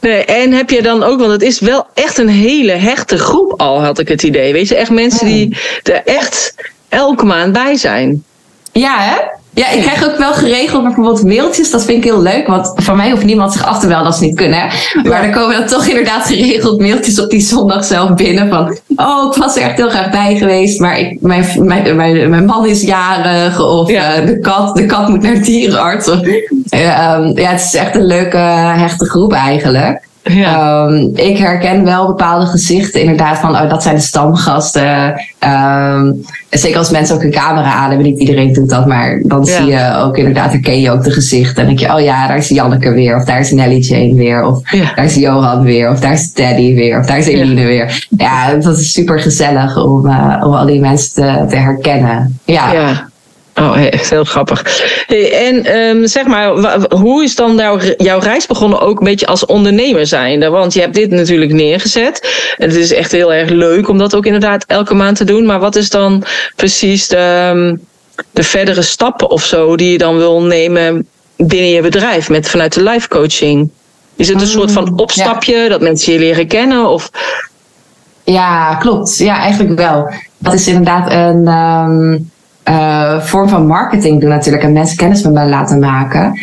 Nee, 0.00 0.24
en 0.24 0.52
heb 0.52 0.70
je 0.70 0.82
dan 0.82 1.02
ook, 1.02 1.18
want 1.18 1.32
het 1.32 1.42
is 1.42 1.60
wel 1.60 1.86
echt 1.94 2.18
een 2.18 2.28
hele 2.28 2.72
hechte 2.72 3.18
groep 3.18 3.60
al, 3.60 3.82
had 3.84 3.98
ik 3.98 4.08
het 4.08 4.22
idee. 4.22 4.52
Weet 4.52 4.68
je, 4.68 4.76
echt 4.76 4.90
mensen 4.90 5.26
die 5.26 5.56
er 5.82 6.02
echt 6.04 6.54
elke 6.88 7.24
maand 7.24 7.52
bij 7.52 7.76
zijn. 7.76 8.24
Ja, 8.72 8.96
hè? 8.98 9.16
Ja, 9.58 9.70
ik 9.70 9.82
krijg 9.82 10.08
ook 10.08 10.18
wel 10.18 10.32
geregeld 10.32 10.82
bijvoorbeeld 10.82 11.24
mailtjes. 11.24 11.70
Dat 11.70 11.84
vind 11.84 11.98
ik 11.98 12.10
heel 12.10 12.22
leuk. 12.22 12.46
Want 12.46 12.72
van 12.74 12.96
mij 12.96 13.10
hoeft 13.10 13.24
niemand 13.24 13.52
zich 13.52 13.66
af 13.66 13.78
te 13.78 13.86
melden 13.86 14.06
als 14.06 14.18
ze 14.18 14.24
niet 14.24 14.36
kunnen. 14.36 14.68
Maar 15.02 15.24
er 15.24 15.30
komen 15.30 15.56
dan 15.56 15.66
toch 15.66 15.86
inderdaad 15.86 16.26
geregeld 16.26 16.80
mailtjes 16.80 17.20
op 17.20 17.30
die 17.30 17.40
zondag 17.40 17.84
zelf 17.84 18.14
binnen. 18.14 18.48
Van, 18.48 18.78
oh, 18.96 19.34
ik 19.34 19.42
was 19.42 19.56
er 19.56 19.62
echt 19.62 19.76
heel 19.76 19.88
graag 19.88 20.10
bij 20.10 20.36
geweest. 20.36 20.80
Maar 20.80 20.98
ik, 20.98 21.20
mijn, 21.20 21.44
mijn, 21.56 21.96
mijn, 21.96 22.30
mijn 22.30 22.44
man 22.44 22.66
is 22.66 22.82
jarig. 22.82 23.60
Of 23.60 23.90
uh, 23.90 24.26
de, 24.26 24.38
kat, 24.40 24.76
de 24.76 24.86
kat 24.86 25.08
moet 25.08 25.22
naar 25.22 25.42
dierenarts. 25.42 26.08
Of, 26.08 26.22
uh, 26.22 26.42
ja, 26.70 27.22
het 27.34 27.60
is 27.60 27.74
echt 27.74 27.94
een 27.94 28.06
leuke, 28.06 28.36
hechte 28.36 29.04
groep 29.04 29.32
eigenlijk. 29.32 30.06
Ja. 30.28 30.86
Um, 30.86 31.10
ik 31.14 31.38
herken 31.38 31.84
wel 31.84 32.06
bepaalde 32.06 32.46
gezichten 32.46 33.00
inderdaad 33.00 33.38
van, 33.38 33.50
oh, 33.50 33.70
dat 33.70 33.82
zijn 33.82 33.94
de 33.94 34.00
stamgasten. 34.00 35.20
Um, 35.44 36.24
zeker 36.50 36.78
als 36.78 36.90
mensen 36.90 37.14
ook 37.14 37.22
een 37.22 37.30
camera 37.30 37.72
aan 37.72 37.88
hebben, 37.88 38.06
niet 38.06 38.20
iedereen 38.20 38.52
doet 38.52 38.68
dat, 38.68 38.86
maar 38.86 39.20
dan 39.24 39.46
zie 39.46 39.66
je 39.66 39.94
ook 39.96 40.16
inderdaad, 40.16 40.50
herken 40.50 40.80
je 40.80 40.90
ook 40.90 41.04
de 41.04 41.10
gezichten. 41.10 41.62
En 41.62 41.66
denk 41.66 41.78
je, 41.78 41.94
oh 41.94 42.00
ja, 42.00 42.26
daar 42.26 42.36
is 42.36 42.48
Janneke 42.48 42.90
weer, 42.90 43.16
of 43.16 43.24
daar 43.24 43.40
is 43.40 43.50
Nelly 43.50 43.78
Jane 43.78 44.14
weer, 44.14 44.46
of 44.46 44.62
daar 44.94 45.04
is 45.04 45.14
Johan 45.14 45.62
weer, 45.62 45.90
of 45.90 46.00
daar 46.00 46.12
is 46.12 46.32
Teddy 46.32 46.74
weer, 46.74 46.98
of 46.98 47.06
daar 47.06 47.18
is 47.18 47.26
Eline 47.26 47.64
weer. 47.64 48.06
Ja, 48.16 48.54
dat 48.54 48.78
is 48.78 48.92
super 48.92 49.20
gezellig 49.20 49.76
om, 49.84 50.06
uh, 50.06 50.42
om 50.44 50.54
al 50.54 50.66
die 50.66 50.80
mensen 50.80 51.14
te, 51.14 51.44
te 51.48 51.56
herkennen. 51.56 52.38
ja. 52.44 53.07
Oh, 53.58 53.86
echt 53.90 54.10
heel 54.10 54.24
grappig. 54.24 54.82
En 55.32 55.76
um, 55.76 56.06
zeg 56.06 56.26
maar, 56.26 56.52
hoe 56.88 57.22
is 57.22 57.34
dan 57.34 57.56
jouw, 57.56 57.78
jouw 57.96 58.18
reis 58.18 58.46
begonnen 58.46 58.80
ook 58.80 58.98
een 58.98 59.04
beetje 59.04 59.26
als 59.26 59.46
ondernemer 59.46 60.06
zijnde? 60.06 60.48
Want 60.48 60.74
je 60.74 60.80
hebt 60.80 60.94
dit 60.94 61.10
natuurlijk 61.10 61.52
neergezet. 61.52 62.54
Het 62.56 62.74
is 62.74 62.92
echt 62.92 63.12
heel 63.12 63.32
erg 63.32 63.50
leuk 63.50 63.88
om 63.88 63.98
dat 63.98 64.14
ook 64.14 64.26
inderdaad 64.26 64.64
elke 64.66 64.94
maand 64.94 65.16
te 65.16 65.24
doen. 65.24 65.46
Maar 65.46 65.60
wat 65.60 65.76
is 65.76 65.90
dan 65.90 66.24
precies 66.56 67.08
de, 67.08 67.16
ehm, 67.16 67.76
de 68.30 68.42
verdere 68.42 68.82
stappen 68.82 69.30
of 69.30 69.44
zo 69.44 69.76
die 69.76 69.92
je 69.92 69.98
dan 69.98 70.16
wil 70.16 70.42
nemen 70.42 71.06
binnen 71.36 71.70
je 71.70 71.82
bedrijf 71.82 72.28
met, 72.28 72.48
vanuit 72.48 72.74
de 72.74 72.82
life 72.82 73.08
coaching? 73.08 73.70
Is 74.16 74.28
het 74.28 74.40
een 74.40 74.46
soort 74.46 74.72
van 74.72 74.84
mm, 74.84 74.98
opstapje 74.98 75.68
dat 75.68 75.80
mensen 75.80 76.12
je 76.12 76.18
leren 76.18 76.46
kennen? 76.46 76.88
Of... 76.88 77.10
Ja, 78.24 78.74
klopt. 78.74 79.18
Ja, 79.18 79.38
eigenlijk 79.38 79.78
wel. 79.78 80.12
Dat 80.38 80.54
is 80.54 80.66
inderdaad 80.66 81.10
een... 81.10 81.46
Um 81.46 82.30
uh, 82.68 83.20
vorm 83.20 83.48
van 83.48 83.66
marketing 83.66 84.20
doen 84.20 84.30
natuurlijk 84.30 84.64
en 84.64 84.72
mensen 84.72 84.96
kennis 84.96 85.22
met 85.22 85.32
mij 85.32 85.48
laten 85.48 85.78
maken. 85.78 86.38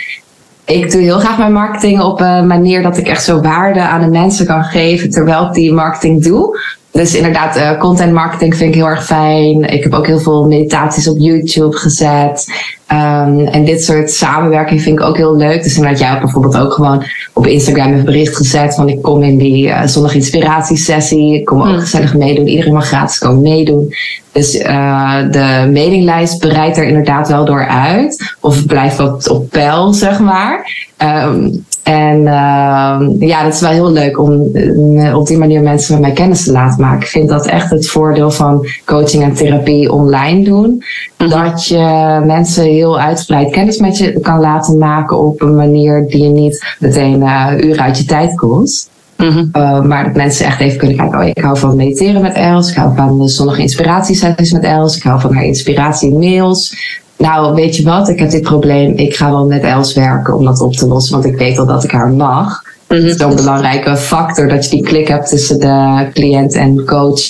Ik 0.65 0.91
doe 0.91 1.01
heel 1.01 1.19
graag 1.19 1.37
mijn 1.37 1.53
marketing 1.53 2.01
op 2.01 2.21
een 2.21 2.47
manier 2.47 2.81
dat 2.83 2.97
ik 2.97 3.07
echt 3.07 3.23
zo 3.23 3.41
waarde 3.41 3.81
aan 3.81 4.01
de 4.01 4.07
mensen 4.07 4.45
kan 4.45 4.63
geven 4.63 5.09
terwijl 5.09 5.45
ik 5.45 5.53
die 5.53 5.73
marketing 5.73 6.23
doe. 6.23 6.59
Dus 6.91 7.15
inderdaad, 7.15 7.57
uh, 7.57 7.79
content 7.79 8.13
marketing 8.13 8.55
vind 8.55 8.69
ik 8.69 8.75
heel 8.75 8.89
erg 8.89 9.05
fijn. 9.05 9.63
Ik 9.63 9.83
heb 9.83 9.93
ook 9.93 10.07
heel 10.07 10.19
veel 10.19 10.47
meditaties 10.47 11.07
op 11.07 11.17
YouTube 11.17 11.77
gezet. 11.77 12.45
Um, 12.91 13.47
en 13.47 13.65
dit 13.65 13.83
soort 13.83 14.11
samenwerking 14.11 14.81
vind 14.81 14.99
ik 14.99 15.05
ook 15.05 15.17
heel 15.17 15.35
leuk. 15.35 15.63
Dus 15.63 15.75
inderdaad, 15.75 15.99
jij 15.99 16.07
hebt 16.07 16.21
bijvoorbeeld 16.21 16.57
ook 16.57 16.73
gewoon 16.73 17.03
op 17.33 17.47
Instagram 17.47 17.93
een 17.93 18.05
bericht 18.05 18.35
gezet 18.35 18.75
van 18.75 18.89
ik 18.89 19.01
kom 19.01 19.23
in 19.23 19.37
die 19.37 19.67
uh, 19.67 19.85
zondag 19.85 20.15
inspiratiesessie. 20.15 21.35
Ik 21.35 21.45
kom 21.45 21.61
ook 21.61 21.67
hmm. 21.67 21.79
gezellig 21.79 22.15
meedoen. 22.15 22.47
Iedereen 22.47 22.73
mag 22.73 22.87
gratis 22.87 23.17
komen 23.17 23.41
meedoen. 23.41 23.93
Dus 24.31 24.55
uh, 24.55 25.17
de 25.31 25.69
mailinglijst 25.73 26.39
breidt 26.39 26.77
er 26.77 26.87
inderdaad 26.87 27.27
wel 27.27 27.45
door 27.45 27.67
uit. 27.67 28.35
Of 28.41 28.65
blijft 28.65 28.97
wat 28.97 29.29
op 29.29 29.49
peil, 29.49 29.93
zeg 29.93 30.19
maar. 30.19 30.71
Um, 30.97 31.65
en 31.85 32.19
uh, 32.19 33.19
ja, 33.19 33.43
dat 33.43 33.53
is 33.53 33.61
wel 33.61 33.71
heel 33.71 33.91
leuk 33.91 34.19
om 34.19 34.49
uh, 34.53 35.17
op 35.17 35.27
die 35.27 35.37
manier 35.37 35.61
mensen 35.61 35.93
met 35.93 36.01
mij 36.01 36.11
kennis 36.11 36.43
te 36.43 36.51
laten 36.51 36.81
maken. 36.81 37.01
Ik 37.01 37.07
vind 37.07 37.29
dat 37.29 37.45
echt 37.45 37.69
het 37.69 37.89
voordeel 37.89 38.31
van 38.31 38.67
coaching 38.85 39.23
en 39.23 39.33
therapie 39.33 39.91
online 39.91 40.43
doen. 40.43 40.83
Mhm. 41.17 41.29
Dat 41.29 41.67
je 41.67 42.21
mensen 42.25 42.74
heel 42.75 42.99
uitgebreid 42.99 43.51
kennis 43.51 43.77
met 43.77 43.97
je 43.97 44.19
kan 44.19 44.39
laten 44.39 44.77
maken 44.77 45.19
op 45.19 45.41
een 45.41 45.55
manier 45.55 46.07
die 46.07 46.23
je 46.23 46.29
niet 46.29 46.75
meteen 46.79 47.21
uh, 47.21 47.51
uren 47.57 47.83
uit 47.83 47.97
je 47.97 48.05
tijd 48.05 48.35
kost. 48.35 48.89
Mm 49.17 49.49
maar 49.87 50.03
dat 50.03 50.15
mensen 50.15 50.45
echt 50.45 50.59
even 50.59 50.77
kunnen 50.77 50.97
kijken, 50.97 51.19
oh 51.19 51.25
ik 51.25 51.37
hou 51.37 51.57
van 51.57 51.75
mediteren 51.75 52.21
met 52.21 52.33
Els, 52.33 52.69
ik 52.69 52.75
hou 52.75 52.95
van 52.95 53.19
de 53.19 53.29
zonnige 53.29 53.61
inspiratiesessies 53.61 54.51
met 54.51 54.63
Els, 54.63 54.97
ik 54.97 55.03
hou 55.03 55.19
van 55.19 55.33
haar 55.33 55.43
inspiratie 55.43 56.13
mails 56.13 56.75
nou, 57.17 57.53
weet 57.53 57.75
je 57.75 57.83
wat, 57.83 58.09
ik 58.09 58.19
heb 58.19 58.29
dit 58.29 58.41
probleem, 58.41 58.93
ik 58.95 59.15
ga 59.15 59.31
wel 59.31 59.45
met 59.45 59.63
Els 59.63 59.93
werken 59.93 60.35
om 60.35 60.45
dat 60.45 60.61
op 60.61 60.73
te 60.73 60.87
lossen, 60.87 61.13
want 61.13 61.25
ik 61.25 61.37
weet 61.37 61.57
al 61.57 61.65
dat 61.65 61.83
ik 61.83 61.91
haar 61.91 62.09
mag. 62.09 62.63
Mm 62.87 62.95
Het 62.95 63.05
is 63.05 63.15
zo'n 63.15 63.35
belangrijke 63.35 63.97
factor 63.97 64.47
dat 64.47 64.63
je 64.63 64.69
die 64.69 64.83
klik 64.83 65.07
hebt 65.07 65.29
tussen 65.29 65.59
de 65.59 66.07
cliënt 66.13 66.53
en 66.53 66.85
coach 66.85 67.21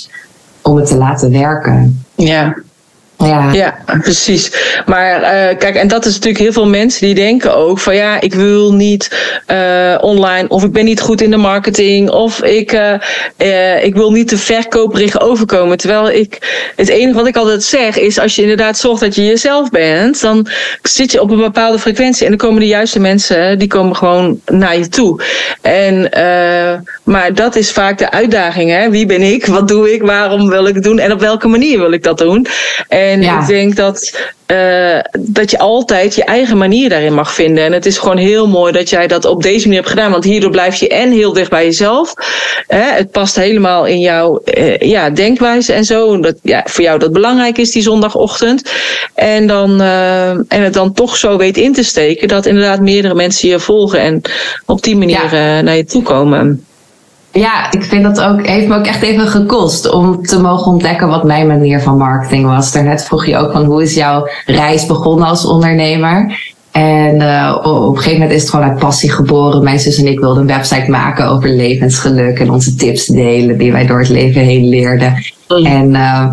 om 0.61 0.75
het 0.75 0.87
te 0.87 0.97
laten 0.97 1.31
werken. 1.31 2.05
Ja, 2.15 2.55
ja. 3.17 3.51
ja, 3.53 3.77
precies. 4.01 4.51
Maar 4.85 5.21
uh, 5.21 5.57
kijk, 5.57 5.75
en 5.75 5.87
dat 5.87 6.05
is 6.05 6.13
natuurlijk 6.13 6.43
heel 6.43 6.53
veel 6.53 6.67
mensen 6.67 7.05
die 7.05 7.15
denken 7.15 7.55
ook 7.55 7.79
van 7.79 7.95
ja, 7.95 8.21
ik 8.21 8.33
wil 8.33 8.73
niet 8.73 9.33
uh, 9.51 9.97
online 10.01 10.47
of 10.47 10.63
ik 10.63 10.71
ben 10.71 10.85
niet 10.85 11.01
goed 11.01 11.21
in 11.21 11.31
de 11.31 11.37
marketing 11.37 12.09
of 12.09 12.43
ik, 12.43 12.71
uh, 13.37 13.83
ik 13.83 13.95
wil 13.95 14.11
niet 14.11 14.27
te 14.27 14.37
verkoperig 14.37 15.19
overkomen. 15.19 15.77
Terwijl 15.77 16.09
ik, 16.09 16.63
het 16.75 16.89
enige 16.89 17.17
wat 17.17 17.27
ik 17.27 17.35
altijd 17.35 17.63
zeg 17.63 17.97
is 17.97 18.19
als 18.19 18.35
je 18.35 18.41
inderdaad 18.41 18.77
zorgt 18.77 19.01
dat 19.01 19.15
je 19.15 19.25
jezelf 19.25 19.69
bent, 19.69 20.21
dan 20.21 20.47
zit 20.81 21.11
je 21.11 21.21
op 21.21 21.31
een 21.31 21.37
bepaalde 21.37 21.79
frequentie 21.79 22.23
en 22.23 22.29
dan 22.29 22.47
komen 22.47 22.59
de 22.59 22.67
juiste 22.67 22.99
mensen, 22.99 23.59
die 23.59 23.67
komen 23.67 23.95
gewoon 23.95 24.39
naar 24.45 24.77
je 24.77 24.89
toe. 24.89 25.21
En, 25.61 26.09
maar 27.03 27.33
dat 27.33 27.55
is 27.55 27.71
vaak 27.71 27.97
de 27.97 28.11
uitdaging. 28.11 28.69
Hè? 28.69 28.89
Wie 28.89 29.05
ben 29.05 29.21
ik? 29.21 29.45
Wat 29.45 29.67
doe 29.67 29.93
ik? 29.93 30.03
Waarom 30.03 30.49
wil 30.49 30.67
ik 30.67 30.75
het 30.75 30.83
doen? 30.83 30.99
En 30.99 31.11
op 31.11 31.19
welke 31.19 31.47
manier 31.47 31.79
wil 31.79 31.91
ik 31.91 32.03
dat 32.03 32.17
doen? 32.17 32.47
En 32.87 33.04
ik 33.11 33.47
denk 33.47 33.75
dat 33.75 34.11
eh, 34.45 34.99
dat 35.19 35.51
je 35.51 35.57
altijd 35.57 36.15
je 36.15 36.23
eigen 36.23 36.57
manier 36.57 36.89
daarin 36.89 37.13
mag 37.13 37.33
vinden. 37.33 37.63
En 37.63 37.71
het 37.71 37.85
is 37.85 37.97
gewoon 37.97 38.17
heel 38.17 38.47
mooi 38.47 38.71
dat 38.71 38.89
jij 38.89 39.07
dat 39.07 39.25
op 39.25 39.43
deze 39.43 39.63
manier 39.63 39.79
hebt 39.79 39.91
gedaan. 39.91 40.11
Want 40.11 40.23
hierdoor 40.23 40.51
blijf 40.51 40.75
je 40.75 40.87
en 40.87 41.11
heel 41.11 41.33
dicht 41.33 41.49
bij 41.49 41.63
jezelf. 41.63 42.13
Hè? 42.67 42.81
Het 42.81 43.11
past 43.11 43.35
helemaal 43.35 43.85
in 43.85 43.99
jouw 43.99 44.41
uh, 44.45 44.77
ja, 44.77 45.09
denkwijze 45.09 45.73
en 45.73 45.85
zo. 45.85 46.19
Dat 46.19 46.35
ja, 46.41 46.63
voor 46.65 46.83
jou 46.83 46.99
dat 46.99 47.13
belangrijk 47.13 47.57
is, 47.57 47.71
die 47.71 47.81
zondagochtend. 47.81 48.71
En, 49.13 49.47
dan, 49.47 49.81
uh, 49.81 50.29
en 50.29 50.45
het 50.47 50.73
dan 50.73 50.93
toch 50.93 51.17
zo 51.17 51.37
weet 51.37 51.57
in 51.57 51.73
te 51.73 51.83
steken 51.83 52.27
dat 52.27 52.45
inderdaad 52.45 52.79
meerdere 52.79 53.15
mensen 53.15 53.49
je 53.49 53.59
volgen. 53.59 53.99
En 53.99 54.21
op 54.65 54.83
die 54.83 54.95
manier 54.95 55.33
ja. 55.33 55.61
naar 55.61 55.75
je 55.75 55.85
toe 55.85 56.03
komen. 56.03 56.65
Ja, 57.39 57.71
ik 57.71 57.83
vind 57.83 58.03
dat 58.03 58.21
ook, 58.21 58.47
heeft 58.47 58.67
me 58.67 58.75
ook 58.75 58.85
echt 58.85 59.01
even 59.01 59.27
gekost 59.27 59.91
om 59.91 60.25
te 60.25 60.39
mogen 60.39 60.71
ontdekken 60.71 61.07
wat 61.07 61.23
mijn 61.23 61.47
manier 61.47 61.81
van 61.81 61.97
marketing 61.97 62.45
was. 62.45 62.71
Daarnet 62.71 63.03
vroeg 63.03 63.25
je 63.25 63.37
ook 63.37 63.51
van 63.51 63.63
hoe 63.63 63.81
is 63.81 63.93
jouw 63.93 64.27
reis 64.45 64.85
begonnen 64.85 65.27
als 65.27 65.45
ondernemer? 65.45 66.39
En 66.71 67.15
uh, 67.15 67.57
op 67.63 67.65
een 67.65 67.97
gegeven 67.97 68.19
moment 68.19 68.31
is 68.31 68.41
het 68.41 68.49
gewoon 68.49 68.69
uit 68.69 68.79
passie 68.79 69.11
geboren. 69.11 69.63
Mijn 69.63 69.79
zus 69.79 69.97
en 69.97 70.07
ik 70.07 70.19
wilden 70.19 70.41
een 70.41 70.47
website 70.47 70.91
maken 70.91 71.27
over 71.27 71.49
levensgeluk 71.49 72.39
en 72.39 72.51
onze 72.51 72.75
tips 72.75 73.05
delen 73.05 73.57
die 73.57 73.71
wij 73.71 73.85
door 73.85 73.99
het 73.99 74.09
leven 74.09 74.41
heen 74.41 74.69
leerden. 74.69 75.23
Mm. 75.47 75.65
En 75.65 75.93
uh, 75.93 76.31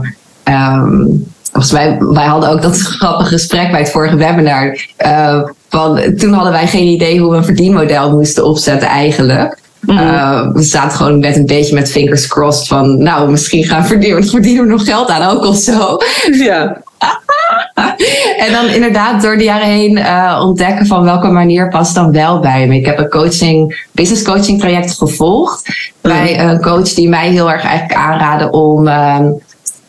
um, 0.79 1.27
volgens 1.53 1.73
mij, 1.73 1.97
wij 1.99 2.27
hadden 2.27 2.51
ook 2.51 2.63
dat 2.63 2.79
grappige 2.99 3.29
gesprek 3.29 3.71
bij 3.71 3.81
het 3.81 3.91
vorige 3.91 4.17
webinar. 4.17 4.87
Uh, 5.07 5.43
van, 5.69 6.01
toen 6.17 6.33
hadden 6.33 6.53
wij 6.53 6.67
geen 6.67 6.87
idee 6.87 7.21
hoe 7.21 7.31
we 7.31 7.37
een 7.37 7.45
verdienmodel 7.45 8.11
moesten 8.11 8.45
opzetten 8.45 8.89
eigenlijk. 8.89 9.61
Mm. 9.83 9.99
Uh, 9.99 10.53
we 10.53 10.63
zaten 10.63 10.97
gewoon 10.97 11.19
met 11.19 11.37
een 11.37 11.47
beetje 11.47 11.75
met 11.75 11.91
fingers 11.91 12.27
crossed 12.27 12.67
van, 12.67 13.03
nou, 13.03 13.31
misschien 13.31 13.65
gaan 13.65 13.87
verdienen, 13.87 14.25
verdienen 14.39 14.65
we 14.65 14.71
nog 14.71 14.85
geld 14.85 15.09
aan 15.09 15.37
ook 15.37 15.45
of 15.45 15.57
zo. 15.57 15.97
Ja. 16.31 16.83
en 18.45 18.53
dan 18.53 18.67
inderdaad 18.69 19.23
door 19.23 19.37
de 19.37 19.45
jaren 19.45 19.67
heen 19.67 19.97
uh, 19.97 20.41
ontdekken 20.45 20.87
van 20.87 21.05
welke 21.05 21.29
manier 21.29 21.69
past 21.69 21.95
dan 21.95 22.13
wel 22.13 22.41
bij 22.41 22.67
me. 22.67 22.77
Ik 22.77 22.87
heb 22.87 22.99
een 22.99 23.09
coaching, 23.09 23.87
business 23.93 24.23
coaching 24.23 24.61
traject 24.61 24.93
gevolgd 24.93 25.69
mm. 25.69 26.11
bij 26.11 26.41
een 26.41 26.61
coach 26.61 26.89
die 26.89 27.09
mij 27.09 27.31
heel 27.31 27.51
erg 27.51 27.65
eigenlijk 27.65 27.99
aanraadde 27.99 28.51
om 28.51 28.87
uh, 28.87 29.19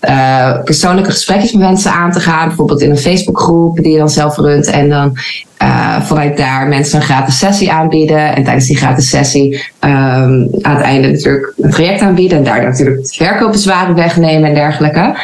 uh, 0.10 0.64
persoonlijke 0.64 1.12
gesprekjes 1.12 1.52
met 1.52 1.62
mensen 1.62 1.92
aan 1.92 2.12
te 2.12 2.20
gaan. 2.20 2.48
Bijvoorbeeld 2.48 2.82
in 2.82 2.90
een 2.90 2.98
Facebookgroep 2.98 3.78
die 3.78 3.92
je 3.92 3.98
dan 3.98 4.10
zelf 4.10 4.38
runt. 4.38 4.68
En 4.68 4.90
dan 4.90 5.18
uh, 5.62 6.02
vanuit 6.02 6.38
daar 6.38 6.68
mensen 6.68 7.00
een 7.00 7.06
gratis 7.06 7.38
sessie 7.38 7.72
aanbieden. 7.72 8.36
En 8.36 8.44
tijdens 8.44 8.68
die 8.68 8.78
gratis 8.78 9.10
sessie 9.10 9.54
um, 9.56 10.50
aan 10.62 10.76
het 10.76 10.82
einde 10.82 11.12
natuurlijk 11.12 11.54
een 11.58 11.72
traject 11.72 12.02
aanbieden. 12.02 12.38
En 12.38 12.44
daar 12.44 12.64
natuurlijk 12.64 13.08
verkoopbezwaren 13.08 13.96
wegnemen 13.96 14.50
en 14.50 14.56
dergelijke. 14.56 15.16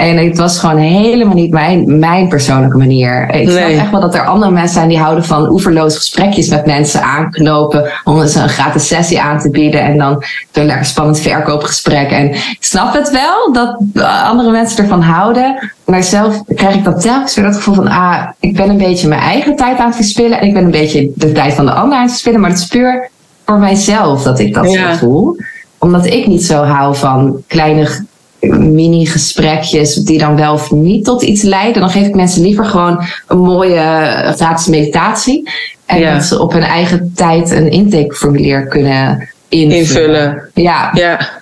En 0.00 0.16
het 0.16 0.38
was 0.38 0.58
gewoon 0.58 0.76
helemaal 0.76 1.34
niet 1.34 1.50
mijn, 1.50 1.98
mijn 1.98 2.28
persoonlijke 2.28 2.76
manier. 2.76 3.28
Ik 3.28 3.46
nee. 3.46 3.56
snap 3.56 3.68
echt 3.68 3.90
wel 3.90 4.00
dat 4.00 4.14
er 4.14 4.26
andere 4.26 4.50
mensen 4.50 4.74
zijn 4.74 4.88
die 4.88 4.98
houden 4.98 5.24
van 5.24 5.50
oeverloos 5.50 5.96
gesprekjes 5.96 6.48
met 6.48 6.66
mensen 6.66 7.02
aanknopen. 7.02 7.92
Om 8.04 8.26
ze 8.26 8.40
een 8.40 8.48
gratis 8.48 8.86
sessie 8.86 9.20
aan 9.20 9.38
te 9.38 9.50
bieden. 9.50 9.82
En 9.82 9.98
dan 9.98 10.24
een 10.52 10.66
lekker 10.66 10.84
spannend 10.84 11.20
verkoopgesprek. 11.20 12.10
En 12.10 12.30
ik 12.34 12.56
snap 12.60 12.94
het 12.94 13.10
wel 13.10 13.52
dat 13.52 13.76
andere 14.24 14.50
mensen 14.50 14.82
ervan 14.82 15.02
houden. 15.02 15.70
Maar 15.84 16.02
zelf 16.02 16.42
krijg 16.54 16.74
ik 16.74 16.84
dan 16.84 17.00
telkens 17.00 17.34
weer 17.34 17.44
dat 17.44 17.56
gevoel 17.56 17.74
van, 17.74 17.88
ah, 17.88 18.28
ik 18.38 18.56
ben 18.56 18.68
een 18.68 18.78
beetje 18.78 19.08
mijn 19.08 19.20
eigen 19.20 19.56
tijd 19.56 19.78
aan 19.78 19.86
het 19.86 19.96
verspillen. 19.96 20.40
En 20.40 20.46
ik 20.46 20.54
ben 20.54 20.64
een 20.64 20.70
beetje 20.70 21.10
de 21.14 21.32
tijd 21.32 21.54
van 21.54 21.66
de 21.66 21.72
ander 21.72 21.96
aan 21.96 22.02
het 22.02 22.10
verspillen. 22.10 22.40
Maar 22.40 22.50
het 22.50 22.58
is 22.58 22.66
puur 22.66 23.10
voor 23.46 23.58
mijzelf 23.58 24.22
dat 24.22 24.38
ik 24.38 24.54
dat 24.54 24.72
ja. 24.72 24.92
zo 24.92 24.98
voel. 24.98 25.36
Omdat 25.78 26.06
ik 26.06 26.26
niet 26.26 26.44
zo 26.44 26.62
hou 26.62 26.96
van 26.96 27.42
kleine 27.46 28.08
mini-gesprekjes 28.48 29.94
die 29.94 30.18
dan 30.18 30.36
wel 30.36 30.52
of 30.52 30.70
niet 30.70 31.04
tot 31.04 31.22
iets 31.22 31.42
leiden. 31.42 31.80
Dan 31.80 31.90
geef 31.90 32.06
ik 32.06 32.14
mensen 32.14 32.42
liever 32.42 32.64
gewoon 32.64 33.04
een 33.26 33.38
mooie 33.38 33.74
eh, 33.74 34.32
gratis 34.32 34.66
meditatie. 34.66 35.50
En 35.86 35.98
ja. 35.98 36.14
dat 36.14 36.24
ze 36.24 36.40
op 36.40 36.52
hun 36.52 36.62
eigen 36.62 37.12
tijd 37.14 37.50
een 37.50 37.70
intakeformulier 37.70 38.66
kunnen 38.66 39.28
invullen. 39.48 39.78
invullen. 39.78 40.50
Ja. 40.54 40.90
ja. 40.94 41.38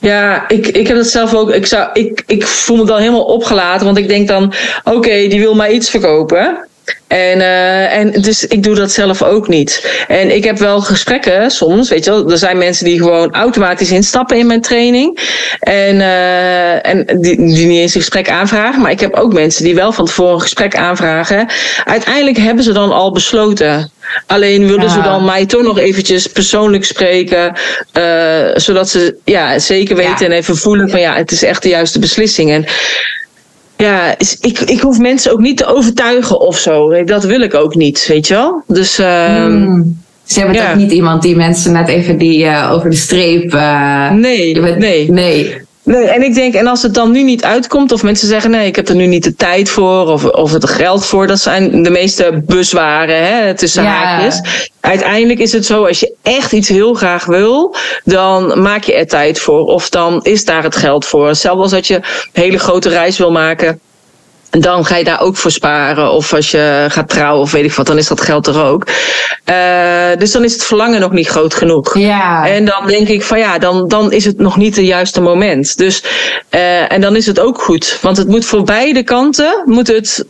Ja, 0.00 0.48
ik, 0.48 0.66
ik 0.66 0.86
heb 0.86 0.96
het 0.96 1.08
zelf 1.08 1.34
ook. 1.34 1.50
Ik, 1.50 1.66
zou, 1.66 1.88
ik, 1.92 2.22
ik 2.26 2.46
voel 2.46 2.76
me 2.76 2.84
dan 2.84 2.98
helemaal 2.98 3.24
opgelaten. 3.24 3.86
Want 3.86 3.98
ik 3.98 4.08
denk 4.08 4.28
dan: 4.28 4.52
oké, 4.84 4.96
okay, 4.96 5.28
die 5.28 5.40
wil 5.40 5.54
mij 5.54 5.72
iets 5.72 5.90
verkopen. 5.90 6.66
En, 7.06 7.38
uh, 7.38 7.96
en 7.96 8.10
dus 8.10 8.46
ik 8.46 8.62
doe 8.62 8.74
dat 8.74 8.90
zelf 8.90 9.22
ook 9.22 9.48
niet. 9.48 9.90
En 10.08 10.34
ik 10.34 10.44
heb 10.44 10.58
wel 10.58 10.80
gesprekken 10.80 11.50
soms, 11.50 11.88
weet 11.88 12.04
je 12.04 12.10
wel. 12.10 12.30
Er 12.30 12.38
zijn 12.38 12.58
mensen 12.58 12.84
die 12.84 12.98
gewoon 12.98 13.34
automatisch 13.34 13.90
instappen 13.90 14.36
in 14.36 14.46
mijn 14.46 14.60
training. 14.60 15.18
En, 15.60 15.96
uh, 15.96 16.86
en 16.86 17.04
die, 17.20 17.36
die 17.36 17.66
niet 17.66 17.80
eens 17.80 17.94
een 17.94 18.00
gesprek 18.00 18.30
aanvragen. 18.30 18.82
Maar 18.82 18.90
ik 18.90 19.00
heb 19.00 19.14
ook 19.14 19.32
mensen 19.32 19.64
die 19.64 19.74
wel 19.74 19.92
van 19.92 20.04
tevoren 20.04 20.34
een 20.34 20.40
gesprek 20.40 20.76
aanvragen. 20.76 21.48
Uiteindelijk 21.84 22.36
hebben 22.36 22.64
ze 22.64 22.72
dan 22.72 22.92
al 22.92 23.12
besloten. 23.12 23.90
Alleen 24.26 24.66
willen 24.66 24.82
ja. 24.82 24.92
ze 24.92 25.00
dan 25.00 25.24
mij 25.24 25.46
toch 25.46 25.62
nog 25.62 25.78
eventjes 25.78 26.26
persoonlijk 26.26 26.84
spreken. 26.84 27.52
Uh, 27.98 28.48
zodat 28.54 28.88
ze 28.88 29.16
ja, 29.24 29.58
zeker 29.58 29.96
weten 29.96 30.16
ja. 30.18 30.24
en 30.24 30.32
even 30.32 30.56
voelen 30.56 30.90
van 30.90 31.00
ja, 31.00 31.16
het 31.16 31.30
is 31.30 31.42
echt 31.42 31.62
de 31.62 31.68
juiste 31.68 31.98
beslissing. 31.98 32.50
En 32.50 32.66
ja, 33.76 34.14
ik, 34.40 34.60
ik 34.60 34.80
hoef 34.80 34.98
mensen 34.98 35.32
ook 35.32 35.40
niet 35.40 35.56
te 35.56 35.66
overtuigen 35.66 36.40
of 36.40 36.58
zo. 36.58 37.04
Dat 37.04 37.24
wil 37.24 37.40
ik 37.40 37.54
ook 37.54 37.74
niet, 37.74 38.06
weet 38.06 38.26
je 38.26 38.34
wel? 38.34 38.62
Dus. 38.66 39.00
Uh, 39.00 39.46
mm. 39.46 40.04
Dus 40.24 40.34
jij 40.34 40.44
bent 40.44 40.56
ja. 40.56 40.70
ook 40.70 40.76
niet 40.76 40.92
iemand 40.92 41.22
die 41.22 41.36
mensen 41.36 41.72
net 41.72 41.88
even 41.88 42.18
die 42.18 42.44
uh, 42.44 42.70
over 42.72 42.90
de 42.90 42.96
streep. 42.96 43.54
Uh, 43.54 44.10
nee, 44.10 44.60
bent, 44.60 44.78
nee. 44.78 45.10
Nee. 45.10 45.65
Nee, 45.86 46.04
en 46.04 46.22
ik 46.22 46.34
denk, 46.34 46.54
en 46.54 46.66
als 46.66 46.82
het 46.82 46.94
dan 46.94 47.10
nu 47.10 47.22
niet 47.22 47.44
uitkomt, 47.44 47.92
of 47.92 48.02
mensen 48.02 48.28
zeggen 48.28 48.50
nee, 48.50 48.66
ik 48.66 48.76
heb 48.76 48.88
er 48.88 48.94
nu 48.94 49.06
niet 49.06 49.24
de 49.24 49.34
tijd 49.34 49.68
voor, 49.68 50.06
of, 50.06 50.24
of 50.24 50.52
het 50.52 50.68
geld 50.68 51.06
voor, 51.06 51.26
dat 51.26 51.38
zijn 51.38 51.82
de 51.82 51.90
meeste 51.90 52.42
bezwaren 52.46 53.26
hè, 53.26 53.54
tussen 53.54 53.82
ja. 53.82 53.88
haakjes. 53.88 54.70
Uiteindelijk 54.80 55.38
is 55.38 55.52
het 55.52 55.66
zo, 55.66 55.84
als 55.84 56.00
je 56.00 56.14
echt 56.22 56.52
iets 56.52 56.68
heel 56.68 56.94
graag 56.94 57.24
wil, 57.24 57.74
dan 58.04 58.62
maak 58.62 58.84
je 58.84 58.94
er 58.94 59.06
tijd 59.06 59.38
voor, 59.38 59.64
of 59.64 59.88
dan 59.88 60.20
is 60.22 60.44
daar 60.44 60.62
het 60.62 60.76
geld 60.76 61.04
voor. 61.04 61.34
Zelfs 61.34 61.60
als 61.60 61.70
dat 61.70 61.86
je 61.86 61.94
een 61.94 62.02
hele 62.32 62.58
grote 62.58 62.88
reis 62.88 63.18
wil 63.18 63.32
maken 63.32 63.80
dan 64.60 64.84
ga 64.84 64.96
je 64.96 65.04
daar 65.04 65.20
ook 65.20 65.36
voor 65.36 65.50
sparen. 65.50 66.10
Of 66.10 66.34
als 66.34 66.50
je 66.50 66.86
gaat 66.88 67.08
trouwen 67.08 67.42
of 67.42 67.50
weet 67.50 67.64
ik 67.64 67.72
wat, 67.72 67.86
dan 67.86 67.98
is 67.98 68.08
dat 68.08 68.20
geld 68.20 68.46
er 68.46 68.62
ook. 68.62 68.86
Uh, 69.50 70.18
dus 70.18 70.32
dan 70.32 70.44
is 70.44 70.52
het 70.52 70.64
verlangen 70.64 71.00
nog 71.00 71.12
niet 71.12 71.28
groot 71.28 71.54
genoeg. 71.54 71.98
Ja. 71.98 72.48
En 72.48 72.64
dan 72.64 72.86
denk 72.86 73.08
ik 73.08 73.22
van 73.22 73.38
ja, 73.38 73.58
dan, 73.58 73.88
dan 73.88 74.12
is 74.12 74.24
het 74.24 74.38
nog 74.38 74.56
niet 74.56 74.76
het 74.76 74.86
juiste 74.86 75.20
moment. 75.20 75.76
Dus, 75.76 76.02
uh, 76.50 76.92
en 76.92 77.00
dan 77.00 77.16
is 77.16 77.26
het 77.26 77.40
ook 77.40 77.62
goed. 77.62 77.98
Want 78.02 78.16
het 78.16 78.28
moet 78.28 78.44
voor 78.44 78.62
beide 78.62 79.02
kanten, 79.02 79.62
moet 79.64 79.86
het 79.86 80.24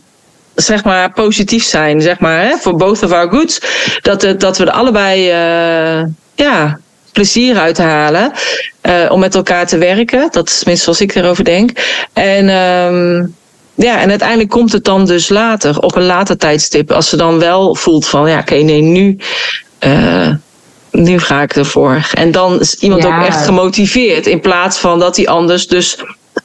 zeg 0.55 0.83
maar 0.83 1.11
positief 1.11 1.63
zijn, 1.63 2.01
zeg 2.01 2.19
maar, 2.19 2.41
hè, 2.41 2.57
voor 2.57 2.75
both 2.75 3.03
of 3.03 3.11
our 3.11 3.29
goods. 3.29 3.59
Dat, 4.01 4.21
het, 4.21 4.39
dat 4.39 4.57
we 4.57 4.65
er 4.65 4.71
allebei, 4.71 5.19
uh, 5.21 6.05
ja, 6.35 6.79
plezier 7.11 7.57
uithalen 7.57 8.31
uh, 8.81 9.11
om 9.11 9.19
met 9.19 9.35
elkaar 9.35 9.67
te 9.67 9.77
werken. 9.77 10.27
Dat 10.31 10.47
is 10.47 10.57
tenminste 10.57 10.83
zoals 10.83 11.01
ik 11.01 11.15
erover 11.15 11.43
denk. 11.43 11.71
En 12.13 12.49
um, 12.49 13.35
ja, 13.77 13.99
en 13.99 14.09
uiteindelijk 14.09 14.49
komt 14.49 14.71
het 14.71 14.83
dan 14.83 15.05
dus 15.05 15.29
later, 15.29 15.79
op 15.79 15.95
een 15.95 16.05
later 16.05 16.37
tijdstip. 16.37 16.91
Als 16.91 17.09
ze 17.09 17.15
dan 17.15 17.39
wel 17.39 17.75
voelt 17.75 18.07
van, 18.07 18.29
ja, 18.29 18.39
oké, 18.39 18.53
okay, 18.53 18.63
nee, 18.63 18.81
nu, 18.81 19.17
uh, 19.85 20.29
nu 20.91 21.19
ga 21.19 21.41
ik 21.41 21.55
ervoor. 21.55 22.09
En 22.13 22.31
dan 22.31 22.59
is 22.59 22.75
iemand 22.75 23.03
ja. 23.03 23.17
ook 23.17 23.25
echt 23.25 23.45
gemotiveerd. 23.45 24.27
In 24.27 24.41
plaats 24.41 24.77
van 24.77 24.99
dat 24.99 25.15
hij 25.15 25.27
anders 25.27 25.67
dus 25.67 25.97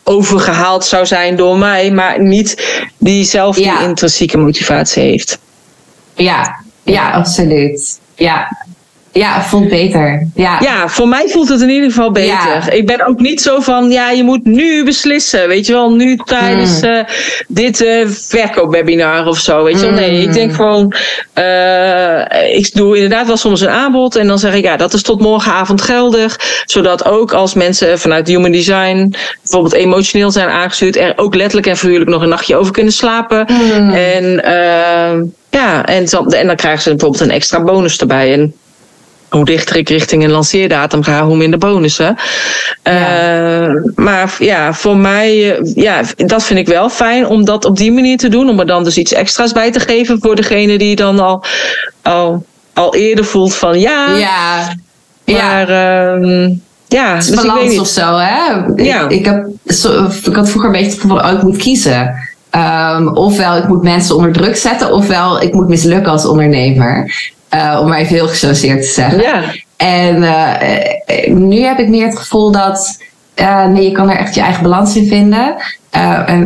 overgehaald 0.04 0.84
zou 0.84 1.06
zijn 1.06 1.36
door 1.36 1.58
mij, 1.58 1.90
maar 1.90 2.22
niet 2.22 2.82
die 2.98 3.24
zelf 3.24 3.56
die 3.56 3.64
ja. 3.64 3.80
intrinsieke 3.80 4.38
motivatie 4.38 5.02
heeft. 5.02 5.38
Ja, 6.14 6.64
ja, 6.82 7.10
absoluut. 7.10 8.00
Ja, 8.14 8.56
ja, 9.12 9.42
voelt 9.42 9.68
beter. 9.68 10.28
Ja. 10.34 10.58
ja, 10.60 10.88
voor 10.88 11.08
mij 11.08 11.28
voelt 11.28 11.48
het 11.48 11.60
in 11.60 11.68
ieder 11.68 11.88
geval 11.88 12.10
beter. 12.10 12.28
Ja. 12.28 12.70
Ik 12.70 12.86
ben 12.86 13.06
ook 13.06 13.20
niet 13.20 13.42
zo 13.42 13.60
van, 13.60 13.90
ja, 13.90 14.10
je 14.10 14.22
moet 14.22 14.44
nu 14.44 14.84
beslissen. 14.84 15.48
Weet 15.48 15.66
je 15.66 15.72
wel, 15.72 15.92
nu 15.92 16.16
tijdens 16.16 16.80
mm. 16.80 16.88
uh, 16.88 17.04
dit 17.48 17.80
uh, 17.80 18.06
verkoopwebinar 18.08 19.26
of 19.26 19.38
zo. 19.38 19.64
Weet 19.64 19.80
je 19.80 19.86
wel, 19.86 19.94
nee, 19.94 20.22
ik 20.22 20.32
denk 20.32 20.50
mm. 20.50 20.56
gewoon, 20.56 20.94
uh, 21.38 22.56
ik 22.56 22.74
doe 22.74 22.94
inderdaad 22.94 23.26
wel 23.26 23.36
soms 23.36 23.60
een 23.60 23.68
aanbod. 23.68 24.16
En 24.16 24.26
dan 24.26 24.38
zeg 24.38 24.54
ik, 24.54 24.64
ja, 24.64 24.76
dat 24.76 24.92
is 24.92 25.02
tot 25.02 25.20
morgenavond 25.20 25.82
geldig. 25.82 26.62
Zodat 26.64 27.04
ook 27.04 27.32
als 27.32 27.54
mensen 27.54 27.98
vanuit 27.98 28.28
Human 28.28 28.52
Design 28.52 29.14
bijvoorbeeld 29.42 29.74
emotioneel 29.74 30.30
zijn 30.30 30.48
aangestuurd, 30.48 30.96
er 30.96 31.12
ook 31.16 31.34
letterlijk 31.34 31.66
en 31.66 31.76
figuurlijk 31.76 32.10
nog 32.10 32.22
een 32.22 32.28
nachtje 32.28 32.56
over 32.56 32.72
kunnen 32.72 32.92
slapen. 32.92 33.46
Mm. 33.48 33.90
En 33.90 34.40
ja, 35.50 35.86
en, 35.86 36.06
en 36.28 36.46
dan 36.46 36.56
krijgen 36.56 36.82
ze 36.82 36.88
bijvoorbeeld 36.88 37.22
een 37.22 37.30
extra 37.30 37.62
bonus 37.62 37.98
erbij. 37.98 38.32
En 38.32 38.54
hoe 39.32 39.44
dichter 39.44 39.76
ik 39.76 39.88
richting 39.88 40.24
een 40.24 40.30
lanceerdatum 40.30 41.02
ga, 41.02 41.24
hoe 41.24 41.36
minder 41.36 41.58
bonussen. 41.58 42.16
Ja. 42.82 43.68
Uh, 43.68 43.74
maar 43.94 44.34
ja, 44.38 44.74
voor 44.74 44.96
mij, 44.96 45.60
ja, 45.74 46.00
dat 46.16 46.44
vind 46.44 46.58
ik 46.58 46.66
wel 46.66 46.88
fijn 46.88 47.26
om 47.26 47.44
dat 47.44 47.64
op 47.64 47.76
die 47.76 47.92
manier 47.92 48.16
te 48.16 48.28
doen. 48.28 48.48
Om 48.48 48.60
er 48.60 48.66
dan 48.66 48.84
dus 48.84 48.98
iets 48.98 49.12
extra's 49.12 49.52
bij 49.52 49.72
te 49.72 49.80
geven 49.80 50.18
voor 50.20 50.36
degene 50.36 50.78
die 50.78 50.96
dan 50.96 51.20
al, 51.20 51.44
al, 52.02 52.44
al 52.72 52.94
eerder 52.94 53.24
voelt 53.24 53.54
van 53.54 53.80
ja. 53.80 54.16
Ja. 54.16 54.74
Maar 55.24 55.70
ja. 55.70 56.16
Uh, 56.16 56.50
ja, 56.86 57.16
dus 57.16 57.30
balans 57.30 57.78
of 57.78 57.86
zo, 57.86 58.16
hè? 58.16 58.52
Ja. 58.76 59.04
Ik, 59.04 59.10
ik, 59.10 59.24
heb, 59.24 59.46
ik 60.24 60.34
had 60.34 60.50
vroeger 60.50 60.64
een 60.64 60.72
beetje 60.72 60.90
het 60.90 61.00
gevoel, 61.00 61.18
oh, 61.18 61.32
ik 61.32 61.42
moet 61.42 61.56
kiezen. 61.56 62.14
Ehm, 62.50 63.08
ofwel 63.08 63.56
ik 63.56 63.68
moet 63.68 63.82
mensen 63.82 64.16
onder 64.16 64.32
druk 64.32 64.56
zetten, 64.56 64.92
ofwel 64.92 65.40
ik 65.40 65.52
moet 65.52 65.68
mislukken 65.68 66.12
als 66.12 66.26
ondernemer. 66.26 67.12
Uh, 67.54 67.78
om 67.80 67.88
maar 67.88 67.98
even 67.98 68.14
heel 68.14 68.28
gechargeerd 68.28 68.82
te 68.82 68.88
zeggen. 68.88 69.20
Ja. 69.20 69.42
En 69.76 70.16
uh, 70.16 71.34
nu 71.36 71.60
heb 71.60 71.78
ik 71.78 71.88
meer 71.88 72.06
het 72.06 72.18
gevoel 72.18 72.52
dat 72.52 72.98
uh, 73.36 73.66
nee, 73.66 73.84
je 73.84 73.92
kan 73.92 74.10
er 74.10 74.16
echt 74.16 74.34
je 74.34 74.40
eigen 74.40 74.62
balans 74.62 74.96
in 74.96 75.06
vinden. 75.06 75.56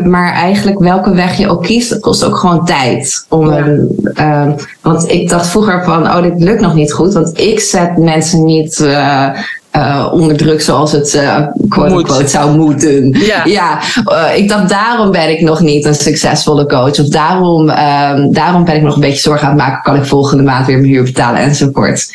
maar 0.04 0.32
eigenlijk 0.32 0.78
welke 0.78 1.14
weg 1.14 1.36
je 1.36 1.48
ook 1.48 1.62
kiest, 1.62 2.00
kost 2.00 2.24
ook 2.24 2.36
gewoon 2.36 2.64
tijd. 2.64 3.26
Om 3.28 3.52
ja. 4.14 4.54
want 4.82 5.10
ik 5.10 5.28
dacht 5.28 5.46
vroeger 5.46 5.84
van, 5.84 6.02
oh, 6.02 6.22
dit 6.22 6.42
lukt 6.42 6.60
nog 6.60 6.74
niet 6.74 6.92
goed. 6.92 7.14
Want 7.14 7.40
ik 7.40 7.60
zet 7.60 7.96
mensen 7.96 8.44
niet 8.44 8.84
uh, 9.76 10.08
onder 10.12 10.36
druk 10.36 10.60
zoals 10.60 10.92
het 10.92 11.14
uh, 11.14 11.46
quote 11.68 12.28
zou 12.28 12.56
moeten. 12.56 13.10
Ja, 13.12 13.44
ja 13.44 13.78
uh, 14.04 14.36
ik 14.36 14.48
dacht 14.48 14.68
daarom 14.68 15.10
ben 15.10 15.30
ik 15.30 15.40
nog 15.40 15.60
niet 15.60 15.84
een 15.84 15.94
succesvolle 15.94 16.66
coach. 16.66 17.00
Of 17.00 17.08
daarom, 17.08 17.70
um, 17.70 18.32
daarom 18.32 18.64
ben 18.64 18.76
ik 18.76 18.82
nog 18.82 18.94
een 18.94 19.00
beetje 19.00 19.20
zorgen 19.20 19.48
aan 19.48 19.54
het 19.54 19.62
maken. 19.62 19.82
Kan 19.82 19.96
ik 19.96 20.04
volgende 20.04 20.42
maand 20.42 20.66
weer 20.66 20.78
mijn 20.78 20.90
huur 20.90 21.02
betalen 21.02 21.40
enzovoort. 21.40 22.14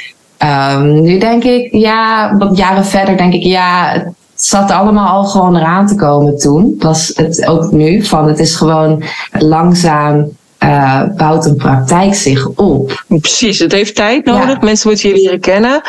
Um, 0.74 1.02
nu 1.02 1.18
denk 1.18 1.44
ik, 1.44 1.68
ja, 1.72 2.36
wat 2.38 2.58
jaren 2.58 2.86
verder 2.86 3.18
denk 3.18 3.34
ik, 3.34 3.44
ja, 3.44 3.92
het 3.92 4.14
zat 4.36 4.72
allemaal 4.72 5.08
al 5.08 5.24
gewoon 5.24 5.56
eraan 5.56 5.88
te 5.88 5.96
komen 5.96 6.38
toen. 6.38 6.76
Was 6.80 7.12
het 7.16 7.48
ook 7.48 7.72
nu 7.72 8.06
van, 8.06 8.28
het 8.28 8.40
is 8.40 8.56
gewoon 8.56 9.04
langzaam 9.32 10.30
uh, 10.64 11.02
bouwt 11.18 11.46
een 11.46 11.56
praktijk 11.56 12.16
zich 12.16 12.48
op. 12.48 13.04
Precies, 13.08 13.60
het 13.60 13.72
heeft 13.72 13.96
tijd 13.96 14.26
nodig. 14.26 14.50
Ja. 14.50 14.58
Mensen 14.62 14.90
moeten 14.90 15.10
je 15.10 15.16
leren 15.16 15.40
kennen. 15.40 15.82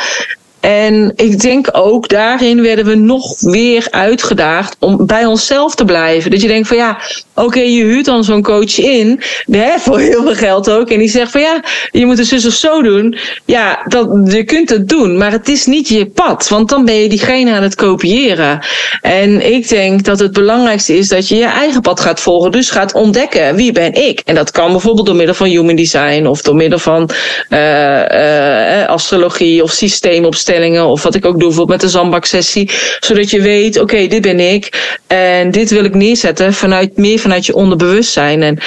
En 0.63 1.13
ik 1.17 1.41
denk 1.41 1.69
ook 1.73 2.09
daarin 2.09 2.63
werden 2.63 2.85
we 2.85 2.95
nog 2.95 3.41
weer 3.41 3.87
uitgedaagd 3.91 4.77
om 4.79 5.07
bij 5.07 5.25
onszelf 5.25 5.75
te 5.75 5.85
blijven. 5.85 6.31
Dat 6.31 6.41
je 6.41 6.49
denkt 6.49 6.69
van 6.69 6.77
ja, 6.77 6.99
oké, 7.35 7.61
je 7.61 7.83
huurt 7.83 8.05
dan 8.05 8.25
zo'n 8.25 8.43
coach 8.43 8.79
in, 8.79 9.23
hè, 9.51 9.79
voor 9.79 9.99
heel 9.99 10.23
veel 10.23 10.35
geld 10.35 10.71
ook. 10.71 10.91
En 10.91 10.99
die 10.99 11.09
zegt 11.09 11.31
van 11.31 11.41
ja, 11.41 11.65
je 11.91 12.07
moet 12.07 12.19
het 12.19 12.27
zus 12.27 12.47
of 12.47 12.53
zo 12.53 12.83
doen. 12.83 13.17
Ja, 13.45 13.83
dat, 13.87 14.33
je 14.33 14.45
kunt 14.45 14.71
het 14.71 14.89
doen, 14.89 15.19
maar 15.19 15.31
het 15.31 15.49
is 15.49 15.67
niet 15.67 15.89
je 15.89 16.07
pad. 16.07 16.49
Want 16.49 16.69
dan 16.69 16.85
ben 16.85 16.95
je 16.95 17.09
diegene 17.09 17.53
aan 17.53 17.63
het 17.63 17.75
kopiëren. 17.75 18.61
En 19.01 19.53
ik 19.53 19.69
denk 19.69 20.05
dat 20.05 20.19
het 20.19 20.33
belangrijkste 20.33 20.97
is 20.99 21.09
dat 21.09 21.29
je 21.29 21.37
je 21.37 21.45
eigen 21.45 21.81
pad 21.81 22.01
gaat 22.01 22.21
volgen. 22.21 22.51
Dus 22.51 22.71
gaat 22.71 22.95
ontdekken 22.95 23.57
wie 23.57 23.73
ben 23.73 23.95
ik. 23.95 24.21
En 24.25 24.35
dat 24.35 24.51
kan 24.51 24.71
bijvoorbeeld 24.71 25.07
door 25.07 25.17
middel 25.17 25.35
van 25.35 25.47
human 25.47 25.77
design 25.77 26.27
of 26.27 26.43
door 26.43 26.57
middel 26.57 26.79
van 26.79 27.11
uh, 27.51 27.59
uh, 27.59 28.87
astrologie 28.87 29.63
of 29.63 29.71
systeemopstelling 29.71 30.51
of 30.81 31.03
wat 31.03 31.15
ik 31.15 31.25
ook 31.25 31.39
doe 31.39 31.49
bijvoorbeeld 31.49 31.81
met 31.81 31.91
de 31.91 31.99
zandbaksessie. 31.99 32.71
Zodat 33.01 33.31
je 33.31 33.41
weet, 33.41 33.81
oké, 33.81 34.07
dit 34.07 34.23
ben 34.23 34.41
ik. 34.41 34.97
En 35.07 35.51
dit 35.51 35.71
wil 35.71 35.85
ik 35.85 35.95
neerzetten 35.95 36.55
vanuit, 36.55 36.97
meer 36.97 37.19
vanuit 37.19 37.47
je 37.47 37.55
onderbewustzijn. 37.55 38.43
En 38.43 38.59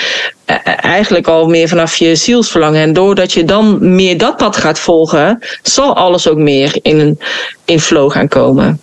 eh, 0.45 0.55
eigenlijk 0.65 1.27
al 1.27 1.47
meer 1.47 1.67
vanaf 1.67 1.95
je 1.95 2.15
zielsverlangen. 2.15 2.81
En 2.81 2.93
doordat 2.93 3.33
je 3.33 3.43
dan 3.43 3.95
meer 3.95 4.17
dat 4.17 4.37
pad 4.37 4.55
gaat 4.55 4.79
volgen, 4.79 5.39
zal 5.61 5.95
alles 5.95 6.29
ook 6.29 6.37
meer 6.37 6.79
in, 6.81 7.19
in 7.65 7.79
flow 7.79 8.11
gaan 8.11 8.27
komen. 8.27 8.79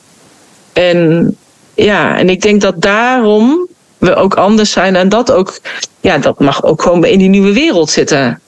En 0.72 1.36
ja, 1.74 2.18
en 2.18 2.28
ik 2.28 2.40
denk 2.40 2.60
dat 2.60 2.82
daarom 2.82 3.68
we 3.98 4.14
ook 4.14 4.34
anders 4.34 4.70
zijn 4.70 4.96
en 4.96 5.08
dat 5.08 5.32
ook, 5.32 5.58
ja, 6.00 6.18
dat 6.18 6.40
mag 6.40 6.64
ook 6.64 6.82
gewoon 6.82 7.04
in 7.04 7.18
die 7.18 7.28
nieuwe 7.28 7.52
wereld 7.52 7.90
zitten. 7.90 8.40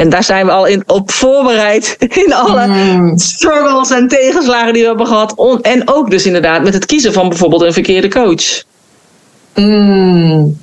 En 0.00 0.08
daar 0.08 0.24
zijn 0.24 0.46
we 0.46 0.52
al 0.52 0.66
in, 0.66 0.82
op 0.86 1.10
voorbereid. 1.10 1.96
In 2.26 2.32
alle 2.34 2.66
mm. 2.66 3.18
struggles 3.18 3.90
en 3.90 4.08
tegenslagen 4.08 4.72
die 4.72 4.82
we 4.82 4.88
hebben 4.88 5.06
gehad. 5.06 5.60
en 5.62 5.82
ook 5.88 6.10
dus 6.10 6.26
inderdaad 6.26 6.62
met 6.62 6.74
het 6.74 6.86
kiezen 6.86 7.12
van 7.12 7.28
bijvoorbeeld 7.28 7.62
een 7.62 7.72
verkeerde 7.72 8.08
coach. 8.08 8.62
Mm. 9.54 10.58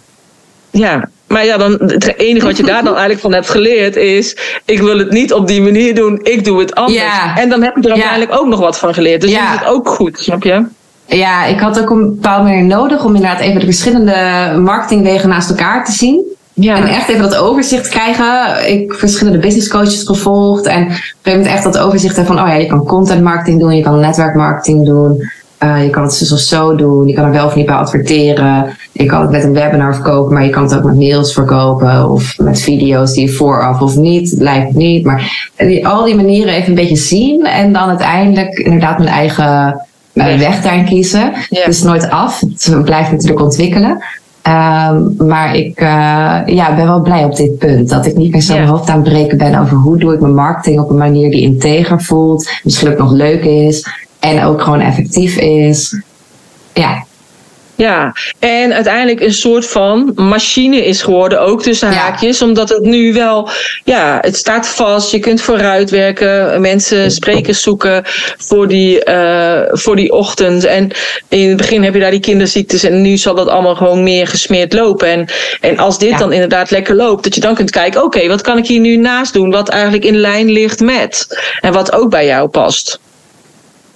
Ja, 0.71 1.09
maar 1.27 1.45
ja, 1.45 1.57
dan, 1.57 1.71
het 1.71 2.17
enige 2.17 2.45
wat 2.45 2.57
je 2.57 2.63
daar 2.63 2.83
dan 2.83 2.93
eigenlijk 3.01 3.21
van 3.21 3.33
hebt 3.33 3.49
geleerd 3.49 3.95
is: 3.95 4.37
ik 4.65 4.79
wil 4.79 4.97
het 4.97 5.11
niet 5.11 5.33
op 5.33 5.47
die 5.47 5.61
manier 5.61 5.95
doen, 5.95 6.19
ik 6.23 6.45
doe 6.45 6.59
het 6.59 6.75
anders. 6.75 7.03
En 7.35 7.49
dan 7.49 7.63
heb 7.63 7.75
je 7.75 7.81
er 7.81 7.91
uiteindelijk 7.91 8.39
ook 8.39 8.47
nog 8.47 8.59
wat 8.59 8.77
van 8.77 8.93
geleerd. 8.93 9.21
Dus 9.21 9.31
ja. 9.31 9.53
is 9.53 9.59
het 9.59 9.69
ook 9.69 9.89
goed, 9.89 10.19
snap 10.19 10.43
je? 10.43 10.65
Ja, 11.05 11.45
ik 11.45 11.59
had 11.59 11.79
ook 11.79 11.89
een 11.89 12.15
bepaalde 12.15 12.43
manier 12.43 12.63
nodig 12.63 13.03
om 13.03 13.15
inderdaad 13.15 13.39
even 13.39 13.59
de 13.59 13.65
verschillende 13.65 14.53
marketingwegen 14.59 15.29
naast 15.29 15.49
elkaar 15.49 15.85
te 15.85 15.91
zien. 15.91 16.35
Ja. 16.59 16.75
En 16.75 16.87
echt 16.87 17.09
even 17.09 17.21
dat 17.21 17.37
overzicht 17.37 17.89
krijgen. 17.89 18.69
Ik 18.71 18.89
heb 18.89 18.99
verschillende 18.99 19.39
business 19.39 19.67
coaches 19.67 20.03
gevolgd. 20.03 20.65
En 20.65 20.81
op 20.81 20.87
een 20.87 20.95
gegeven 20.95 21.31
moment 21.31 21.47
echt 21.47 21.63
dat 21.63 21.77
overzicht 21.77 22.15
hebben 22.15 22.35
van, 22.35 22.45
oh 22.45 22.49
ja, 22.49 22.55
je 22.55 22.65
kan 22.65 22.85
content 22.85 23.23
marketing 23.23 23.59
doen, 23.59 23.75
je 23.75 23.83
kan 23.83 23.99
netwerkmarketing 23.99 24.85
doen. 24.85 25.29
Uh, 25.63 25.83
je 25.83 25.89
kan 25.89 26.03
het 26.03 26.19
dus 26.19 26.31
of 26.31 26.39
zo 26.39 26.75
doen. 26.75 27.07
Je 27.07 27.13
kan 27.13 27.25
er 27.25 27.31
wel 27.31 27.45
of 27.45 27.55
niet 27.55 27.65
bij 27.65 27.75
adverteren. 27.75 28.77
Je 28.91 29.05
kan 29.05 29.21
het 29.21 29.31
met 29.31 29.43
een 29.43 29.53
webinar 29.53 29.93
verkopen, 29.93 30.33
maar 30.33 30.43
je 30.43 30.49
kan 30.49 30.63
het 30.63 30.75
ook 30.75 30.83
met 30.83 30.95
mails 30.95 31.33
verkopen. 31.33 32.09
Of 32.09 32.37
met 32.37 32.61
video's 32.61 33.13
die 33.13 33.25
je 33.25 33.33
vooraf 33.33 33.81
of 33.81 33.95
niet. 33.95 34.35
Lijkt 34.37 34.73
niet. 34.73 35.05
Maar 35.05 35.51
die, 35.57 35.87
al 35.87 36.03
die 36.03 36.15
manieren 36.15 36.53
even 36.53 36.69
een 36.69 36.75
beetje 36.75 36.95
zien. 36.95 37.45
En 37.45 37.73
dan 37.73 37.89
uiteindelijk 37.89 38.57
inderdaad 38.57 38.97
mijn 38.97 39.09
eigen 39.09 39.81
uh, 40.13 40.37
weg 40.37 40.61
daarin 40.61 40.85
kiezen. 40.85 41.33
Ja. 41.49 41.65
Dus 41.65 41.83
nooit 41.83 42.09
af. 42.09 42.39
Het 42.39 42.83
blijft 42.83 43.11
natuurlijk 43.11 43.41
ontwikkelen. 43.41 44.03
Um, 44.47 45.27
maar 45.27 45.55
ik 45.55 45.81
uh, 45.81 46.41
ja, 46.45 46.75
ben 46.75 46.85
wel 46.85 47.01
blij 47.01 47.23
op 47.23 47.35
dit 47.35 47.57
punt. 47.57 47.89
Dat 47.89 48.05
ik 48.05 48.15
niet 48.15 48.31
meer 48.31 48.41
zo 48.41 48.53
mijn 48.53 48.67
hoofd 48.67 48.89
aan 48.89 48.99
het 48.99 49.09
breken 49.09 49.37
ben 49.37 49.59
over 49.59 49.77
hoe 49.77 49.97
doe 49.97 50.13
ik 50.13 50.19
mijn 50.19 50.35
marketing 50.35 50.79
op 50.79 50.89
een 50.89 50.97
manier 50.97 51.31
die 51.31 51.41
integer 51.41 52.01
voelt. 52.01 52.49
Misschien 52.63 52.91
ook 52.91 52.97
nog 52.97 53.11
leuk 53.11 53.43
is. 53.43 53.87
En 54.19 54.43
ook 54.43 54.61
gewoon 54.61 54.79
effectief 54.79 55.37
is. 55.37 56.01
Ja, 56.73 57.05
ja, 57.77 58.13
en 58.39 58.73
uiteindelijk 58.73 59.21
een 59.21 59.33
soort 59.33 59.67
van 59.67 60.11
machine 60.15 60.85
is 60.85 61.01
geworden, 61.01 61.41
ook 61.41 61.61
tussen 61.61 61.93
haakjes. 61.93 62.41
Omdat 62.41 62.69
het 62.69 62.83
nu 62.83 63.13
wel, 63.13 63.49
ja, 63.83 64.17
het 64.21 64.35
staat 64.35 64.67
vast. 64.67 65.11
Je 65.11 65.19
kunt 65.19 65.41
vooruit 65.41 65.89
werken, 65.89 66.61
mensen 66.61 67.11
sprekers 67.11 67.61
zoeken 67.61 68.01
voor 68.37 68.67
die, 68.67 69.05
uh, 69.09 69.61
voor 69.67 69.95
die 69.95 70.11
ochtend. 70.11 70.65
En 70.65 70.91
in 71.29 71.47
het 71.47 71.57
begin 71.57 71.83
heb 71.83 71.93
je 71.93 71.99
daar 71.99 72.11
die 72.11 72.19
kinderziektes 72.19 72.83
en 72.83 73.01
nu 73.01 73.17
zal 73.17 73.35
dat 73.35 73.47
allemaal 73.47 73.75
gewoon 73.75 74.03
meer 74.03 74.27
gesmeerd 74.27 74.73
lopen. 74.73 75.07
En, 75.07 75.27
en 75.61 75.77
als 75.77 75.99
dit 75.99 76.17
dan 76.17 76.33
inderdaad 76.33 76.71
lekker 76.71 76.95
loopt, 76.95 77.23
dat 77.23 77.35
je 77.35 77.41
dan 77.41 77.55
kunt 77.55 77.71
kijken, 77.71 78.03
oké, 78.03 78.27
wat 78.27 78.41
kan 78.41 78.57
ik 78.57 78.67
hier 78.67 78.79
nu 78.79 78.95
naast 78.95 79.33
doen? 79.33 79.51
Wat 79.51 79.69
eigenlijk 79.69 80.03
in 80.03 80.17
lijn 80.17 80.51
ligt 80.51 80.79
met 80.79 81.39
en 81.61 81.73
wat 81.73 81.93
ook 81.93 82.09
bij 82.09 82.25
jou 82.25 82.47
past. 82.47 82.99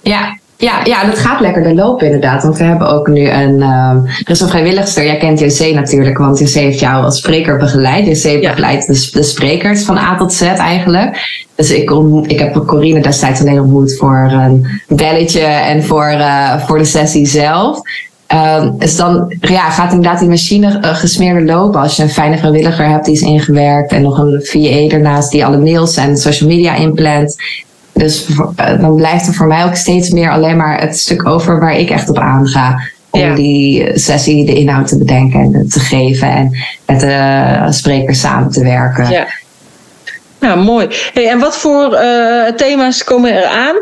Ja, 0.02 0.38
ja, 0.62 0.80
ja, 0.84 1.04
dat 1.04 1.18
gaat 1.18 1.40
lekkerder 1.40 1.74
lopen 1.74 2.06
inderdaad. 2.06 2.42
Want 2.42 2.58
we 2.58 2.64
hebben 2.64 2.88
ook 2.88 3.08
nu 3.08 3.28
een, 3.28 3.62
um, 3.62 4.06
er 4.06 4.30
is 4.30 4.40
een 4.40 4.48
vrijwilligster. 4.48 5.04
Jij 5.04 5.16
kent 5.16 5.40
JC 5.40 5.74
natuurlijk, 5.74 6.18
want 6.18 6.38
JC 6.38 6.54
heeft 6.54 6.80
jou 6.80 7.04
als 7.04 7.16
spreker 7.16 7.56
begeleid. 7.56 8.06
JC 8.06 8.40
begeleidt 8.40 8.86
de, 8.86 9.08
de, 9.12 9.22
sprekers 9.22 9.84
van 9.84 9.98
A 9.98 10.16
tot 10.16 10.32
Z 10.32 10.42
eigenlijk. 10.42 11.40
Dus 11.54 11.70
ik, 11.70 11.90
om, 11.90 12.24
ik 12.24 12.38
heb 12.38 12.62
Corine 12.66 13.00
destijds 13.00 13.40
alleen 13.40 13.60
ontmoet 13.60 13.96
voor 13.96 14.30
een 14.30 14.66
belletje 14.88 15.40
en 15.44 15.84
voor, 15.84 16.10
uh, 16.10 16.66
voor 16.66 16.78
de 16.78 16.84
sessie 16.84 17.26
zelf. 17.26 17.80
Um, 18.34 18.78
dus 18.78 18.96
dan 18.96 19.34
ja, 19.40 19.70
gaat 19.70 19.92
inderdaad 19.92 20.18
die 20.18 20.28
machine 20.28 20.78
uh, 20.84 20.94
gesmeerder 20.94 21.44
lopen. 21.44 21.80
Als 21.80 21.96
je 21.96 22.02
een 22.02 22.08
fijne 22.08 22.38
vrijwilliger 22.38 22.88
hebt 22.88 23.04
die 23.04 23.14
is 23.14 23.20
ingewerkt. 23.20 23.92
En 23.92 24.02
nog 24.02 24.18
een 24.18 24.40
VA 24.42 24.94
ernaast 24.94 25.30
die 25.30 25.44
alle 25.44 25.58
mails 25.58 25.96
en 25.96 26.16
social 26.16 26.48
media 26.48 26.74
inplant. 26.74 27.36
Dus 27.92 28.26
eh, 28.56 28.80
dan 28.80 28.94
blijft 28.94 29.26
er 29.26 29.34
voor 29.34 29.46
mij 29.46 29.64
ook 29.64 29.74
steeds 29.74 30.10
meer 30.10 30.30
alleen 30.30 30.56
maar 30.56 30.80
het 30.80 30.98
stuk 30.98 31.26
over 31.28 31.60
waar 31.60 31.78
ik 31.78 31.90
echt 31.90 32.08
op 32.08 32.18
aanga. 32.18 32.80
Om 33.10 33.34
die 33.34 33.98
sessie, 33.98 34.46
de 34.46 34.54
inhoud 34.54 34.88
te 34.88 34.98
bedenken 34.98 35.40
en 35.40 35.68
te 35.68 35.80
geven 35.80 36.28
en 36.28 36.56
met 36.86 37.00
de 37.00 37.66
sprekers 37.70 38.20
samen 38.20 38.50
te 38.50 38.62
werken. 38.64 39.10
Ja. 39.10 39.26
Nou, 40.40 40.58
mooi. 40.58 40.88
Hey, 41.12 41.28
en 41.28 41.38
wat 41.38 41.56
voor 41.56 41.92
uh, 41.92 42.46
thema's 42.56 43.04
komen 43.04 43.34
er 43.34 43.44
aan? 43.44 43.76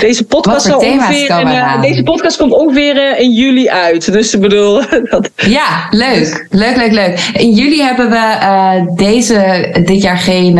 Deze 0.00 0.24
podcast, 0.24 0.74
ongeveer 0.74 1.40
in, 1.40 1.46
uh, 1.46 1.80
deze 1.80 2.02
podcast 2.02 2.36
komt 2.36 2.52
ongeveer 2.52 2.96
uh, 2.96 3.20
in 3.20 3.32
juli 3.32 3.68
uit. 3.68 4.12
Dus 4.12 4.34
ik 4.34 4.40
bedoel. 4.40 4.82
Dat... 5.10 5.30
Ja, 5.36 5.86
leuk. 5.90 6.46
Leuk, 6.50 6.76
leuk, 6.76 6.92
leuk. 6.92 7.30
In 7.32 7.50
juli 7.50 7.82
hebben 7.82 8.10
we 8.10 8.36
uh, 8.40 8.96
deze, 8.96 9.68
dit 9.84 10.02
jaar 10.02 10.18
geen, 10.18 10.58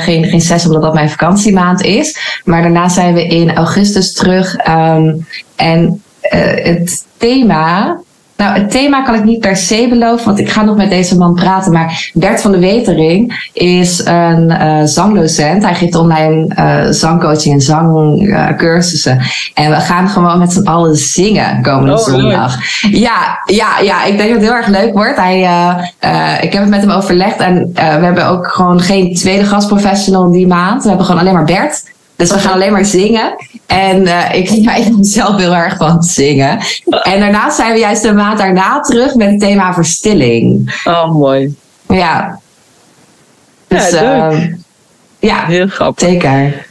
geen, 0.00 0.24
geen 0.24 0.40
sessie, 0.40 0.68
omdat 0.68 0.82
dat 0.82 0.94
mijn 0.94 1.10
vakantiemaand 1.10 1.82
is. 1.82 2.18
Maar 2.44 2.62
daarna 2.62 2.88
zijn 2.88 3.14
we 3.14 3.26
in 3.26 3.54
augustus 3.54 4.12
terug. 4.12 4.68
Um, 4.68 5.26
en 5.56 6.02
het 6.20 7.04
thema 7.16 7.98
nou, 8.38 8.58
het 8.58 8.70
thema 8.70 9.02
kan 9.02 9.14
ik 9.14 9.24
niet 9.24 9.40
per 9.40 9.56
se 9.56 9.86
beloven, 9.88 10.24
want 10.24 10.38
ik 10.38 10.50
ga 10.50 10.64
nog 10.64 10.76
met 10.76 10.90
deze 10.90 11.18
man 11.18 11.34
praten. 11.34 11.72
Maar 11.72 12.10
Bert 12.14 12.40
van 12.40 12.52
de 12.52 12.58
Wetering 12.58 13.48
is 13.52 14.04
een 14.04 14.50
uh, 14.50 14.82
zangdocent. 14.84 15.62
Hij 15.62 15.74
geeft 15.74 15.94
online 15.94 16.54
uh, 16.58 16.92
zangcoaching 16.92 17.54
en 17.54 17.60
zangcursussen. 17.60 19.20
En 19.54 19.70
we 19.70 19.76
gaan 19.76 20.08
gewoon 20.08 20.38
met 20.38 20.52
z'n 20.52 20.66
allen 20.66 20.96
zingen 20.96 21.62
komende 21.62 21.92
oh, 21.92 21.98
zondag. 21.98 22.56
Ja, 22.90 23.38
ja, 23.44 23.78
ja, 23.78 24.04
ik 24.04 24.16
denk 24.16 24.30
dat 24.30 24.40
het 24.40 24.48
heel 24.48 24.58
erg 24.58 24.66
leuk 24.66 24.92
wordt. 24.92 25.16
Hij, 25.16 25.42
uh, 25.42 26.42
ik 26.42 26.52
heb 26.52 26.62
het 26.62 26.70
met 26.70 26.80
hem 26.80 26.90
overlegd 26.90 27.38
en 27.38 27.70
we 27.74 27.80
hebben 27.80 28.26
ook 28.26 28.46
gewoon 28.46 28.80
geen 28.80 29.14
tweede 29.14 29.44
gastprofessional 29.44 30.30
die 30.30 30.46
maand. 30.46 30.82
We 30.82 30.88
hebben 30.88 31.06
gewoon 31.06 31.20
alleen 31.20 31.34
maar 31.34 31.44
Bert. 31.44 31.82
Dus 32.18 32.30
we 32.30 32.38
gaan 32.38 32.52
alleen 32.52 32.72
maar 32.72 32.84
zingen. 32.84 33.34
En 33.66 34.02
uh, 34.02 34.34
ik, 34.34 34.48
ja, 34.48 34.74
ik 34.74 34.84
ben 34.84 35.04
zelf 35.04 35.36
heel 35.36 35.54
erg 35.54 35.76
van 35.76 35.92
het 35.92 36.06
zingen. 36.06 36.58
En 37.02 37.20
daarnaast 37.20 37.56
zijn 37.56 37.72
we 37.72 37.78
juist 37.78 38.04
een 38.04 38.14
maand 38.14 38.38
daarna 38.38 38.80
terug 38.80 39.14
met 39.14 39.30
het 39.30 39.40
thema 39.40 39.74
verstilling. 39.74 40.74
Oh, 40.84 41.12
mooi. 41.12 41.54
Ja. 41.88 42.40
Dus, 43.68 43.90
ja, 43.90 44.30
uh, 44.32 44.54
ja 45.18 45.46
heel 45.46 45.66
grappig. 45.66 46.08
Zeker. 46.08 46.66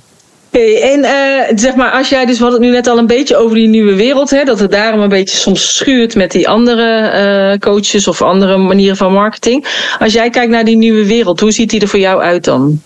Hey, 0.49 0.81
en 0.93 0.99
uh, 0.99 1.57
zeg 1.57 1.75
maar, 1.75 1.91
als 1.91 2.09
jij 2.09 2.25
dus, 2.25 2.37
we 2.37 2.43
hadden 2.43 2.61
het 2.61 2.69
nu 2.69 2.75
net 2.75 2.87
al 2.87 2.97
een 2.97 3.07
beetje 3.07 3.37
over 3.37 3.55
die 3.55 3.67
nieuwe 3.67 3.95
wereld, 3.95 4.29
hè, 4.29 4.43
dat 4.43 4.59
het 4.59 4.71
daarom 4.71 4.99
een 4.99 5.09
beetje 5.09 5.37
soms 5.37 5.75
schuurt 5.75 6.15
met 6.15 6.31
die 6.31 6.47
andere 6.49 7.11
uh, 7.51 7.59
coaches 7.59 8.07
of 8.07 8.21
andere 8.21 8.57
manieren 8.57 8.97
van 8.97 9.13
marketing. 9.13 9.87
Als 9.99 10.13
jij 10.13 10.29
kijkt 10.29 10.51
naar 10.51 10.65
die 10.65 10.77
nieuwe 10.77 11.05
wereld, 11.05 11.39
hoe 11.39 11.51
ziet 11.51 11.69
die 11.69 11.81
er 11.81 11.87
voor 11.87 11.99
jou 11.99 12.21
uit 12.21 12.43
dan? 12.43 12.81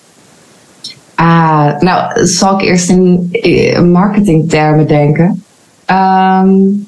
Ah, 1.21 1.79
nou, 1.79 2.25
zal 2.25 2.53
ik 2.53 2.62
eerst 2.62 2.89
in 2.89 3.91
marketingtermen 3.91 4.88
denken? 4.88 5.43
Um, 5.88 6.88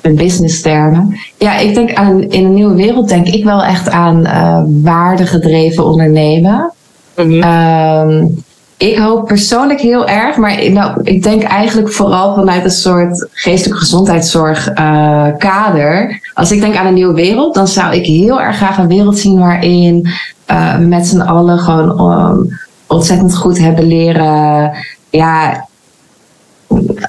in 0.00 0.16
businesstermen. 0.16 1.16
Ja, 1.38 1.58
ik 1.58 1.74
denk 1.74 1.94
aan 1.94 2.22
in 2.22 2.44
een 2.44 2.54
nieuwe 2.54 2.74
wereld 2.74 3.08
denk 3.08 3.26
ik 3.26 3.44
wel 3.44 3.62
echt 3.62 3.90
aan 3.90 4.20
uh, 4.20 4.62
waardegedreven 4.82 5.84
ondernemen. 5.84 6.72
Mm 7.16 7.42
-hmm. 7.42 8.10
um, 8.10 8.44
ik 8.76 8.98
hoop 8.98 9.26
persoonlijk 9.26 9.80
heel 9.80 10.06
erg, 10.06 10.36
maar 10.36 10.70
nou, 10.70 11.00
ik 11.02 11.22
denk 11.22 11.42
eigenlijk 11.42 11.92
vooral 11.92 12.34
vanuit 12.34 12.64
een 12.64 12.70
soort 12.70 13.28
geestelijke 13.32 13.78
gezondheidszorg 13.78 14.68
uh, 14.78 15.26
kader. 15.38 16.20
Als 16.34 16.52
ik 16.52 16.60
denk 16.60 16.76
aan 16.76 16.86
een 16.86 16.94
nieuwe 16.94 17.14
wereld, 17.14 17.54
dan 17.54 17.68
zou 17.68 17.94
ik 17.94 18.06
heel 18.06 18.40
erg 18.40 18.56
graag 18.56 18.78
een 18.78 18.88
wereld 18.88 19.18
zien 19.18 19.38
waarin 19.38 20.08
uh, 20.50 20.76
we 20.76 20.84
met 20.84 21.06
z'n 21.06 21.20
allen 21.20 21.58
gewoon 21.58 22.12
um, 22.12 22.58
ontzettend 22.86 23.36
goed 23.36 23.58
hebben 23.58 23.86
leren 23.86 24.72
ja, 25.10 25.66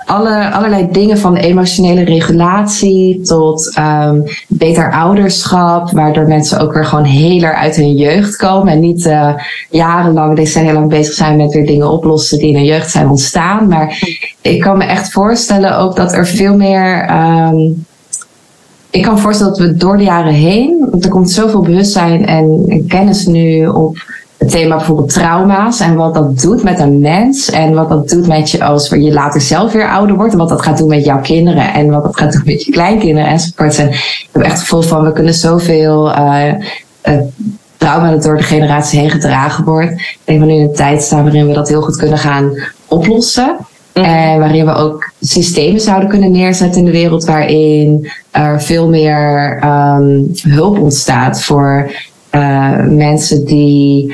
alle, 0.06 0.52
allerlei 0.52 0.88
dingen 0.92 1.18
van 1.18 1.36
emotionele 1.36 2.04
regulatie 2.04 3.22
tot 3.22 3.78
um, 3.80 4.24
beter 4.48 4.92
ouderschap, 4.92 5.92
waardoor 5.92 6.28
mensen 6.28 6.60
ook 6.60 6.74
weer 6.74 6.86
gewoon 6.86 7.06
heler 7.06 7.54
uit 7.54 7.76
hun 7.76 7.96
jeugd 7.96 8.36
komen 8.36 8.74
en 8.74 8.80
niet 8.80 9.06
uh, 9.06 9.34
jarenlang, 9.70 10.36
decennia 10.36 10.74
lang 10.74 10.90
bezig 10.90 11.14
zijn 11.14 11.38
met 11.38 11.54
weer 11.54 11.66
dingen 11.66 11.92
oplossen 11.92 12.38
die 12.38 12.48
in 12.48 12.56
hun 12.56 12.66
jeugd 12.66 12.92
zijn 12.92 13.10
ontstaan. 13.10 13.68
Maar 13.68 14.08
ik 14.42 14.60
kan 14.60 14.78
me 14.78 14.84
echt 14.84 15.12
voorstellen 15.12 15.78
ook 15.78 15.96
dat 15.96 16.14
er 16.14 16.28
veel 16.28 16.56
meer. 16.56 17.12
Um, 17.12 17.86
ik 18.90 19.02
kan 19.02 19.14
me 19.14 19.20
voorstellen 19.20 19.58
dat 19.58 19.68
we 19.68 19.76
door 19.76 19.98
de 19.98 20.04
jaren 20.04 20.34
heen, 20.34 20.98
er 21.02 21.10
komt 21.10 21.32
zoveel 21.32 21.62
bewustzijn 21.62 22.26
en 22.26 22.66
kennis 22.88 23.26
nu 23.26 23.68
op 23.68 23.98
het 24.38 24.50
thema 24.50 24.76
bijvoorbeeld 24.76 25.14
trauma's 25.14 25.80
en 25.80 25.96
wat 25.96 26.14
dat 26.14 26.40
doet 26.40 26.64
met 26.64 26.80
een 26.80 27.00
mens 27.00 27.50
en 27.50 27.74
wat 27.74 27.90
dat 27.90 28.10
doet 28.10 28.28
met 28.28 28.52
je 28.52 28.64
als 28.64 28.90
je 28.90 29.14
later 29.14 29.42
zelf 29.42 29.72
weer 29.72 29.90
ouder 29.90 30.16
wordt 30.16 30.32
en 30.32 30.38
wat 30.38 30.50
dat 30.50 30.62
gaat 30.62 30.78
doen 30.78 30.88
met 30.88 31.06
jouw 31.06 31.22
kinderen 31.22 31.74
en 31.74 31.90
wat 31.90 32.04
dat 32.04 32.18
gaat 32.18 32.32
doen 32.32 32.42
met 32.46 32.64
je 32.64 32.72
kleinkinderen 32.72 33.30
enzovoort. 33.30 33.78
En 33.78 33.88
ik 33.90 34.28
heb 34.32 34.42
echt 34.42 34.52
het 34.52 34.62
gevoel 34.62 34.82
van 34.82 35.04
we 35.04 35.12
kunnen 35.12 35.34
zoveel 35.34 36.10
uh, 36.10 36.54
uh, 37.04 37.20
trauma 37.78 38.12
dat 38.12 38.24
door 38.24 38.38
de 38.38 38.44
generatie 38.44 39.00
heen 39.00 39.10
gedragen 39.10 39.64
wordt. 39.64 39.92
Ik 39.92 40.20
denk 40.24 40.40
dat 40.40 40.48
we 40.48 40.54
nu 40.54 40.60
in 40.60 40.68
een 40.68 40.76
tijd 40.76 41.02
staan 41.02 41.24
waarin 41.24 41.48
we 41.48 41.54
dat 41.54 41.70
heel 41.70 41.82
goed 41.82 41.98
kunnen 41.98 42.18
gaan 42.18 42.52
oplossen. 42.88 43.58
En 43.94 44.40
waarin 44.40 44.66
we 44.66 44.74
ook 44.74 45.12
systemen 45.22 45.82
zouden 45.82 46.10
kunnen 46.10 46.32
neerzetten 46.32 46.80
in 46.80 46.86
de 46.86 46.92
wereld 46.92 47.26
waarin 47.26 48.12
er 48.32 48.62
veel 48.62 48.90
meer 48.90 49.60
um, 49.64 50.32
hulp 50.42 50.80
ontstaat 50.80 51.44
voor 51.44 51.92
uh, 52.32 52.84
mensen 52.86 53.46
die 53.46 54.14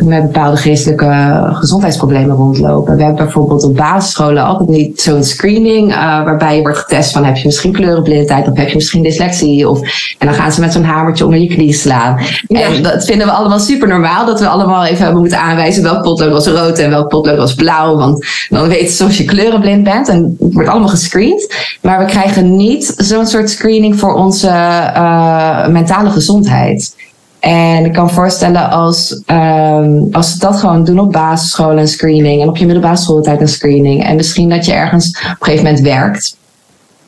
met 0.00 0.22
bepaalde 0.22 0.56
geestelijke 0.56 1.48
gezondheidsproblemen 1.52 2.36
rondlopen. 2.36 2.96
We 2.96 3.02
hebben 3.02 3.24
bijvoorbeeld 3.24 3.64
op 3.64 3.76
basisscholen 3.76 4.44
altijd 4.44 4.68
niet 4.68 5.00
zo'n 5.00 5.24
screening 5.24 5.90
uh, 5.90 5.96
waarbij 5.96 6.56
je 6.56 6.62
wordt 6.62 6.78
getest 6.78 7.12
van 7.12 7.24
heb 7.24 7.36
je 7.36 7.46
misschien 7.46 7.72
kleurenblindheid 7.72 8.48
of 8.48 8.56
heb 8.56 8.68
je 8.68 8.74
misschien 8.74 9.02
dyslexie 9.02 9.68
of 9.68 9.80
en 10.18 10.26
dan 10.26 10.34
gaan 10.34 10.52
ze 10.52 10.60
met 10.60 10.72
zo'n 10.72 10.84
hamertje 10.84 11.24
onder 11.24 11.40
je 11.40 11.46
knie 11.46 11.72
slaan. 11.72 12.18
Ja. 12.48 12.60
En 12.60 12.82
dat 12.82 13.04
vinden 13.04 13.26
we 13.26 13.32
allemaal 13.32 13.58
super 13.58 13.88
normaal 13.88 14.26
dat 14.26 14.40
we 14.40 14.48
allemaal 14.48 14.84
even 14.84 15.02
hebben 15.02 15.20
moeten 15.20 15.38
aanwijzen 15.38 15.82
welk 15.82 16.02
potlood 16.02 16.32
was 16.32 16.46
rood 16.46 16.78
en 16.78 16.90
welk 16.90 17.08
potlood 17.08 17.36
was 17.36 17.54
blauw, 17.54 17.96
want 17.96 18.26
dan 18.48 18.68
weten 18.68 18.94
ze 18.94 19.04
of 19.04 19.14
je 19.14 19.24
kleurenblind 19.24 19.84
bent 19.84 20.08
en 20.08 20.36
het 20.38 20.52
wordt 20.54 20.68
allemaal 20.68 20.88
gescreend. 20.88 21.54
Maar 21.80 21.98
we 21.98 22.04
krijgen 22.04 22.56
niet 22.56 22.94
zo'n 22.96 23.26
soort 23.26 23.50
screening 23.50 23.98
voor 23.98 24.14
onze 24.14 24.48
uh, 24.48 25.66
mentale 25.66 26.10
gezondheid. 26.10 26.94
En 27.42 27.84
ik 27.84 27.92
kan 27.92 28.10
voorstellen 28.10 28.70
als, 28.70 29.22
um, 29.26 30.08
als 30.12 30.32
ze 30.32 30.38
dat 30.38 30.56
gewoon 30.56 30.84
doen 30.84 30.98
op 30.98 31.12
basisschool 31.12 31.78
een 31.78 31.88
screening 31.88 32.42
en 32.42 32.48
op 32.48 32.56
je 32.56 32.64
middelbare 32.64 32.96
schooltijd 32.96 33.40
een 33.40 33.48
screening. 33.48 34.04
En 34.04 34.16
misschien 34.16 34.48
dat 34.48 34.66
je 34.66 34.72
ergens 34.72 35.08
op 35.08 35.22
een 35.22 35.36
gegeven 35.38 35.64
moment 35.64 35.82
werkt. 35.82 36.36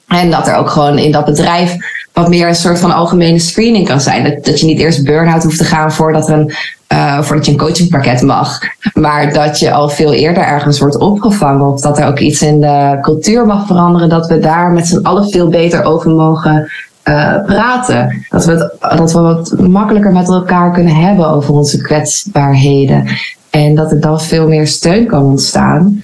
En 0.09 0.31
dat 0.31 0.47
er 0.47 0.55
ook 0.55 0.71
gewoon 0.71 0.99
in 0.99 1.13
dat 1.13 1.25
bedrijf 1.25 1.77
wat 2.13 2.29
meer 2.29 2.49
een 2.49 2.55
soort 2.55 2.79
van 2.79 2.95
algemene 2.95 3.39
screening 3.39 3.87
kan 3.89 4.01
zijn. 4.01 4.25
Dat, 4.25 4.45
dat 4.45 4.61
je 4.61 4.67
niet 4.67 4.79
eerst 4.79 5.05
burn-out 5.05 5.43
hoeft 5.43 5.59
te 5.59 5.65
gaan 5.65 5.93
voordat, 5.93 6.29
een, 6.29 6.53
uh, 6.93 7.23
voordat 7.23 7.47
je 7.47 7.53
een 7.53 7.59
coachingpakket 7.59 8.23
mag. 8.23 8.59
Maar 8.95 9.33
dat 9.33 9.59
je 9.59 9.73
al 9.73 9.89
veel 9.89 10.13
eerder 10.13 10.43
ergens 10.43 10.79
wordt 10.79 10.99
opgevangen. 10.99 11.67
Of 11.67 11.81
dat 11.81 11.99
er 11.99 12.07
ook 12.07 12.19
iets 12.19 12.43
in 12.43 12.61
de 12.61 12.99
cultuur 13.01 13.47
mag 13.47 13.67
veranderen. 13.67 14.09
Dat 14.09 14.27
we 14.27 14.39
daar 14.39 14.71
met 14.71 14.87
z'n 14.87 15.03
allen 15.03 15.31
veel 15.31 15.49
beter 15.49 15.85
over 15.85 16.11
mogen 16.11 16.71
uh, 17.09 17.45
praten. 17.47 18.25
Dat 18.31 18.45
we, 18.45 18.77
dat 18.81 19.13
we 19.13 19.21
wat 19.21 19.55
makkelijker 19.59 20.13
met 20.13 20.29
elkaar 20.29 20.73
kunnen 20.73 20.95
hebben 20.95 21.29
over 21.29 21.55
onze 21.55 21.83
kwetsbaarheden. 21.83 23.07
En 23.51 23.75
dat 23.75 23.91
er 23.91 24.01
dan 24.01 24.21
veel 24.21 24.49
meer 24.49 24.67
steun 24.67 25.07
kan 25.07 25.23
ontstaan. 25.23 26.03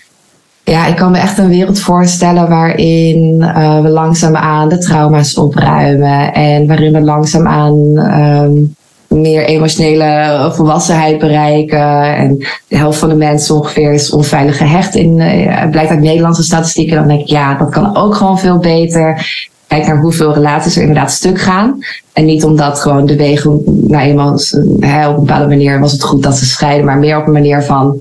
Ja, 0.65 0.87
ik 0.87 0.97
kan 0.97 1.11
me 1.11 1.19
echt 1.19 1.39
een 1.39 1.49
wereld 1.49 1.81
voorstellen 1.81 2.49
waarin 2.49 3.37
uh, 3.41 3.81
we 3.83 3.89
langzaamaan 3.89 4.69
de 4.69 4.79
trauma's 4.79 5.37
opruimen. 5.37 6.35
En 6.35 6.67
waarin 6.67 6.93
we 6.93 7.01
langzaamaan 7.01 7.75
um, 8.21 8.77
meer 9.09 9.45
emotionele 9.45 10.49
volwassenheid 10.53 11.19
bereiken. 11.19 12.17
En 12.17 12.37
de 12.69 12.77
helft 12.77 12.99
van 12.99 13.09
de 13.09 13.15
mensen 13.15 13.55
ongeveer 13.55 13.93
is 13.93 14.11
onveilig 14.11 14.57
gehecht. 14.57 14.95
In, 14.95 15.19
uh, 15.19 15.71
blijkt 15.71 15.91
uit 15.91 16.01
Nederlandse 16.01 16.43
statistieken. 16.43 16.97
Dan 16.97 17.09
denk 17.09 17.21
ik, 17.21 17.29
ja, 17.29 17.55
dat 17.55 17.71
kan 17.71 17.97
ook 17.97 18.15
gewoon 18.15 18.39
veel 18.39 18.59
beter 18.59 19.27
kijk 19.71 19.87
naar 19.87 20.01
hoeveel 20.01 20.35
relaties 20.35 20.77
er 20.77 20.83
inderdaad 20.83 21.11
stuk 21.11 21.41
gaan. 21.41 21.79
En 22.13 22.25
niet 22.25 22.45
omdat 22.45 22.81
gewoon 22.81 23.07
de 23.07 23.17
wegen, 23.17 23.63
nou 23.65 24.05
eenmaal 24.05 24.39
hè, 24.81 25.09
op 25.09 25.15
een 25.15 25.25
bepaalde 25.25 25.49
manier 25.49 25.81
was 25.81 25.93
het 25.93 26.03
goed 26.03 26.23
dat 26.23 26.37
ze 26.37 26.47
scheiden, 26.47 26.85
maar 26.85 26.99
meer 26.99 27.19
op 27.19 27.27
een 27.27 27.33
manier 27.33 27.63
van, 27.63 28.01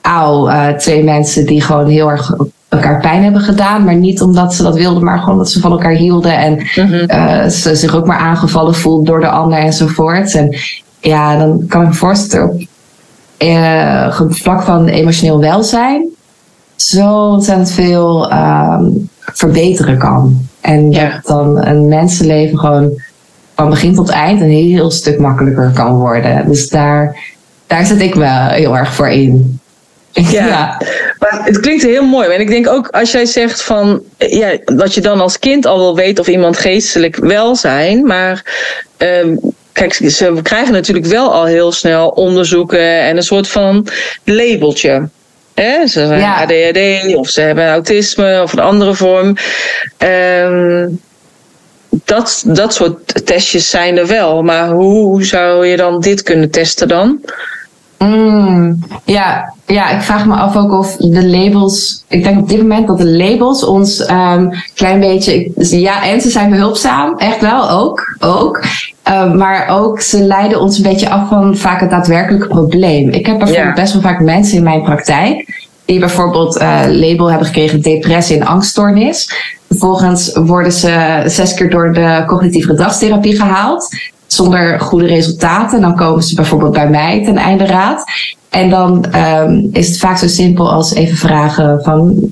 auw, 0.00 0.48
uh, 0.48 0.68
twee 0.68 1.04
mensen 1.04 1.46
die 1.46 1.62
gewoon 1.62 1.88
heel 1.88 2.10
erg 2.10 2.34
elkaar 2.68 3.00
pijn 3.00 3.22
hebben 3.22 3.40
gedaan, 3.40 3.84
maar 3.84 3.94
niet 3.94 4.22
omdat 4.22 4.54
ze 4.54 4.62
dat 4.62 4.74
wilden, 4.74 5.04
maar 5.04 5.18
gewoon 5.18 5.34
omdat 5.34 5.50
ze 5.50 5.60
van 5.60 5.70
elkaar 5.70 5.92
hielden 5.92 6.38
en 6.38 6.58
-hmm. 6.74 7.04
uh, 7.06 7.46
ze 7.46 7.74
zich 7.74 7.94
ook 7.94 8.06
maar 8.06 8.18
aangevallen 8.18 8.74
voelden 8.74 9.04
door 9.04 9.20
de 9.20 9.28
ander 9.28 9.58
enzovoort. 9.58 10.34
En 10.34 10.56
ja, 11.00 11.36
dan 11.36 11.64
kan 11.68 11.82
ik 11.82 11.88
me 11.88 11.94
voorstellen 11.94 12.48
op 12.48 12.60
uh, 13.38 14.20
vlak 14.28 14.62
van 14.62 14.86
emotioneel 14.86 15.40
welzijn 15.40 16.08
zo 16.76 17.28
ontzettend 17.28 17.70
veel 17.70 18.32
um, 18.32 19.08
verbeteren 19.20 19.98
kan. 19.98 20.48
En 20.60 20.90
ja. 20.90 21.10
dat 21.10 21.26
dan 21.26 21.66
een 21.66 21.88
mensenleven 21.88 22.58
gewoon 22.58 23.00
van 23.54 23.70
begin 23.70 23.94
tot 23.94 24.08
eind 24.08 24.40
een 24.40 24.50
heel 24.50 24.90
stuk 24.90 25.18
makkelijker 25.18 25.70
kan 25.74 25.94
worden. 25.94 26.48
Dus 26.48 26.68
daar, 26.68 27.16
daar 27.66 27.86
zet 27.86 28.00
ik 28.00 28.14
me 28.14 28.52
heel 28.52 28.76
erg 28.76 28.94
voor 28.94 29.08
in. 29.08 29.58
Ja, 30.30 30.46
ja, 30.46 30.80
maar 31.18 31.40
het 31.44 31.60
klinkt 31.60 31.82
heel 31.82 32.04
mooi. 32.04 32.28
En 32.28 32.40
ik 32.40 32.48
denk 32.48 32.68
ook 32.68 32.88
als 32.88 33.12
jij 33.12 33.26
zegt 33.26 33.62
van 33.62 34.02
ja, 34.16 34.58
dat 34.64 34.94
je 34.94 35.00
dan 35.00 35.20
als 35.20 35.38
kind 35.38 35.66
al 35.66 35.78
wel 35.78 35.96
weet 35.96 36.18
of 36.18 36.28
iemand 36.28 36.56
geestelijk 36.56 37.16
wel 37.16 37.56
zijn, 37.56 38.06
maar 38.06 38.44
um, 38.98 39.40
kijk, 39.72 39.94
ze 39.94 40.38
krijgen 40.42 40.72
natuurlijk 40.72 41.06
wel 41.06 41.32
al 41.32 41.44
heel 41.44 41.72
snel 41.72 42.08
onderzoeken 42.08 43.00
en 43.00 43.16
een 43.16 43.22
soort 43.22 43.48
van 43.48 43.86
labeltje. 44.24 45.08
Hè? 45.62 45.86
Ze 45.86 46.06
zijn 46.06 46.20
ja. 46.20 46.42
ADHD 46.42 47.14
of 47.14 47.28
ze 47.28 47.40
hebben 47.40 47.68
autisme 47.68 48.42
of 48.42 48.52
een 48.52 48.58
andere 48.58 48.94
vorm. 48.94 49.36
Um, 49.98 51.00
dat, 52.04 52.42
dat 52.46 52.74
soort 52.74 53.26
testjes 53.26 53.70
zijn 53.70 53.98
er 53.98 54.06
wel. 54.06 54.42
Maar 54.42 54.68
hoe 54.68 55.24
zou 55.24 55.66
je 55.66 55.76
dan 55.76 56.00
dit 56.00 56.22
kunnen 56.22 56.50
testen 56.50 56.88
dan? 56.88 57.20
Mm, 57.98 58.78
ja, 59.04 59.54
ja, 59.66 59.90
ik 59.90 60.00
vraag 60.00 60.26
me 60.26 60.34
af 60.34 60.56
ook 60.56 60.72
of 60.72 60.96
de 60.96 61.26
labels. 61.26 62.04
Ik 62.08 62.24
denk 62.24 62.40
op 62.40 62.48
dit 62.48 62.58
moment 62.58 62.86
dat 62.86 62.98
de 62.98 63.10
labels 63.10 63.64
ons 63.64 64.08
een 64.08 64.16
um, 64.16 64.52
klein 64.74 65.00
beetje. 65.00 65.50
Ja, 65.56 66.04
en 66.04 66.20
ze 66.20 66.30
zijn 66.30 66.50
behulpzaam, 66.50 67.18
echt 67.18 67.40
wel 67.40 67.70
ook. 67.70 68.16
ook. 68.18 68.64
Uh, 69.10 69.32
maar 69.32 69.68
ook 69.68 70.00
ze 70.00 70.22
leiden 70.22 70.60
ons 70.60 70.76
een 70.76 70.82
beetje 70.82 71.10
af 71.10 71.28
van 71.28 71.56
vaak 71.56 71.80
het 71.80 71.90
daadwerkelijke 71.90 72.46
probleem. 72.46 73.08
Ik 73.08 73.26
heb 73.26 73.38
bijvoorbeeld 73.38 73.76
ja. 73.76 73.82
best 73.82 73.92
wel 73.92 74.02
vaak 74.02 74.20
mensen 74.20 74.56
in 74.56 74.62
mijn 74.62 74.82
praktijk 74.82 75.68
die 75.84 75.98
bijvoorbeeld 75.98 76.60
uh, 76.60 76.80
label 76.86 77.26
hebben 77.30 77.46
gekregen 77.46 77.80
depressie 77.80 78.40
en 78.40 78.46
angststoornis. 78.46 79.30
Vervolgens 79.68 80.32
worden 80.34 80.72
ze 80.72 81.22
zes 81.26 81.54
keer 81.54 81.70
door 81.70 81.92
de 81.92 82.22
cognitieve 82.26 82.68
gedragstherapie 82.68 83.36
gehaald. 83.36 83.88
zonder 84.26 84.80
goede 84.80 85.06
resultaten. 85.06 85.80
Dan 85.80 85.96
komen 85.96 86.22
ze 86.22 86.34
bijvoorbeeld 86.34 86.72
bij 86.72 86.90
mij 86.90 87.24
ten 87.24 87.36
einde 87.36 87.66
raad. 87.66 88.04
En 88.48 88.70
dan 88.70 89.04
um, 89.16 89.68
is 89.72 89.88
het 89.88 89.98
vaak 89.98 90.18
zo 90.18 90.26
simpel 90.26 90.72
als 90.72 90.94
even 90.94 91.16
vragen 91.16 91.80
van 91.82 92.30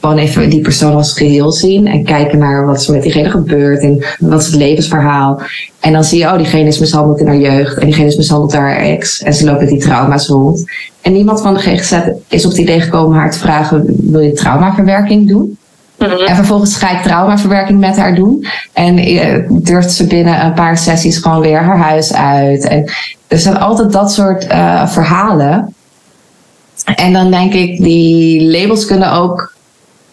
gewoon 0.00 0.18
even 0.18 0.50
die 0.50 0.60
persoon 0.60 0.94
als 0.94 1.12
geheel 1.12 1.52
zien 1.52 1.86
en 1.86 2.04
kijken 2.04 2.38
naar 2.38 2.66
wat 2.66 2.86
er 2.86 2.92
met 2.92 3.02
diegene 3.02 3.30
gebeurt 3.30 3.82
en 3.82 4.04
wat 4.18 4.40
is 4.40 4.46
het 4.46 4.54
levensverhaal. 4.54 5.40
En 5.80 5.92
dan 5.92 6.04
zie 6.04 6.18
je, 6.18 6.24
oh, 6.24 6.36
diegene 6.36 6.68
is 6.68 6.78
mishandeld 6.78 7.20
in 7.20 7.26
haar 7.26 7.36
jeugd 7.36 7.78
en 7.78 7.84
diegene 7.84 8.06
is 8.06 8.16
mishandeld 8.16 8.52
door 8.52 8.60
haar 8.60 8.76
ex 8.76 9.22
en 9.22 9.34
ze 9.34 9.44
loopt 9.44 9.60
met 9.60 9.68
die 9.68 9.80
trauma's 9.80 10.26
rond. 10.26 10.64
En 11.00 11.12
niemand 11.12 11.40
van 11.40 11.54
de 11.54 11.60
GGZ 11.60 11.92
is 12.28 12.44
op 12.44 12.50
het 12.50 12.60
idee 12.60 12.80
gekomen 12.80 13.18
haar 13.18 13.30
te 13.30 13.38
vragen, 13.38 13.84
wil 14.10 14.20
je 14.20 14.32
traumaverwerking 14.32 15.28
doen? 15.28 15.58
Mhm. 15.98 16.10
En 16.10 16.36
vervolgens 16.36 16.76
ga 16.76 16.90
ik 16.90 17.02
traumaverwerking 17.02 17.80
met 17.80 17.96
haar 17.96 18.14
doen. 18.14 18.46
En 18.72 19.08
uh, 19.08 19.38
durft 19.48 19.92
ze 19.92 20.06
binnen 20.06 20.44
een 20.44 20.54
paar 20.54 20.78
sessies 20.78 21.18
gewoon 21.18 21.40
weer 21.40 21.62
haar 21.62 21.78
huis 21.78 22.14
uit. 22.14 22.64
En 22.64 22.90
er 23.28 23.38
zijn 23.38 23.58
altijd 23.58 23.92
dat 23.92 24.12
soort 24.12 24.50
uh, 24.50 24.88
verhalen. 24.88 25.74
En 26.94 27.12
dan 27.12 27.30
denk 27.30 27.52
ik, 27.52 27.82
die 27.82 28.50
labels 28.50 28.86
kunnen 28.86 29.12
ook 29.12 29.54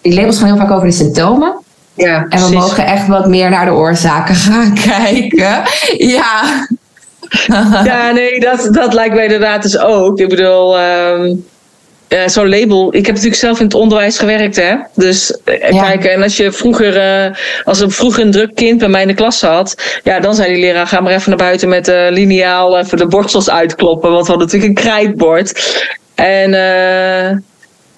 die 0.03 0.13
labels 0.13 0.37
gaan 0.37 0.47
heel 0.47 0.57
vaak 0.57 0.71
over 0.71 0.87
de 0.87 0.93
symptomen. 0.93 1.61
Ja, 1.93 2.25
en 2.29 2.45
we 2.45 2.55
mogen 2.55 2.85
echt 2.85 3.07
wat 3.07 3.27
meer 3.27 3.49
naar 3.49 3.65
de 3.65 3.71
oorzaken 3.71 4.35
gaan 4.49 4.73
kijken. 4.73 5.63
Ja. 5.97 6.67
ja, 7.83 8.11
nee, 8.11 8.39
dat, 8.39 8.67
dat 8.71 8.93
lijkt 8.93 9.15
mij 9.15 9.23
inderdaad 9.23 9.61
dus 9.61 9.77
ook. 9.77 10.19
Ik 10.19 10.29
bedoel, 10.29 10.79
um, 10.79 11.45
zo'n 12.25 12.49
label. 12.49 12.87
Ik 12.95 13.05
heb 13.05 13.15
natuurlijk 13.15 13.41
zelf 13.41 13.59
in 13.59 13.65
het 13.65 13.73
onderwijs 13.73 14.17
gewerkt, 14.17 14.55
hè. 14.55 14.75
Dus 14.95 15.37
uh, 15.45 15.81
kijk, 15.81 16.03
en 16.03 16.23
als 16.23 16.37
je 16.37 16.51
vroeger, 16.51 16.95
uh, 17.27 17.35
als 17.63 17.79
een 17.79 17.91
vroeger 17.91 18.23
een 18.23 18.31
druk 18.31 18.55
kind 18.55 18.79
bij 18.79 18.87
mij 18.87 19.01
in 19.01 19.07
de 19.07 19.13
klas 19.13 19.39
zat, 19.39 19.99
ja, 20.03 20.19
dan 20.19 20.35
zei 20.35 20.53
die 20.53 20.61
leraar: 20.61 20.87
ga 20.87 20.99
maar 20.99 21.13
even 21.13 21.29
naar 21.29 21.37
buiten 21.37 21.69
met 21.69 21.85
de 21.85 22.07
lineaal 22.11 22.77
even 22.77 22.97
de 22.97 23.07
borstels 23.07 23.49
uitkloppen. 23.49 24.11
Want 24.11 24.25
we 24.25 24.31
hadden 24.31 24.47
natuurlijk 24.47 24.79
een 24.79 24.85
krijtbord. 24.85 25.81
En 26.15 26.49
uh, 26.53 27.37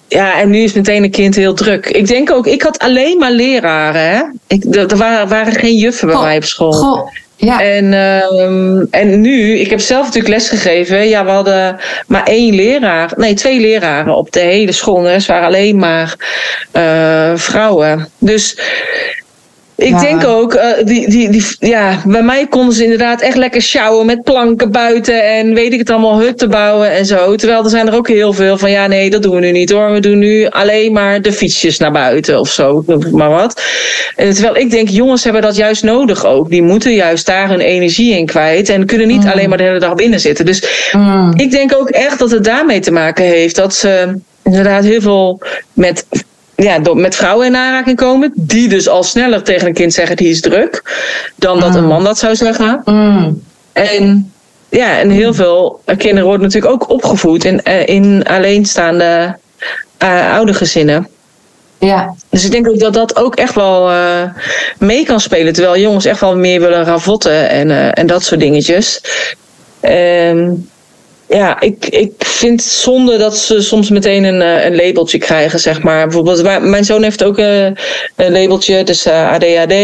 ja, 0.08 0.40
en 0.40 0.50
nu 0.50 0.58
is 0.58 0.72
meteen 0.72 1.02
een 1.02 1.10
kind 1.10 1.36
heel 1.36 1.54
druk. 1.54 1.86
Ik 1.86 2.06
denk 2.06 2.30
ook, 2.30 2.46
ik 2.46 2.62
had 2.62 2.78
alleen 2.78 3.18
maar 3.18 3.30
leraren. 3.30 4.02
Hè? 4.02 4.22
Ik, 4.46 4.74
er 4.74 4.96
waren, 4.96 5.28
waren 5.28 5.52
geen 5.52 5.74
juffen 5.74 6.08
bij 6.08 6.20
mij 6.20 6.36
op 6.36 6.44
school. 6.44 6.72
Goh. 6.72 7.10
Ja. 7.36 7.60
En, 7.60 7.84
uh, 7.84 9.00
en 9.00 9.20
nu, 9.20 9.58
ik 9.58 9.70
heb 9.70 9.80
zelf 9.80 10.04
natuurlijk 10.04 10.34
lesgegeven. 10.34 11.08
Ja, 11.08 11.24
we 11.24 11.30
hadden 11.30 11.78
maar 12.06 12.22
één 12.22 12.54
leraar. 12.54 13.12
Nee, 13.16 13.34
twee 13.34 13.60
leraren 13.60 14.16
op 14.16 14.32
de 14.32 14.40
hele 14.40 14.72
school. 14.72 15.06
Rest 15.06 15.26
waren 15.26 15.46
alleen 15.46 15.76
maar 15.76 16.14
uh, 16.72 17.32
vrouwen. 17.34 18.08
Dus 18.18 18.58
ik 19.76 19.98
denk 19.98 20.24
ook, 20.24 20.54
uh, 20.54 20.62
die, 20.84 21.10
die, 21.10 21.30
die, 21.30 21.44
ja, 21.58 22.02
bij 22.06 22.22
mij 22.22 22.46
konden 22.46 22.74
ze 22.74 22.82
inderdaad 22.82 23.20
echt 23.20 23.36
lekker 23.36 23.62
sjouwen 23.62 24.06
met 24.06 24.22
planken 24.22 24.70
buiten 24.70 25.24
en 25.24 25.54
weet 25.54 25.72
ik 25.72 25.78
het 25.78 25.90
allemaal, 25.90 26.18
hutten 26.18 26.50
bouwen 26.50 26.90
en 26.90 27.06
zo. 27.06 27.34
Terwijl 27.34 27.64
er 27.64 27.70
zijn 27.70 27.86
er 27.86 27.94
ook 27.94 28.08
heel 28.08 28.32
veel 28.32 28.58
van, 28.58 28.70
ja 28.70 28.86
nee, 28.86 29.10
dat 29.10 29.22
doen 29.22 29.34
we 29.34 29.40
nu 29.40 29.50
niet 29.50 29.70
hoor. 29.70 29.92
We 29.92 30.00
doen 30.00 30.18
nu 30.18 30.46
alleen 30.48 30.92
maar 30.92 31.22
de 31.22 31.32
fietsjes 31.32 31.78
naar 31.78 31.92
buiten 31.92 32.40
of 32.40 32.48
zo, 32.48 32.84
maar 33.10 33.30
wat. 33.30 33.62
En 34.16 34.32
terwijl 34.32 34.56
ik 34.56 34.70
denk, 34.70 34.88
jongens 34.88 35.24
hebben 35.24 35.42
dat 35.42 35.56
juist 35.56 35.82
nodig 35.82 36.24
ook. 36.24 36.48
Die 36.48 36.62
moeten 36.62 36.94
juist 36.94 37.26
daar 37.26 37.48
hun 37.48 37.60
energie 37.60 38.16
in 38.16 38.26
kwijt 38.26 38.68
en 38.68 38.86
kunnen 38.86 39.06
niet 39.06 39.24
mm. 39.24 39.30
alleen 39.30 39.48
maar 39.48 39.58
de 39.58 39.64
hele 39.64 39.78
dag 39.78 39.94
binnen 39.94 40.20
zitten. 40.20 40.46
Dus 40.46 40.90
mm. 40.92 41.32
ik 41.36 41.50
denk 41.50 41.74
ook 41.76 41.88
echt 41.88 42.18
dat 42.18 42.30
het 42.30 42.44
daarmee 42.44 42.80
te 42.80 42.92
maken 42.92 43.24
heeft 43.24 43.56
dat 43.56 43.74
ze 43.74 44.18
inderdaad 44.42 44.84
heel 44.84 45.00
veel 45.00 45.40
met 45.72 46.06
ja, 46.56 46.80
met 46.94 47.14
vrouwen 47.14 47.46
in 47.46 47.56
aanraking 47.56 47.96
komen. 47.96 48.32
Die 48.34 48.68
dus 48.68 48.88
al 48.88 49.02
sneller 49.02 49.42
tegen 49.42 49.66
een 49.66 49.74
kind 49.74 49.92
zeggen 49.92 50.16
die 50.16 50.28
is 50.28 50.40
druk. 50.40 50.82
Dan 51.34 51.60
dat 51.60 51.74
een 51.74 51.82
mm. 51.82 51.88
man 51.88 52.04
dat 52.04 52.18
zou 52.18 52.36
zeggen. 52.36 52.82
Mm. 52.84 53.42
En 53.72 54.32
ja, 54.68 54.98
en 54.98 55.10
heel 55.10 55.34
veel 55.34 55.80
kinderen 55.96 56.24
worden 56.24 56.46
natuurlijk 56.46 56.72
ook 56.72 56.90
opgevoed 56.90 57.44
in, 57.44 57.62
eh, 57.62 57.86
in 57.86 58.24
alleenstaande 58.24 59.38
uh, 60.02 60.32
oude 60.32 60.54
gezinnen. 60.54 61.08
Ja. 61.78 62.14
Dus 62.30 62.44
ik 62.44 62.50
denk 62.50 62.68
ook 62.68 62.78
dat 62.78 62.94
dat 62.94 63.16
ook 63.16 63.34
echt 63.34 63.54
wel 63.54 63.90
uh, 63.90 64.22
mee 64.78 65.04
kan 65.04 65.20
spelen. 65.20 65.52
Terwijl 65.52 65.78
jongens 65.78 66.04
echt 66.04 66.20
wel 66.20 66.36
meer 66.36 66.60
willen 66.60 66.84
ravotten 66.84 67.48
en, 67.48 67.68
uh, 67.68 67.98
en 67.98 68.06
dat 68.06 68.22
soort 68.22 68.40
dingetjes. 68.40 69.00
Um, 69.82 70.68
ja, 71.28 71.60
ik, 71.60 71.86
ik 71.86 72.12
vind 72.18 72.60
het 72.60 72.70
zonde 72.70 73.16
dat 73.18 73.38
ze 73.38 73.62
soms 73.62 73.90
meteen 73.90 74.24
een, 74.24 74.42
eh, 74.42 74.64
een 74.64 74.76
labeltje 74.76 75.18
krijgen, 75.18 75.60
zeg 75.60 75.82
maar. 75.82 76.04
Bijvoorbeeld, 76.06 76.62
mijn 76.62 76.84
zoon 76.84 77.02
heeft 77.02 77.24
ook 77.24 77.38
een, 77.38 77.76
een 78.16 78.32
labeltje, 78.32 78.84
dus 78.84 79.06
uh, 79.06 79.32
ADHD 79.32 79.74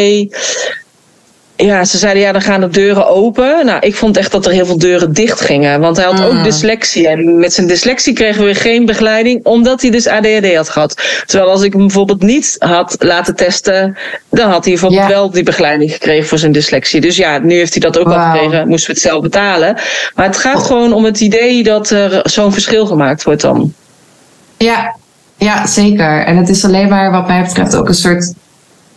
ja, 1.66 1.84
ze 1.84 1.98
zeiden 1.98 2.22
ja, 2.22 2.32
dan 2.32 2.40
gaan 2.40 2.60
de 2.60 2.68
deuren 2.68 3.06
open. 3.06 3.66
Nou, 3.66 3.78
ik 3.80 3.94
vond 3.94 4.16
echt 4.16 4.32
dat 4.32 4.46
er 4.46 4.52
heel 4.52 4.66
veel 4.66 4.78
deuren 4.78 5.12
dicht 5.12 5.40
gingen. 5.40 5.80
Want 5.80 5.96
hij 5.96 6.06
had 6.06 6.22
ook 6.22 6.32
mm. 6.32 6.42
dyslexie. 6.42 7.08
En 7.08 7.38
met 7.38 7.52
zijn 7.52 7.66
dyslexie 7.66 8.12
kregen 8.12 8.44
we 8.44 8.54
geen 8.54 8.86
begeleiding, 8.86 9.44
omdat 9.44 9.82
hij 9.82 9.90
dus 9.90 10.06
ADHD 10.06 10.54
had 10.54 10.68
gehad. 10.68 11.22
Terwijl 11.26 11.50
als 11.50 11.62
ik 11.62 11.72
hem 11.72 11.80
bijvoorbeeld 11.80 12.22
niet 12.22 12.56
had 12.58 12.96
laten 12.98 13.36
testen, 13.36 13.96
dan 14.30 14.50
had 14.50 14.64
hij 14.64 14.72
bijvoorbeeld 14.72 15.06
wel 15.06 15.30
die 15.30 15.42
begeleiding 15.42 15.92
gekregen 15.92 16.28
voor 16.28 16.38
zijn 16.38 16.52
dyslexie. 16.52 17.00
Dus 17.00 17.16
ja, 17.16 17.38
nu 17.38 17.54
heeft 17.54 17.72
hij 17.72 17.80
dat 17.80 17.98
ook 17.98 18.12
al 18.12 18.32
gekregen, 18.32 18.68
moesten 18.68 18.86
we 18.88 19.00
het 19.00 19.10
zelf 19.10 19.22
betalen. 19.22 19.74
Maar 20.14 20.26
het 20.26 20.36
gaat 20.36 20.62
gewoon 20.62 20.92
om 20.92 21.04
het 21.04 21.20
idee 21.20 21.62
dat 21.62 21.90
er 21.90 22.20
zo'n 22.22 22.52
verschil 22.52 22.86
gemaakt 22.86 23.22
wordt 23.22 23.40
dan. 23.40 23.74
Ja, 24.56 24.96
ja, 25.36 25.66
zeker. 25.66 26.24
En 26.24 26.36
het 26.36 26.48
is 26.48 26.64
alleen 26.64 26.88
maar, 26.88 27.10
wat 27.10 27.26
mij 27.26 27.42
betreft, 27.42 27.76
ook 27.76 27.88
een 27.88 27.94
soort 27.94 28.32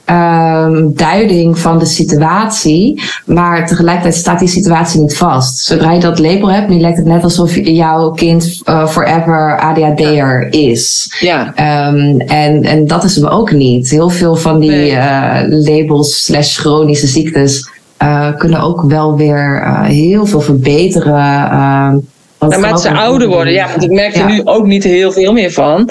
um, 0.09 0.93
duiding 0.95 1.59
van 1.59 1.79
de 1.79 1.85
situatie. 1.85 3.01
Maar 3.25 3.67
tegelijkertijd 3.67 4.15
staat 4.15 4.39
die 4.39 4.47
situatie 4.47 5.01
niet 5.01 5.17
vast. 5.17 5.57
Zodra 5.57 5.91
je 5.91 5.99
dat 5.99 6.19
label 6.19 6.51
hebt, 6.51 6.69
nu 6.69 6.79
lijkt 6.79 6.97
het 6.97 7.05
net 7.05 7.23
alsof 7.23 7.55
jouw 7.55 8.11
kind 8.11 8.61
uh, 8.65 8.87
forever 8.87 9.59
ADHD'er 9.59 10.47
is. 10.53 11.15
Ja. 11.19 11.47
Um, 11.87 12.19
en, 12.19 12.63
en 12.63 12.87
dat 12.87 13.03
is 13.03 13.15
hem 13.15 13.25
ook 13.25 13.51
niet. 13.51 13.89
Heel 13.89 14.09
veel 14.09 14.35
van 14.35 14.59
die 14.59 14.69
nee. 14.69 14.91
uh, 14.91 15.39
labels 15.47 16.23
slash 16.23 16.57
chronische 16.57 17.07
ziektes 17.07 17.69
uh, 18.03 18.35
kunnen 18.37 18.61
ook 18.61 18.81
wel 18.81 19.17
weer 19.17 19.63
heel 19.83 20.25
veel 20.25 20.41
verbeteren. 20.41 21.49
Ehm, 21.49 21.97
Naarmate 22.39 22.81
ze 22.81 22.93
ouder 22.93 23.27
worden, 23.27 23.53
ja, 23.53 23.69
want 23.69 23.83
ik 23.83 23.91
merk 23.91 24.15
er 24.15 24.25
nu 24.25 24.41
ook 24.43 24.65
niet 24.65 24.83
heel 24.83 25.11
veel 25.11 25.33
meer 25.33 25.51
van. 25.51 25.89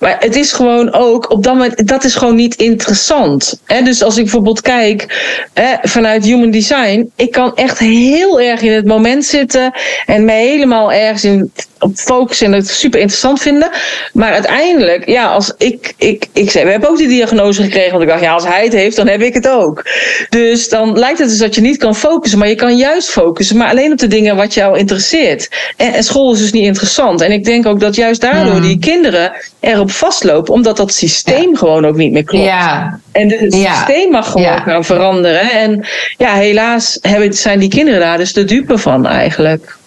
Maar 0.00 0.16
het 0.18 0.36
is 0.36 0.52
gewoon 0.52 0.92
ook, 0.92 1.30
op 1.30 1.42
dat 1.42 1.54
moment, 1.54 1.88
dat 1.88 2.04
is 2.04 2.14
gewoon 2.14 2.34
niet 2.34 2.54
interessant. 2.54 3.60
Hè? 3.64 3.82
Dus 3.82 4.02
als 4.02 4.16
ik 4.16 4.22
bijvoorbeeld 4.22 4.60
kijk 4.60 5.06
hè, 5.54 5.74
vanuit 5.82 6.24
human 6.24 6.50
design, 6.50 7.10
ik 7.16 7.30
kan 7.30 7.56
echt 7.56 7.78
heel 7.78 8.40
erg 8.40 8.60
in 8.60 8.72
het 8.72 8.86
moment 8.86 9.24
zitten 9.24 9.72
en 10.06 10.24
mij 10.24 10.46
helemaal 10.46 10.92
ergens 10.92 11.24
in, 11.24 11.52
op 11.78 11.96
focussen 11.96 12.46
en 12.46 12.52
het 12.52 12.68
super 12.68 13.00
interessant 13.00 13.40
vinden. 13.40 13.70
Maar 14.12 14.32
uiteindelijk, 14.32 15.08
ja, 15.08 15.26
als 15.26 15.52
ik, 15.58 15.94
ik, 15.96 16.26
ik 16.32 16.50
zei, 16.50 16.64
we 16.64 16.70
hebben 16.70 16.90
ook 16.90 16.98
die 16.98 17.08
diagnose 17.08 17.62
gekregen, 17.62 17.90
want 17.90 18.02
ik 18.02 18.08
dacht, 18.08 18.22
ja, 18.22 18.32
als 18.32 18.46
hij 18.46 18.64
het 18.64 18.72
heeft, 18.72 18.96
dan 18.96 19.08
heb 19.08 19.20
ik 19.20 19.34
het 19.34 19.48
ook. 19.48 19.84
Dus 20.28 20.68
dan 20.68 20.98
lijkt 20.98 21.18
het 21.18 21.28
dus 21.28 21.38
dat 21.38 21.54
je 21.54 21.60
niet 21.60 21.76
kan 21.76 21.96
focussen, 21.96 22.38
maar 22.38 22.48
je 22.48 22.54
kan 22.54 22.76
juist 22.76 23.10
focussen, 23.10 23.56
maar 23.56 23.70
alleen 23.70 23.92
op 23.92 23.98
de 23.98 24.06
dingen 24.06 24.36
wat 24.36 24.54
jou 24.54 24.78
interesseert. 24.78 25.48
En, 25.76 25.92
en 25.92 26.04
school 26.04 26.32
is 26.32 26.38
dus 26.38 26.52
niet 26.52 26.64
interessant. 26.64 27.20
En 27.20 27.32
ik 27.32 27.44
denk 27.44 27.66
ook 27.66 27.80
dat 27.80 27.94
juist 27.94 28.20
daardoor 28.20 28.52
hmm. 28.52 28.62
die 28.62 28.78
kinderen 28.78 29.32
erop 29.60 29.89
vastlopen, 29.90 30.54
omdat 30.54 30.76
dat 30.76 30.92
systeem 30.92 31.56
gewoon 31.56 31.84
ook 31.84 31.96
niet 31.96 32.12
meer 32.12 32.24
klopt. 32.24 32.44
Ja. 32.44 32.98
En 33.12 33.30
het 33.30 33.52
systeem 33.52 34.10
mag 34.10 34.30
gewoon 34.30 34.62
gaan 34.62 34.84
veranderen. 34.84 35.50
En 35.50 35.86
ja, 36.16 36.34
helaas 36.34 36.98
hebben, 37.00 37.34
zijn 37.34 37.58
die 37.58 37.68
kinderen 37.68 38.00
daar 38.00 38.18
dus 38.18 38.32
de 38.32 38.44
dupe 38.44 38.78
van 38.78 39.06
eigenlijk. 39.06 39.78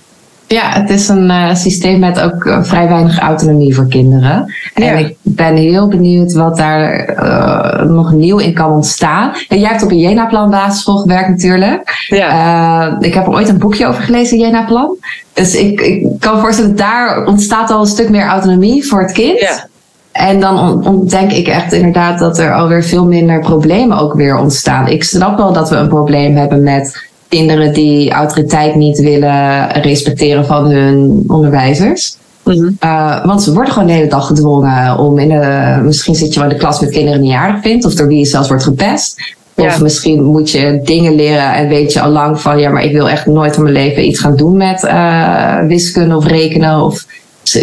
Ja, 0.48 0.70
het 0.70 0.90
is 0.90 1.08
een 1.08 1.30
uh, 1.30 1.56
systeem 1.56 2.00
met 2.00 2.22
ook 2.22 2.46
uh, 2.46 2.64
vrij 2.64 2.88
weinig 2.88 3.20
autonomie 3.20 3.76
voor 3.76 3.88
kinderen. 3.88 4.54
En 4.74 4.98
ik 4.98 5.16
ben 5.22 5.56
heel 5.56 5.88
benieuwd 5.88 6.34
wat 6.34 6.58
daar 6.58 7.10
uh, 7.10 7.90
nog 7.90 8.12
nieuw 8.12 8.38
in 8.38 8.54
kan 8.54 8.72
ontstaan. 8.72 9.32
En 9.48 9.60
jij 9.60 9.70
hebt 9.70 9.84
op 9.84 9.92
een 9.92 10.00
Jena-plan 10.00 10.50
basisschool 10.50 10.98
gewerkt 10.98 11.30
natuurlijk. 11.30 12.06
Ja. 12.08 12.98
ik 13.00 13.14
heb 13.14 13.26
er 13.26 13.34
ooit 13.34 13.50
een 13.50 13.58
boekje 13.58 13.88
over 13.88 14.04
gelezen, 14.04 14.38
Jena-plan. 14.38 14.98
Dus 15.34 15.56
ik, 15.56 15.82
ik 15.82 16.08
kan 16.20 16.40
voorstellen, 16.40 16.76
daar 16.76 17.26
ontstaat 17.26 17.72
al 17.72 17.80
een 17.80 17.88
stuk 17.88 18.10
meer 18.10 18.26
autonomie 18.26 18.88
voor 18.88 19.02
het 19.02 19.12
kind. 19.12 19.40
Ja. 19.40 19.68
En 20.14 20.40
dan 20.40 20.88
ontdek 20.88 21.32
ik 21.32 21.48
echt 21.48 21.74
inderdaad 21.74 22.20
dat 22.20 22.38
er 22.38 22.54
alweer 22.54 22.84
veel 22.84 23.06
minder 23.06 23.40
problemen 23.40 23.98
ook 23.98 24.14
weer 24.14 24.38
ontstaan. 24.38 24.88
Ik 24.88 25.04
snap 25.04 25.38
wel 25.38 25.54
dat 25.54 25.70
we 25.70 25.76
een 25.76 25.88
probleem 25.88 26.36
hebben 26.36 26.64
met 26.64 27.06
kinderen 27.28 27.74
die 27.74 28.12
autoriteit 28.12 28.76
niet 28.76 29.00
willen 29.00 29.72
respecteren 29.72 30.46
van 30.46 30.66
hun 30.66 31.24
onderwijzers. 31.28 32.18
Mhm. 32.44 32.70
uh, 32.84 33.26
want 33.26 33.44
ze 33.44 33.54
worden 33.54 33.74
gewoon 33.74 33.88
de 33.88 33.94
hele 33.94 34.08
dag 34.08 34.28
gedwongen 34.28 34.98
om 34.98 35.20
in 35.20 35.30
de. 35.30 35.80
Misschien 35.84 36.16
zit 36.16 36.34
je 36.34 36.40
wel 36.40 36.50
in 36.50 36.56
de 36.56 36.62
klas 36.62 36.80
met 36.80 36.90
kinderen 36.90 37.22
die 37.22 37.30
je 37.30 37.38
aardig 37.38 37.62
vindt, 37.62 37.86
of 37.86 37.94
door 37.94 38.08
wie 38.08 38.18
je 38.18 38.26
zelfs 38.26 38.48
wordt 38.48 38.64
gepest. 38.64 39.36
Of 39.56 39.82
misschien 39.82 40.24
moet 40.24 40.52
je 40.52 40.82
dingen 40.84 41.16
leren 41.16 41.54
en 41.54 41.68
weet 41.68 41.94
je 41.94 42.02
al 42.02 42.10
lang 42.10 42.42
van 42.42 42.60
ja, 42.60 42.70
maar 42.70 42.84
ik 42.84 42.92
wil 42.92 43.10
echt 43.10 43.26
nooit 43.26 43.56
in 43.56 43.64
mijn 43.64 43.76
leven 43.76 44.06
iets 44.06 44.20
gaan 44.20 44.36
doen 44.36 44.58
met 44.58 44.84
uh, 44.84 45.60
wiskunde 45.68 46.16
of 46.16 46.26
rekenen. 46.26 46.82
Of 46.82 47.06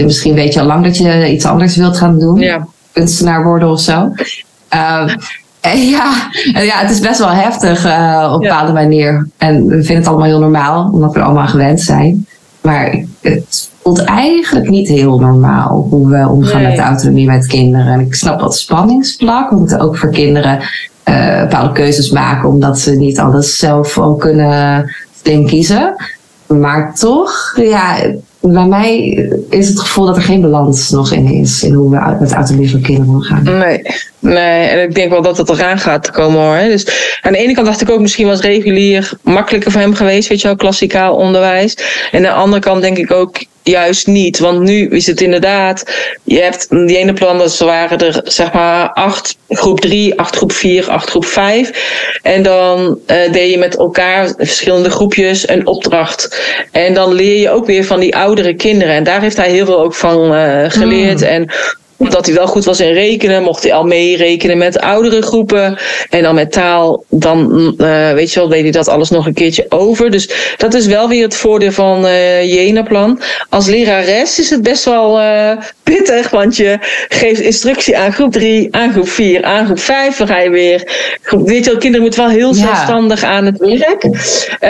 misschien 0.05 0.35
weet 0.35 0.55
je 0.55 0.61
al 0.61 0.67
lang 0.67 0.85
dat 0.85 0.97
je 0.97 1.33
iets 1.33 1.45
anders 1.45 1.77
wilt 1.77 1.97
gaan 1.97 2.19
doen. 2.19 2.41
Ja. 2.41 2.67
Kunstenaar 2.93 3.45
worden 3.45 3.71
of 3.71 3.81
zo. 3.81 4.13
Uh, 4.75 5.09
ja, 5.95 6.13
ja, 6.53 6.79
het 6.79 6.91
is 6.91 7.01
best 7.01 7.19
wel 7.19 7.31
heftig 7.31 7.87
uh, 7.87 8.29
op 8.29 8.35
een 8.35 8.49
bepaalde 8.49 8.73
manier. 8.73 9.29
En 9.37 9.67
we 9.67 9.75
vinden 9.75 9.97
het 9.97 10.07
allemaal 10.07 10.27
heel 10.27 10.41
normaal, 10.41 10.91
omdat 10.93 11.13
we 11.13 11.19
er 11.19 11.25
allemaal 11.25 11.47
gewend 11.47 11.81
zijn. 11.81 12.27
Maar 12.61 13.05
het 13.21 13.71
voelt 13.83 14.05
eigenlijk 14.05 14.69
niet 14.69 14.89
heel 14.89 15.19
normaal 15.19 15.87
hoe 15.91 16.09
we 16.09 16.29
omgaan 16.29 16.63
met 16.63 16.77
de 16.77 16.83
autonomie 16.83 17.27
met 17.27 17.47
kinderen. 17.47 17.93
En 17.93 18.01
ik 18.01 18.15
snap 18.15 18.41
dat 18.41 18.57
spanningsvlak. 18.57 19.51
We 19.51 19.57
moeten 19.57 19.81
ook 19.81 19.97
voor 19.97 20.11
kinderen 20.11 20.59
uh, 21.05 21.41
bepaalde 21.41 21.73
keuzes 21.73 22.11
maken, 22.11 22.49
omdat 22.49 22.79
ze 22.79 22.97
niet 22.97 23.19
alles 23.19 23.57
zelf 23.57 23.99
al 23.99 24.15
kunnen 24.15 24.95
kiezen. 25.23 25.95
Maar 26.47 26.95
toch, 26.95 27.53
ja, 27.57 27.97
bij 28.41 28.67
mij 28.67 28.99
is 29.51 29.69
het 29.69 29.81
gevoel 29.81 30.07
dat 30.07 30.17
er 30.17 30.23
geen 30.23 30.41
balans 30.41 30.91
nog 30.91 31.13
in 31.13 31.27
is 31.27 31.63
in 31.63 31.73
hoe 31.73 31.91
we 31.91 32.17
met 32.21 32.33
autonomie 32.33 32.71
van 32.71 32.81
kinderen 32.81 33.11
omgaan. 33.11 33.43
Nee, 33.43 33.83
nee, 34.19 34.69
en 34.69 34.83
ik 34.83 34.95
denk 34.95 35.11
wel 35.11 35.23
dat 35.23 35.37
het 35.37 35.49
eraan 35.49 35.79
gaat 35.79 36.11
komen 36.11 36.41
hoor. 36.41 36.69
Dus 36.69 37.19
aan 37.23 37.33
de 37.33 37.39
ene 37.39 37.55
kant 37.55 37.67
dacht 37.67 37.81
ik 37.81 37.91
ook 37.91 38.01
misschien 38.01 38.27
was 38.27 38.41
regulier 38.41 39.13
makkelijker 39.23 39.71
voor 39.71 39.81
hem 39.81 39.95
geweest, 39.95 40.29
weet 40.29 40.41
je 40.41 40.47
wel, 40.47 40.57
klassikaal 40.57 41.15
onderwijs. 41.15 41.77
En 42.11 42.27
aan 42.27 42.35
de 42.35 42.41
andere 42.41 42.63
kant 42.63 42.83
denk 42.83 42.99
ik 42.99 43.11
ook, 43.11 43.45
juist 43.71 44.07
niet. 44.07 44.39
Want 44.39 44.61
nu 44.61 44.89
is 44.89 45.07
het 45.07 45.21
inderdaad, 45.21 45.85
je 46.25 46.41
hebt 46.41 46.69
die 46.71 46.97
ene 46.97 47.13
plan, 47.13 47.39
dat 47.39 47.59
waren 47.59 47.99
er 47.99 48.21
zeg 48.25 48.53
maar 48.53 48.91
acht 48.93 49.37
groep 49.49 49.81
drie, 49.81 50.19
acht 50.19 50.37
groep 50.37 50.53
vier, 50.53 50.91
acht 50.91 51.11
groep 51.11 51.25
vijf. 51.25 51.71
En 52.23 52.43
dan 52.43 52.99
uh, 53.07 53.33
deed 53.33 53.51
je 53.51 53.59
met 53.59 53.77
elkaar 53.77 54.33
verschillende 54.37 54.91
groepjes 54.91 55.49
een 55.49 55.67
opdracht. 55.67 56.41
En 56.73 56.95
dan 56.95 57.13
leer 57.13 57.41
je 57.41 57.51
ook 57.51 57.67
weer 57.67 57.85
van 57.85 58.01
die 58.01 58.17
oudere 58.17 58.55
kinderen. 58.55 58.95
En 58.95 59.05
daar 59.05 59.21
heeft 59.21 59.37
hij 59.37 59.51
heel 59.51 59.67
veel 59.67 59.81
ook 59.81 59.95
van 59.95 60.35
uh, 60.35 60.65
geleerd. 60.69 61.21
Mm. 61.21 61.27
En 61.27 61.51
omdat 62.01 62.27
hij 62.27 62.35
wel 62.35 62.47
goed 62.47 62.65
was 62.65 62.81
in 62.81 62.93
rekenen, 62.93 63.43
mocht 63.43 63.63
hij 63.63 63.73
al 63.73 63.85
meerekenen 63.85 64.59
met 64.59 64.79
oudere 64.79 65.23
groepen. 65.23 65.79
En 66.11 66.23
dan 66.23 66.35
met 66.35 66.53
taal, 66.53 67.05
dan 67.09 67.39
uh, 67.79 68.13
weet 68.13 68.33
je 68.33 68.41
wel, 68.41 68.49
deed 68.49 68.63
hij 68.63 68.71
dat 68.71 68.89
alles 68.89 69.11
nog 69.11 69.27
een 69.27 69.35
keertje 69.35 69.67
over. 69.69 70.11
Dus 70.11 70.31
dat 70.57 70.75
is 70.75 70.87
wel 70.87 71.09
weer 71.09 71.23
het 71.23 71.37
voordeel 71.37 71.73
van 71.73 72.05
uh, 72.05 72.55
Jena-plan. 72.55 73.21
Als 73.49 73.67
lerares 73.67 74.39
is 74.39 74.51
het 74.51 74.63
best 74.63 74.85
wel 74.85 75.21
uh, 75.21 75.53
pittig, 75.83 76.31
want 76.31 76.57
je 76.57 76.79
geeft 77.09 77.41
instructie 77.41 77.99
aan 77.99 78.13
groep 78.13 78.33
3, 78.33 78.69
aan 78.71 78.93
groep 78.93 79.09
4, 79.09 79.45
aan 79.45 79.65
groep 79.65 79.81
5. 79.81 80.17
Dan 80.17 80.27
ga 80.27 80.39
je 80.39 80.51
weer. 80.51 80.83
Weet 81.45 81.65
je 81.65 81.71
wel, 81.71 81.81
kinderen 81.81 82.01
moeten 82.01 82.21
wel 82.21 82.31
heel 82.31 82.55
zelfstandig 82.55 83.23
aan 83.23 83.45
het 83.45 83.59
werk. 83.59 84.07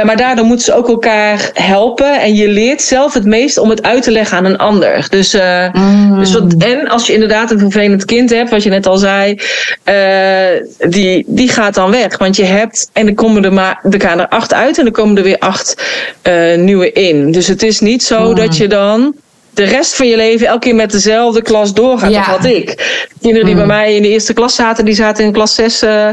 maar 0.05 0.17
daardoor 0.17 0.45
moeten 0.45 0.65
ze 0.65 0.75
ook 0.75 0.89
elkaar 0.89 1.51
helpen. 1.55 2.21
En 2.21 2.35
je 2.35 2.49
leert 2.49 2.83
zelf 2.83 3.15
het 3.15 3.25
meest 3.25 3.59
om 3.59 3.71
het 3.71 3.83
uit 3.83 4.03
te 4.03 4.11
leggen 4.11 4.37
aan 4.37 4.45
een 4.45 4.59
ander. 4.59 5.07
Dus, 5.11 5.37
mm. 5.73 6.19
dus 6.19 6.33
wat, 6.33 6.55
en 6.59 6.89
als 6.89 7.07
je 7.07 7.20
inderdaad 7.21 7.51
een 7.51 7.59
vervelend 7.59 8.05
kind 8.05 8.31
hebt, 8.31 8.51
wat 8.51 8.63
je 8.63 8.71
net 8.71 8.87
al 8.87 8.97
zei, 8.97 9.39
uh, 9.85 10.89
die, 10.89 11.25
die 11.27 11.49
gaat 11.49 11.75
dan 11.75 11.91
weg. 11.91 12.19
Want 12.19 12.37
je 12.37 12.45
hebt, 12.45 12.91
en 12.93 13.07
er 13.07 13.15
komen 13.15 13.45
er 13.45 13.53
maar, 13.53 13.81
er 13.91 14.01
gaan 14.01 14.21
er 14.21 14.29
acht 14.29 14.55
uit 14.55 14.79
en 14.79 14.87
er 14.87 14.93
komen 14.93 15.17
er 15.17 15.23
weer 15.23 15.39
acht 15.39 15.83
uh, 16.29 16.57
nieuwe 16.57 16.93
in. 16.93 17.33
Dus 17.33 17.47
het 17.47 17.63
is 17.63 17.81
niet 17.81 18.03
zo 18.03 18.35
dat 18.35 18.57
je 18.57 18.69
dan 18.69 19.15
de 19.55 19.65
rest 19.65 19.97
van 19.97 20.07
je 20.07 20.17
leven 20.17 20.47
elke 20.47 20.59
keer 20.59 20.75
met 20.75 20.91
dezelfde 20.91 21.43
klas 21.43 21.75
doorgaat. 21.75 22.11
Ja. 22.11 22.17
Dat 22.17 22.27
had 22.27 22.45
ik. 22.45 22.67
De 22.67 23.09
kinderen 23.21 23.47
die 23.47 23.55
bij 23.55 23.67
mij 23.67 23.95
in 23.95 24.03
de 24.03 24.09
eerste 24.09 24.33
klas 24.33 24.55
zaten, 24.55 24.85
die 24.85 24.95
zaten 24.95 25.25
in 25.25 25.33
klas 25.33 25.55
6 25.55 25.83
uh, 25.83 26.09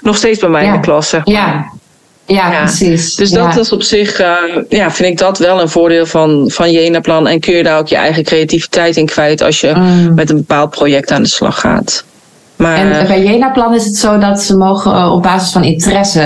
nog 0.00 0.16
steeds 0.16 0.38
bij 0.38 0.48
mij 0.48 0.64
in 0.64 0.72
de 0.72 0.80
klas. 0.80 1.08
Zeg 1.08 1.26
maar. 1.26 1.34
Ja. 1.34 1.72
Ja, 2.26 2.62
precies. 2.62 3.14
Dus 3.14 3.30
dat 3.30 3.56
is 3.56 3.72
op 3.72 3.82
zich, 3.82 4.20
uh, 4.20 4.36
ja, 4.68 4.90
vind 4.90 5.08
ik 5.08 5.18
dat 5.18 5.38
wel 5.38 5.60
een 5.60 5.68
voordeel 5.68 6.06
van, 6.06 6.50
van 6.50 6.72
Jena-plan. 6.72 7.26
En 7.26 7.40
kun 7.40 7.54
je 7.54 7.62
daar 7.62 7.78
ook 7.78 7.88
je 7.88 7.96
eigen 7.96 8.22
creativiteit 8.22 8.96
in 8.96 9.06
kwijt 9.06 9.42
als 9.42 9.60
je 9.60 9.72
mm. 9.74 10.14
met 10.14 10.30
een 10.30 10.36
bepaald 10.36 10.70
project 10.70 11.10
aan 11.10 11.22
de 11.22 11.28
slag 11.28 11.60
gaat. 11.60 12.04
Maar, 12.56 12.76
en 12.76 13.06
bij 13.06 13.22
Jena-plan 13.22 13.74
is 13.74 13.84
het 13.84 13.96
zo 13.96 14.18
dat 14.18 14.42
ze 14.42 14.56
mogen 14.56 14.92
uh, 14.92 15.12
op 15.12 15.22
basis 15.22 15.52
van 15.52 15.64
interesse 15.64 16.20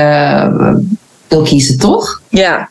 uh, 1.28 1.42
kiezen, 1.42 1.78
toch? 1.78 2.20
Ja, 2.28 2.68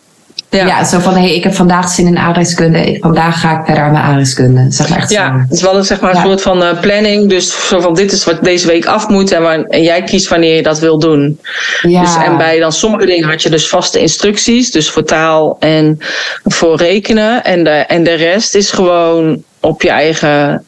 ja. 0.56 0.66
ja, 0.66 0.84
zo 0.84 1.00
van 1.00 1.14
hey, 1.14 1.36
ik 1.36 1.44
heb 1.44 1.54
vandaag 1.54 1.90
zin 1.90 2.08
in 2.08 2.18
aardrijkskunde. 2.18 2.98
Vandaag 3.00 3.40
ga 3.40 3.60
ik 3.60 3.66
verder 3.66 3.84
aan 3.84 3.92
mijn 3.92 4.04
aardrijkskunde. 4.04 4.66
Zeg 4.70 4.90
maar 4.90 4.98
echt 4.98 5.10
ja, 5.10 5.28
zo. 5.28 5.40
het 5.40 5.52
is 5.52 5.62
wel 5.62 5.76
een, 5.76 5.84
zeg 5.84 6.00
maar, 6.00 6.16
een 6.16 6.22
soort 6.22 6.42
van 6.42 6.64
uh, 6.64 6.80
planning. 6.80 7.30
Dus 7.30 7.68
zo 7.68 7.80
van 7.80 7.94
dit 7.94 8.12
is 8.12 8.24
wat 8.24 8.44
deze 8.44 8.68
week 8.68 8.86
af 8.86 9.08
moet. 9.08 9.32
En, 9.32 9.42
waar, 9.42 9.64
en 9.64 9.82
jij 9.82 10.04
kiest 10.04 10.28
wanneer 10.28 10.56
je 10.56 10.64
dat 10.64 10.80
wil 10.80 11.00
doen. 11.00 11.40
Ja. 11.82 12.02
Dus, 12.02 12.16
en 12.26 12.38
bij 12.38 12.60
dan 12.60 12.72
sommige 12.72 13.06
dingen 13.06 13.30
had 13.30 13.42
je 13.42 13.50
dus 13.50 13.68
vaste 13.68 14.00
instructies. 14.00 14.72
Dus 14.72 14.90
voor 14.90 15.04
taal 15.04 15.58
en 15.60 15.98
voor 16.44 16.78
rekenen. 16.78 17.44
En 17.44 17.64
de, 17.64 17.70
en 17.70 18.04
de 18.04 18.14
rest 18.14 18.56
is 18.56 18.72
gewoon 18.72 19.44
op 19.60 19.82
je 19.82 19.90
eigen 19.90 20.66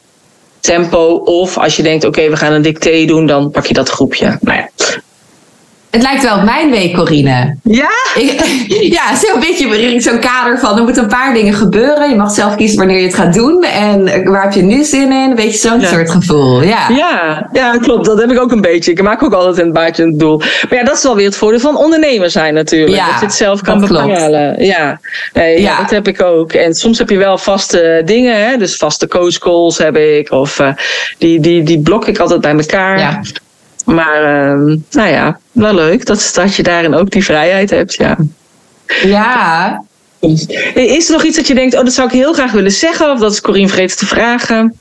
tempo. 0.60 1.14
Of 1.24 1.58
als 1.58 1.76
je 1.76 1.82
denkt, 1.82 2.04
oké, 2.04 2.30
we 2.30 2.36
gaan 2.36 2.52
een 2.52 2.62
dicté 2.62 3.04
doen, 3.04 3.26
dan 3.26 3.50
pak 3.50 3.66
je 3.66 3.74
dat 3.74 3.88
groepje. 3.88 4.38
Nou 4.40 4.58
ja, 4.58 4.68
het 5.90 6.02
lijkt 6.02 6.22
wel 6.22 6.36
op 6.36 6.42
mijn 6.42 6.70
week, 6.70 6.94
Corine. 6.94 7.56
Ja? 7.62 7.90
Ik, 8.14 8.40
ja, 8.96 9.10
een 9.34 9.40
beetje 9.40 10.00
zo'n 10.00 10.18
kader 10.18 10.58
van 10.58 10.76
er 10.76 10.82
moeten 10.82 11.02
een 11.02 11.08
paar 11.08 11.34
dingen 11.34 11.54
gebeuren. 11.54 12.10
Je 12.10 12.16
mag 12.16 12.30
zelf 12.30 12.54
kiezen 12.54 12.78
wanneer 12.78 12.98
je 12.98 13.06
het 13.06 13.14
gaat 13.14 13.34
doen. 13.34 13.62
En 13.64 14.24
waar 14.30 14.42
heb 14.42 14.52
je 14.52 14.62
nu 14.62 14.84
zin 14.84 15.12
in? 15.12 15.30
Een 15.30 15.34
beetje 15.34 15.58
zo'n 15.58 15.80
soort 15.80 16.10
gevoel. 16.10 16.62
Ja. 16.62 16.88
ja. 16.88 17.48
Ja, 17.52 17.76
klopt. 17.76 18.06
Dat 18.06 18.20
heb 18.20 18.30
ik 18.30 18.40
ook 18.40 18.52
een 18.52 18.60
beetje. 18.60 18.90
Ik 18.90 19.02
maak 19.02 19.22
ook 19.22 19.32
altijd 19.32 19.66
een 19.66 19.72
baardje 19.72 20.02
een 20.02 20.18
doel. 20.18 20.38
Maar 20.38 20.78
ja, 20.78 20.84
dat 20.84 20.96
is 20.96 21.02
wel 21.02 21.16
weer 21.16 21.26
het 21.26 21.36
voordeel 21.36 21.60
van 21.60 21.76
ondernemer 21.76 22.30
zijn 22.30 22.54
natuurlijk. 22.54 22.96
Ja, 22.96 23.06
dat 23.10 23.20
je 23.20 23.26
het 23.26 23.34
zelf 23.34 23.62
kan 23.62 23.80
bepalen. 23.80 24.64
Ja. 24.64 25.00
Nee, 25.32 25.60
ja. 25.60 25.80
dat 25.80 25.90
heb 25.90 26.08
ik 26.08 26.22
ook. 26.22 26.52
En 26.52 26.74
soms 26.74 26.98
heb 26.98 27.10
je 27.10 27.18
wel 27.18 27.38
vaste 27.38 28.02
dingen. 28.04 28.48
Hè? 28.48 28.56
Dus 28.56 28.76
vaste 28.76 29.08
coach 29.08 29.38
calls 29.38 29.78
heb 29.78 29.96
ik. 29.96 30.30
Of 30.30 30.58
uh, 30.58 30.68
die, 31.18 31.40
die, 31.40 31.62
die 31.62 31.80
blok 31.80 32.06
ik 32.06 32.18
altijd 32.18 32.40
bij 32.40 32.56
elkaar. 32.56 32.98
Ja. 32.98 33.20
Maar 33.84 34.22
uh, 34.22 34.76
nou 34.90 35.08
ja, 35.08 35.38
wel 35.58 35.74
leuk 35.74 36.06
dat, 36.06 36.30
dat 36.34 36.54
je 36.54 36.62
daarin 36.62 36.94
ook 36.94 37.10
die 37.10 37.24
vrijheid 37.24 37.70
hebt. 37.70 37.94
Ja. 37.94 38.16
ja. 39.02 39.82
Is 40.74 41.06
er 41.06 41.12
nog 41.12 41.24
iets 41.24 41.36
dat 41.36 41.46
je 41.46 41.54
denkt, 41.54 41.74
oh, 41.76 41.84
dat 41.84 41.92
zou 41.92 42.08
ik 42.08 42.14
heel 42.14 42.32
graag 42.32 42.52
willen 42.52 42.72
zeggen? 42.72 43.10
Of 43.10 43.18
dat 43.18 43.32
is 43.32 43.40
Corine 43.40 43.68
vergeten 43.68 43.96
te 43.96 44.06
vragen? 44.06 44.74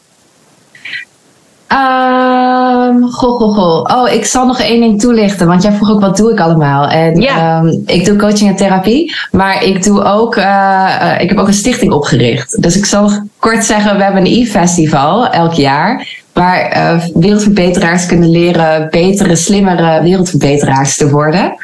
Um, 1.72 3.12
goh, 3.12 3.38
goh, 3.38 3.56
goh. 3.56 3.98
Oh, 3.98 4.12
ik 4.12 4.26
zal 4.26 4.46
nog 4.46 4.60
één 4.60 4.80
ding 4.80 5.02
toelichten. 5.02 5.48
Want 5.48 5.64
jij 5.64 5.72
vroeg 5.72 5.92
ook, 5.92 6.02
wat 6.02 6.18
doe 6.18 6.32
ik 6.32 6.40
allemaal? 6.40 6.88
En 6.88 7.22
ja. 7.22 7.60
um, 7.60 7.84
ik 7.86 8.06
doe 8.06 8.18
coaching 8.18 8.50
en 8.50 8.56
therapie. 8.56 9.16
Maar 9.32 9.64
ik 9.64 9.84
doe 9.84 10.04
ook, 10.04 10.36
uh, 10.36 11.16
ik 11.20 11.30
heb 11.30 11.38
ook 11.38 11.48
een 11.48 11.54
stichting 11.54 11.92
opgericht. 11.92 12.62
Dus 12.62 12.78
ik 12.78 12.86
zal 12.86 13.12
kort 13.40 13.66
zeggen, 13.66 13.98
we 13.98 14.04
hebben 14.04 14.26
een 14.26 14.42
e-festival 14.42 15.28
elk 15.28 15.54
jaar. 15.54 16.08
Waar 16.38 16.78
uh, 16.78 17.04
wereldverbeteraars 17.14 18.06
kunnen 18.06 18.30
leren 18.30 18.88
betere, 18.92 19.36
slimmere 19.36 20.02
wereldverbeteraars 20.02 20.98
te 20.98 21.10
worden. 21.10 21.56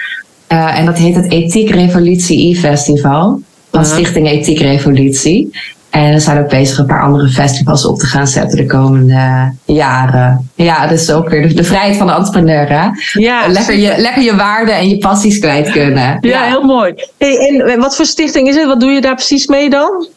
Uh, 0.49 0.79
en 0.79 0.85
dat 0.85 0.97
heet 0.97 1.15
het 1.15 1.31
Ethiek 1.31 1.69
Revolutie 1.69 2.55
e-festival. 2.55 3.41
Van 3.71 3.85
Stichting 3.85 4.27
Ethiek 4.27 4.59
Revolutie. 4.59 5.51
En 5.89 6.13
we 6.13 6.19
zijn 6.19 6.39
ook 6.39 6.49
bezig 6.49 6.77
een 6.77 6.85
paar 6.85 7.01
andere 7.01 7.29
festivals 7.29 7.85
op 7.85 7.99
te 7.99 8.05
gaan 8.05 8.27
zetten 8.27 8.57
de 8.57 8.65
komende 8.65 9.53
jaren. 9.65 10.49
Ja, 10.55 10.87
dus 10.87 11.11
ook 11.11 11.29
weer 11.29 11.47
de, 11.47 11.53
de 11.53 11.63
vrijheid 11.63 11.97
van 11.97 12.07
de 12.07 12.13
entrepreneur. 12.13 12.69
Hè? 12.69 12.87
Ja, 13.13 13.47
lekker, 13.47 13.75
je, 13.75 13.93
lekker 13.97 14.21
je 14.21 14.35
waarden 14.35 14.75
en 14.75 14.89
je 14.89 14.97
passies 14.97 15.39
kwijt 15.39 15.71
kunnen. 15.71 16.17
Ja, 16.21 16.29
ja. 16.29 16.43
heel 16.43 16.63
mooi. 16.63 16.93
Hey, 17.17 17.63
en 17.65 17.79
wat 17.79 17.95
voor 17.95 18.05
stichting 18.05 18.47
is 18.47 18.55
het? 18.55 18.65
Wat 18.65 18.79
doe 18.79 18.91
je 18.91 19.01
daar 19.01 19.15
precies 19.15 19.47
mee 19.47 19.69
dan? 19.69 20.07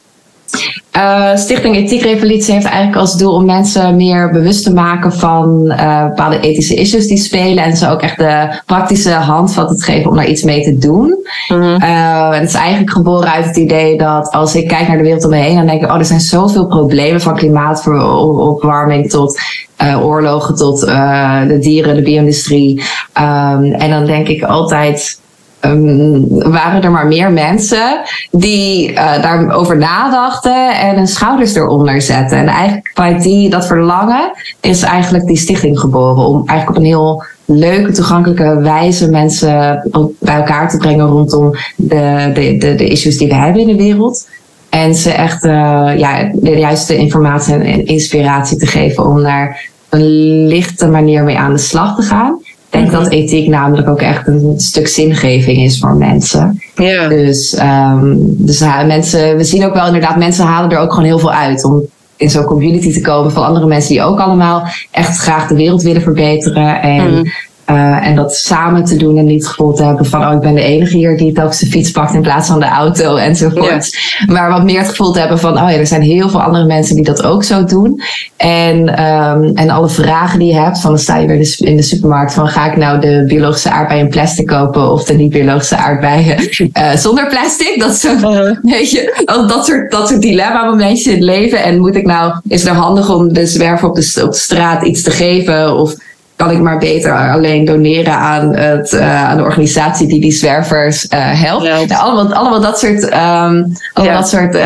Uh, 0.97 1.37
Stichting 1.37 1.77
Ethiek 1.77 2.03
Revolutie 2.03 2.55
heeft 2.55 2.67
eigenlijk 2.67 2.97
als 2.97 3.17
doel 3.17 3.35
om 3.35 3.45
mensen 3.45 3.97
meer 3.97 4.31
bewust 4.31 4.65
te 4.65 4.73
maken 4.73 5.13
van 5.13 5.63
uh, 5.67 6.07
bepaalde 6.07 6.41
ethische 6.41 6.75
issues 6.75 7.07
die 7.07 7.19
spelen. 7.19 7.65
En 7.65 7.77
ze 7.77 7.91
ook 7.91 8.01
echt 8.01 8.19
de 8.19 8.61
praktische 8.67 9.11
handvatten 9.11 9.77
te 9.77 9.85
geven 9.85 10.11
om 10.11 10.17
daar 10.17 10.27
iets 10.27 10.43
mee 10.43 10.63
te 10.63 10.79
doen. 10.79 11.07
Mm 11.49 11.61
-hmm. 11.61 11.83
uh, 11.83 12.31
het 12.31 12.49
is 12.49 12.55
eigenlijk 12.55 12.91
geboren 12.91 13.33
uit 13.33 13.45
het 13.45 13.57
idee 13.57 13.99
dat 13.99 14.31
als 14.31 14.55
ik 14.55 14.69
kijk 14.69 14.89
naar 14.89 14.97
de 14.97 15.03
wereld 15.03 15.25
om 15.25 15.31
me 15.31 15.37
heen, 15.37 15.57
dan 15.57 15.67
denk 15.67 15.83
ik, 15.83 15.91
oh, 15.91 15.99
er 15.99 16.05
zijn 16.05 16.21
zoveel 16.21 16.67
problemen 16.67 17.21
van 17.21 17.37
klimaatopwarming 17.37 19.11
tot 19.11 19.41
oorlogen, 20.03 20.55
tot 20.55 20.81
de 20.81 21.59
dieren, 21.61 21.97
de 21.97 22.03
bio-industrie. 22.03 22.83
Um, 23.19 23.73
en 23.73 23.91
dan 23.91 24.07
denk 24.07 24.29
ik 24.29 24.43
altijd 24.43 25.21
um, 25.67 26.27
waren 26.51 26.83
er 26.83 26.91
maar 26.91 27.07
meer 27.07 27.33
mensen 27.33 28.01
die 28.31 28.93
uh, 28.93 29.23
daarover 29.23 29.77
nadachten 29.77 30.79
en 30.81 30.97
hun 30.97 31.07
schouders 31.07 31.55
eronder 31.55 32.03
zetten. 32.03 32.39
En 32.39 32.47
eigenlijk 32.47 32.91
bij 32.95 33.19
die, 33.19 33.51
dat 33.51 33.67
verlangen 33.67 34.33
is 34.61 34.83
eigenlijk 34.83 35.27
die 35.27 35.37
stichting 35.37 35.81
geboren. 35.81 36.27
Om 36.27 36.43
eigenlijk 36.47 36.71
op 36.71 36.77
een 36.77 36.91
heel 36.91 37.25
leuke, 37.45 37.93
toegankelijke 37.93 38.61
wijze 38.61 39.11
mensen 39.11 39.83
bij 40.19 40.37
elkaar 40.37 40.69
te 40.69 40.77
brengen 40.77 41.07
rondom 41.07 41.55
de, 41.77 42.31
de, 42.35 42.57
de, 42.59 42.75
de 42.75 42.89
issues 42.89 43.19
die 43.19 43.29
we 43.29 43.35
hebben 43.35 43.61
in 43.61 43.77
de 43.77 43.83
wereld. 43.83 44.29
En 44.69 44.95
ze 44.95 45.11
echt 45.11 45.45
uh, 45.45 45.53
ja, 45.97 46.31
de 46.35 46.51
juiste 46.51 46.97
informatie 46.97 47.55
en 47.55 47.87
inspiratie 47.87 48.57
te 48.57 48.67
geven 48.67 49.07
om 49.07 49.23
daar 49.23 49.69
een 49.89 50.47
lichte 50.47 50.89
manier 50.89 51.25
mee 51.25 51.39
aan 51.39 51.53
de 51.53 51.59
slag 51.59 51.97
te 51.97 52.03
gaan. 52.03 52.41
Ik 52.85 52.91
denk 52.91 53.03
dat 53.03 53.13
ethiek 53.13 53.49
namelijk 53.49 53.89
ook 53.89 54.01
echt 54.01 54.27
een 54.27 54.55
stuk 54.57 54.89
zingeving 54.89 55.59
is 55.59 55.79
voor 55.79 55.97
mensen. 55.97 56.63
Ja. 56.75 57.09
Dus, 57.09 57.59
um, 57.61 58.17
dus 58.21 58.61
mensen, 58.87 59.37
we 59.37 59.45
zien 59.45 59.65
ook 59.65 59.75
wel 59.75 59.87
inderdaad, 59.87 60.17
mensen 60.17 60.45
halen 60.45 60.71
er 60.71 60.79
ook 60.79 60.91
gewoon 60.91 61.09
heel 61.09 61.19
veel 61.19 61.33
uit 61.33 61.65
om 61.65 61.83
in 62.17 62.31
zo'n 62.31 62.45
community 62.45 62.93
te 62.93 63.01
komen 63.01 63.33
van 63.33 63.45
andere 63.45 63.67
mensen 63.67 63.91
die 63.91 64.03
ook 64.03 64.21
allemaal 64.21 64.69
echt 64.91 65.19
graag 65.19 65.49
de 65.49 65.55
wereld 65.55 65.83
willen 65.83 66.03
verbeteren. 66.03 66.83
En 66.83 67.15
mm. 67.15 67.25
En 67.67 68.17
dat 68.17 68.35
samen 68.35 68.85
te 68.85 68.97
doen 68.97 69.19
en 69.19 69.25
niet 69.25 69.41
het 69.41 69.49
gevoel 69.49 69.73
te 69.73 69.85
hebben 69.85 70.07
van, 70.07 70.27
oh, 70.27 70.33
ik 70.33 70.41
ben 70.41 70.55
de 70.55 70.63
enige 70.63 70.97
hier 70.97 71.17
die 71.17 71.33
telkens 71.33 71.59
de 71.59 71.67
fiets 71.67 71.91
pakt 71.91 72.15
in 72.15 72.23
plaats 72.23 72.49
van 72.49 72.61
de 72.61 72.67
auto 72.67 73.17
enzovoort. 73.17 73.99
Ja. 74.19 74.33
Maar 74.33 74.51
wat 74.51 74.65
meer 74.65 74.79
het 74.79 74.89
gevoel 74.89 75.13
te 75.13 75.19
hebben 75.19 75.39
van, 75.39 75.53
oh 75.53 75.71
ja, 75.71 75.77
er 75.77 75.87
zijn 75.87 76.03
heel 76.03 76.29
veel 76.29 76.43
andere 76.43 76.65
mensen 76.65 76.95
die 76.95 77.05
dat 77.05 77.23
ook 77.23 77.45
zo 77.45 77.65
doen. 77.65 78.01
En, 78.37 79.05
um, 79.05 79.55
en 79.55 79.71
alle 79.71 79.89
vragen 79.89 80.39
die 80.39 80.49
je 80.49 80.61
hebt, 80.61 80.81
van 80.81 80.91
dan 80.91 80.99
sta 80.99 81.17
je 81.17 81.27
weer 81.27 81.57
in 81.59 81.77
de 81.77 81.83
supermarkt 81.83 82.35
van, 82.35 82.49
ga 82.49 82.71
ik 82.71 82.77
nou 82.77 83.01
de 83.01 83.25
biologische 83.29 83.71
aardbeien 83.71 84.05
in 84.05 84.11
plastic 84.11 84.47
kopen 84.47 84.93
of 84.93 85.05
de 85.05 85.15
niet-biologische 85.15 85.77
aardbeien 85.77 86.37
uh, 86.73 86.93
zonder 86.97 87.29
plastic? 87.29 87.81
Dat, 87.81 87.95
zo, 87.95 88.13
uh-huh. 88.13 89.49
dat 89.49 89.67
soort, 89.67 89.91
dat 89.91 90.09
soort 90.09 90.23
dilemma 90.23 90.65
momentjes 90.65 91.07
in 91.07 91.13
het 91.13 91.23
leven. 91.23 91.63
En 91.63 91.79
moet 91.79 91.97
ik 91.97 92.07
nou, 92.07 92.35
is 92.49 92.63
het 92.63 92.73
nou 92.73 92.85
handig 92.85 93.15
om 93.15 93.33
de 93.33 93.47
zwerver 93.47 93.89
op 93.89 93.95
de, 93.95 94.21
op 94.25 94.33
de 94.33 94.39
straat 94.39 94.85
iets 94.85 95.03
te 95.03 95.11
geven 95.11 95.77
of 95.77 95.95
kan 96.37 96.51
ik 96.51 96.61
maar 96.61 96.79
beter 96.79 97.31
alleen 97.31 97.65
doneren 97.65 98.13
aan, 98.13 98.57
het, 98.57 98.93
uh, 98.93 99.25
aan 99.25 99.37
de 99.37 99.43
organisatie 99.43 100.09
die 100.09 100.21
die 100.21 100.33
zwervers 100.33 101.05
uh, 101.05 101.11
helpt. 101.41 101.65
Nou, 101.65 101.89
allemaal, 101.89 102.33
allemaal 102.35 102.61
dat 102.61 102.79
soort, 102.79 103.03
um, 103.03 103.73
allemaal 103.93 104.17
dat 104.17 104.29
soort 104.29 104.55
uh, 104.55 104.63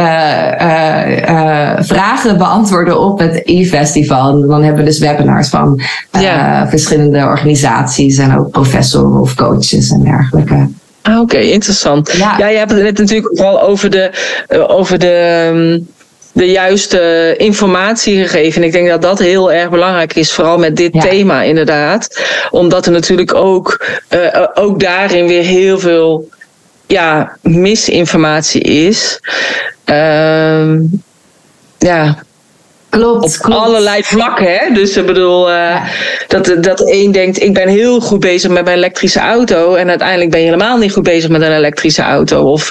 vragen 1.78 2.38
beantwoorden 2.38 3.00
op 3.00 3.18
het 3.18 3.42
e-festival. 3.44 4.46
Dan 4.48 4.62
hebben 4.62 4.84
we 4.84 4.90
dus 4.90 4.98
webinars 4.98 5.48
van 5.48 5.80
ja. 6.10 6.68
verschillende 6.68 7.18
organisaties 7.18 8.18
en 8.18 8.38
ook 8.38 8.50
professoren 8.50 9.20
of 9.20 9.34
coaches 9.34 9.90
en 9.90 10.02
dergelijke. 10.02 10.68
Ah, 11.02 11.20
Oké, 11.20 11.38
interessant. 11.38 12.12
Ja. 12.12 12.48
je 12.48 12.58
hebt 12.58 12.70
het 12.70 12.82
net 12.82 12.98
natuurlijk 12.98 13.36
vooral 13.36 13.62
over 13.62 13.90
de, 13.90 14.10
over 14.68 14.98
de 14.98 15.50
um, 15.54 15.88
de 16.32 16.50
juiste 16.50 17.34
informatie 17.36 18.20
gegeven. 18.20 18.62
En 18.62 18.66
ik 18.66 18.72
denk 18.72 18.88
dat 18.88 19.02
dat 19.02 19.18
heel 19.18 19.52
erg 19.52 19.70
belangrijk 19.70 20.14
is, 20.14 20.32
vooral 20.32 20.58
met 20.58 20.76
dit 20.76 21.00
thema 21.00 21.42
inderdaad. 21.42 22.20
Omdat 22.50 22.86
er 22.86 22.92
natuurlijk 22.92 23.34
ook, 23.34 23.86
uh, 24.10 24.46
ook 24.54 24.80
daarin 24.80 25.26
weer 25.26 25.42
heel 25.42 25.78
veel 25.78 26.28
ja, 26.86 27.36
misinformatie 27.42 28.60
is. 28.60 29.20
Uh, 29.86 30.74
ja, 31.78 32.22
Klopt, 32.91 33.41
op 33.45 33.53
allerlei 33.53 34.03
vlakken. 34.03 34.47
Hè? 34.47 34.72
Dus 34.72 34.97
ik 34.97 35.07
bedoel, 35.07 35.51
uh, 35.51 35.82
dat, 36.28 36.57
dat 36.61 36.91
een 36.91 37.12
denkt, 37.12 37.43
ik 37.43 37.55
ben 37.55 37.68
heel 37.68 38.01
goed 38.01 38.20
bezig 38.20 38.51
met 38.51 38.64
mijn 38.64 38.76
elektrische 38.76 39.20
auto. 39.20 39.74
En 39.74 39.88
uiteindelijk 39.88 40.30
ben 40.30 40.41
je 40.41 40.47
helemaal 40.47 40.78
niet 40.78 40.93
goed 40.93 41.03
bezig 41.03 41.30
met 41.30 41.43
een 41.43 41.57
elektrische 41.57 42.03
auto. 42.03 42.43
Of 42.43 42.70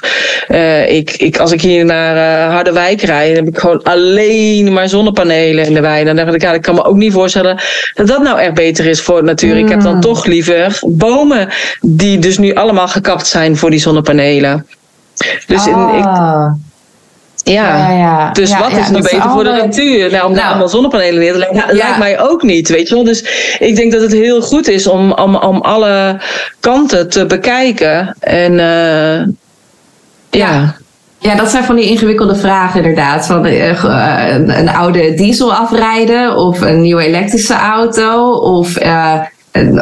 uh, 0.50 0.92
ik, 0.92 1.12
ik, 1.12 1.38
als 1.38 1.52
ik 1.52 1.62
hier 1.62 1.86
naar 1.86 2.16
uh, 2.16 2.54
Harderwijk 2.54 3.02
rijd, 3.02 3.36
dan 3.36 3.46
heb 3.46 3.54
ik 3.54 3.60
gewoon 3.60 3.84
alleen 3.84 4.74
maar 4.74 4.90
zonnepanelen 4.90 5.66
in 5.66 5.74
de 5.74 5.82
wei. 5.82 6.06
Dan 6.06 6.16
denk 6.16 6.34
ik, 6.34 6.42
ja, 6.42 6.54
ik 6.54 6.62
kan 6.62 6.76
me 6.76 6.84
ook 6.84 6.98
niet 6.98 7.14
voorstellen 7.14 7.62
dat 7.94 8.08
dat 8.08 8.22
nou 8.22 8.40
echt 8.40 8.54
beter 8.54 8.86
is 8.86 9.02
voor 9.02 9.20
de 9.20 9.26
natuur. 9.26 9.56
Mm. 9.56 9.64
Ik 9.64 9.70
heb 9.70 9.82
dan 9.82 9.96
mm. 9.96 10.02
toch 10.02 10.26
liever 10.26 10.80
bomen 10.86 11.50
die 11.82 12.20
dus 12.20 12.38
nu 12.38 12.54
allemaal 12.54 12.88
gekapt 12.88 13.28
zijn 13.28 13.58
voor 13.58 13.70
die 13.70 13.80
zonnepanelen. 13.80 14.68
Dus 15.48 15.60
ah. 15.60 15.68
in, 15.68 16.00
ik, 16.00 16.06
ja. 17.44 17.92
ja, 17.92 18.32
dus 18.32 18.58
wat 18.58 18.72
is 18.72 18.90
nu 18.90 19.02
beter 19.02 19.30
voor 19.30 19.44
de 19.44 19.50
natuur? 19.50 20.12
Nou, 20.12 20.28
om 20.28 20.34
nou, 20.34 20.48
allemaal 20.48 20.70
zonnepanelen 20.70 21.20
neer 21.20 21.32
te 21.32 21.38
leggen, 21.38 21.76
lijkt 21.76 21.98
mij 21.98 22.20
ook 22.20 22.44
niet, 22.44 22.70
weet 22.70 22.90
je 22.90 22.96
wel. 22.96 23.04
Dus 23.04 23.24
ik 23.60 23.76
denk 23.76 23.92
dat 23.92 24.02
het 24.02 24.12
heel 24.12 24.42
goed 24.42 24.68
is 24.68 24.88
om, 24.88 25.12
om, 25.12 25.36
om 25.36 25.62
alle 25.62 26.22
kanten 26.60 27.10
te 27.10 27.26
bekijken. 27.26 28.16
En 28.20 28.52
uh, 28.52 29.28
ja. 30.30 30.76
Ja, 31.22 31.36
dat 31.36 31.50
zijn 31.50 31.64
van 31.64 31.76
die 31.76 31.90
ingewikkelde 31.90 32.36
vragen 32.36 32.80
inderdaad. 32.80 33.26
Van 33.26 33.46
uh, 33.46 33.68
een, 34.30 34.60
een, 34.60 34.70
oude 34.70 35.14
diesel 35.14 35.54
afrijden 35.54 36.36
of 36.36 36.62
een 36.62 36.82
nieuwe 36.82 37.06
elektrische 37.06 37.56
auto 37.56 38.32
of... 38.32 38.84
Uh, 38.84 39.14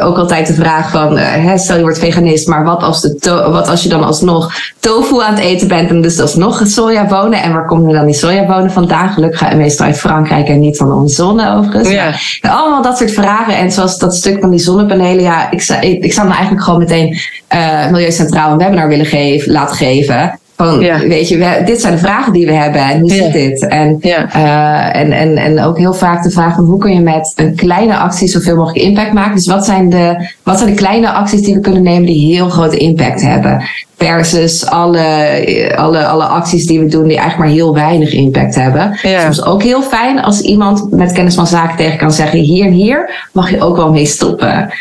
ook 0.00 0.18
altijd 0.18 0.46
de 0.46 0.54
vraag 0.54 0.90
van, 0.90 1.18
uh, 1.18 1.56
stel 1.56 1.76
je 1.76 1.82
wordt 1.82 1.98
veganist, 1.98 2.48
maar 2.48 2.64
wat 2.64 2.82
als, 2.82 3.00
de 3.00 3.46
wat 3.50 3.68
als 3.68 3.82
je 3.82 3.88
dan 3.88 4.04
alsnog 4.04 4.52
tofu 4.80 5.22
aan 5.22 5.34
het 5.34 5.44
eten 5.44 5.68
bent 5.68 5.90
en 5.90 6.00
dus 6.00 6.20
alsnog 6.20 6.62
sojabonen? 6.66 7.42
En 7.42 7.52
waar 7.52 7.66
komen 7.66 7.94
dan 7.94 8.06
die 8.06 8.14
sojabonen 8.14 8.70
vandaan? 8.70 9.08
Gelukkig 9.08 9.54
meestal 9.54 9.86
uit 9.86 9.98
Frankrijk 9.98 10.48
en 10.48 10.60
niet 10.60 10.76
van 10.76 10.92
onze 10.92 11.14
zon 11.14 11.40
overigens. 11.40 11.90
Ja. 11.90 12.12
allemaal 12.40 12.82
dat 12.82 12.98
soort 12.98 13.12
vragen. 13.12 13.56
En 13.56 13.72
zoals 13.72 13.98
dat 13.98 14.16
stuk 14.16 14.40
van 14.40 14.50
die 14.50 14.58
zonnepanelen, 14.58 15.22
ja, 15.22 15.50
ik 15.50 15.62
zou, 15.62 15.80
ik, 15.80 16.04
ik 16.04 16.12
zou 16.12 16.26
me 16.26 16.32
eigenlijk 16.32 16.64
gewoon 16.64 16.78
meteen 16.78 17.18
uh, 17.54 17.90
Milieucentraal 17.90 18.52
een 18.52 18.58
webinar 18.58 18.88
willen 18.88 19.06
geven, 19.06 19.52
laten 19.52 19.76
geven. 19.76 20.37
Van, 20.58 20.78
weet 21.08 21.28
je, 21.28 21.62
dit 21.64 21.80
zijn 21.80 21.92
de 21.92 21.98
vragen 21.98 22.32
die 22.32 22.46
we 22.46 22.52
hebben 22.52 22.80
en 22.80 23.00
hoe 23.00 23.10
zit 23.10 23.32
dit? 23.32 23.66
En, 23.66 23.96
ja. 24.00 24.36
uh, 24.36 25.00
en, 25.00 25.12
en, 25.12 25.36
en 25.36 25.60
ook 25.60 25.78
heel 25.78 25.94
vaak 25.94 26.22
de 26.22 26.30
vraag 26.30 26.54
van 26.54 26.64
hoe 26.64 26.78
kun 26.78 26.94
je 26.94 27.00
met 27.00 27.32
een 27.36 27.54
kleine 27.54 27.96
actie 27.96 28.28
zoveel 28.28 28.56
mogelijk 28.56 28.84
impact 28.84 29.12
maken? 29.12 29.34
Dus 29.34 29.46
wat 29.46 29.64
zijn, 29.64 29.90
de, 29.90 30.28
wat 30.42 30.58
zijn 30.58 30.70
de 30.70 30.76
kleine 30.76 31.10
acties 31.10 31.42
die 31.42 31.54
we 31.54 31.60
kunnen 31.60 31.82
nemen 31.82 32.06
die 32.06 32.34
heel 32.34 32.48
grote 32.48 32.76
impact 32.76 33.22
hebben? 33.22 33.62
Versus 33.96 34.66
alle, 34.66 35.72
alle, 35.76 36.06
alle 36.06 36.24
acties 36.24 36.66
die 36.66 36.80
we 36.80 36.86
doen 36.86 37.08
die 37.08 37.18
eigenlijk 37.18 37.38
maar 37.38 37.58
heel 37.58 37.74
weinig 37.74 38.12
impact 38.12 38.54
hebben. 38.54 38.98
Ja. 39.02 39.20
Soms 39.20 39.44
ook 39.44 39.62
heel 39.62 39.82
fijn 39.82 40.22
als 40.22 40.40
iemand 40.40 40.90
met 40.90 41.12
kennis 41.12 41.34
van 41.34 41.46
zaken 41.46 41.76
tegen 41.76 41.98
kan 41.98 42.12
zeggen: 42.12 42.38
hier 42.38 42.66
en 42.66 42.72
hier 42.72 43.28
mag 43.32 43.50
je 43.50 43.60
ook 43.60 43.76
wel 43.76 43.90
mee 43.90 44.06
stoppen. 44.06 44.72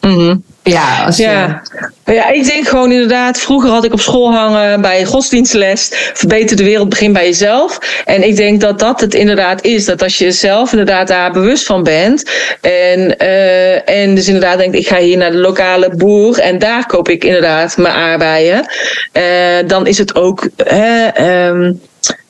Mm 0.00 0.42
ja, 0.66 1.04
als 1.04 1.16
ja. 1.16 1.62
ja, 2.04 2.30
ik 2.30 2.44
denk 2.44 2.68
gewoon 2.68 2.92
inderdaad, 2.92 3.38
vroeger 3.38 3.70
had 3.70 3.84
ik 3.84 3.92
op 3.92 4.00
school 4.00 4.32
hangen 4.32 4.80
bij 4.80 5.04
godsdienstles, 5.04 5.90
verbeter 6.14 6.56
de 6.56 6.64
wereld, 6.64 6.88
begin 6.88 7.12
bij 7.12 7.24
jezelf. 7.24 7.78
En 8.04 8.26
ik 8.26 8.36
denk 8.36 8.60
dat 8.60 8.78
dat 8.78 9.00
het 9.00 9.14
inderdaad 9.14 9.64
is, 9.64 9.84
dat 9.84 10.02
als 10.02 10.18
je 10.18 10.32
zelf 10.32 10.70
inderdaad 10.70 11.08
daar 11.08 11.32
bewust 11.32 11.66
van 11.66 11.82
bent 11.82 12.30
en, 12.60 13.14
uh, 13.22 13.88
en 13.88 14.14
dus 14.14 14.26
inderdaad 14.26 14.58
denkt, 14.58 14.76
ik 14.76 14.86
ga 14.86 14.98
hier 14.98 15.16
naar 15.16 15.30
de 15.30 15.36
lokale 15.36 15.96
boer 15.96 16.38
en 16.38 16.58
daar 16.58 16.86
koop 16.86 17.08
ik 17.08 17.24
inderdaad 17.24 17.76
mijn 17.76 17.94
aardbeien, 17.94 18.66
uh, 19.12 19.22
dan 19.66 19.86
is 19.86 19.98
het 19.98 20.14
ook... 20.14 20.48
Uh, 20.72 21.06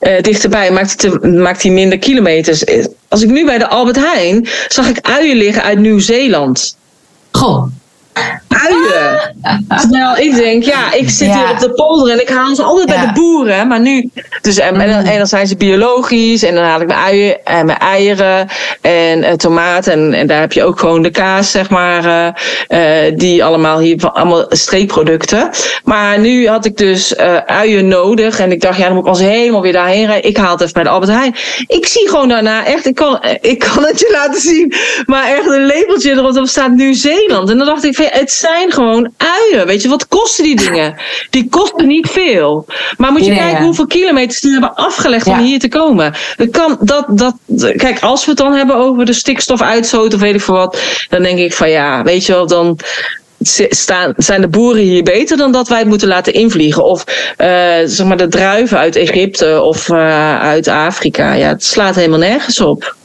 uh, 0.01 0.23
dichterbij, 0.23 0.71
maakt 0.71 1.03
hij, 1.03 1.31
maakt 1.31 1.63
hij 1.63 1.71
minder 1.71 1.99
kilometers. 1.99 2.65
Als 3.09 3.23
ik 3.23 3.29
nu 3.29 3.45
bij 3.45 3.59
de 3.59 3.69
Albert 3.69 3.97
Heijn 3.97 4.49
zag 4.69 4.89
ik 4.89 4.99
uien 5.01 5.37
liggen 5.37 5.63
uit 5.63 5.79
Nieuw-Zeeland. 5.79 6.77
Goh 7.31 7.67
uien. 8.49 9.35
Terwijl 9.81 10.17
ik 10.17 10.35
denk, 10.35 10.63
ja, 10.63 10.93
ik 10.93 11.11
zit 11.11 11.35
hier 11.35 11.51
op 11.51 11.59
de 11.59 11.71
polder 11.71 12.13
en 12.13 12.21
ik 12.21 12.29
haal 12.29 12.55
ze 12.55 12.63
altijd 12.63 12.87
bij 12.87 13.01
de 13.01 13.13
boeren. 13.13 13.69
Maar 13.69 13.81
nu, 13.81 14.11
dus, 14.43 14.59
en, 14.59 14.81
en, 14.81 15.05
dan, 15.05 15.19
mm. 15.19 15.27
zijn 15.27 15.47
ze 15.47 15.57
biologisch 15.57 16.43
en 16.43 16.55
dan 16.55 16.65
haal 16.65 16.81
ik 16.81 16.87
mijn 16.87 16.99
uien 16.99 17.45
en 17.45 17.67
mijn 17.67 17.79
eieren 17.79 18.49
en 18.81 19.19
uh, 19.19 19.33
tomaten. 19.33 19.93
En, 19.93 20.13
en 20.13 20.27
daar 20.27 20.41
heb 20.41 20.53
je 20.53 20.65
ook 20.65 20.79
gewoon 20.79 21.03
de 21.03 21.11
kaas, 21.11 21.51
zeg 21.51 21.71
maar, 21.71 22.05
uh, 22.05 22.29
uh, 23.09 23.17
die 23.17 23.45
allemaal 23.45 23.79
hier, 23.79 24.11
allemaal 24.11 24.45
streekproducten. 24.49 25.51
Maar 25.85 26.19
nu 26.19 26.49
had 26.49 26.65
ik 26.65 26.77
dus 26.77 27.17
uien 27.47 27.89
nodig 27.89 28.39
en 28.39 28.53
ik 28.53 28.61
dacht, 28.61 28.79
ja, 28.79 28.85
dan 28.85 28.95
moet 28.95 29.05
ik 29.05 29.09
als 29.09 29.21
helemaal 29.21 29.63
weer 29.63 29.73
daarheen 29.73 30.07
rijden. 30.07 30.31
Ik 30.31 30.37
haal 30.37 30.53
het 30.53 30.61
even 30.61 30.73
bij 30.73 30.83
de 30.83 30.89
Albert 30.89 31.13
Heijn. 31.13 31.35
Ik 31.67 31.87
zie 31.87 32.09
gewoon 32.09 32.29
daarna 32.29 32.67
echt, 32.67 32.87
ik 32.87 32.95
kan, 32.95 33.21
ik 33.41 33.59
kan 33.59 33.85
het 33.85 33.99
je 33.99 34.09
laten 34.13 34.41
zien, 34.41 34.75
maar 35.07 35.29
echt 35.29 35.47
een 35.47 35.67
labeltje 35.67 36.11
erop 36.11 36.47
staat 36.49 36.71
Nieuw-Zeeland. 36.71 37.51
En 37.51 37.57
dan 37.57 37.67
dacht 37.67 37.85
ik, 37.85 37.95
het 38.13 38.33
zijn 38.33 38.73
gewoon 38.73 39.13
uien. 39.17 39.67
Weet 39.67 39.83
je, 39.83 39.89
wat 39.89 40.09
kosten 40.09 40.45
die 40.45 40.57
dingen? 40.57 40.95
Die 41.31 41.49
kosten 41.49 41.87
niet 41.87 42.09
veel. 42.09 42.67
Maar 42.97 43.13
moet 43.13 43.25
je 43.25 43.35
kijken 43.35 43.65
hoeveel 43.65 43.87
kilometers 43.87 44.41
die 44.41 44.53
hebben 44.53 44.75
afgelegd 44.75 45.27
om 45.27 45.39
hier 45.39 45.59
te 45.59 45.69
komen. 45.69 46.15
Dat 46.37 46.51
kan, 46.51 46.79
dat, 46.81 47.05
dat, 47.09 47.35
kijk, 47.77 48.01
als 48.01 48.25
we 48.25 48.31
het 48.31 48.41
dan 48.41 48.53
hebben 48.53 48.77
over 48.77 49.05
de 49.05 49.13
stikstofuitstoot 49.13 50.15
of 50.15 50.21
weet 50.21 50.35
ik 50.35 50.41
veel 50.41 50.55
wat, 50.55 50.81
dan 51.09 51.23
denk 51.23 51.39
ik 51.39 51.55
van 51.55 51.71
ja, 51.71 52.03
weet 52.03 52.27
je 52.27 52.33
wel, 52.33 52.47
dan 52.47 52.79
staan, 53.69 54.15
zijn 54.17 54.41
de 54.41 54.49
boeren 54.49 54.83
hier 54.83 55.03
beter 55.03 55.37
dan 55.37 55.53
dat 55.53 55.69
wij 55.69 55.79
het 55.79 55.89
moeten 55.89 56.09
laten 56.09 56.33
invliegen. 56.33 56.85
Of 56.85 57.05
uh, 57.09 57.47
zeg 57.85 58.07
maar 58.07 58.17
de 58.17 58.29
druiven 58.29 58.79
uit 58.79 58.97
Egypte 58.97 59.61
of 59.63 59.89
uh, 59.89 60.41
uit 60.41 60.69
Afrika. 60.69 61.33
Ja, 61.33 61.49
het 61.49 61.65
slaat 61.65 61.95
helemaal 61.95 62.19
nergens 62.19 62.61
op. 62.61 62.97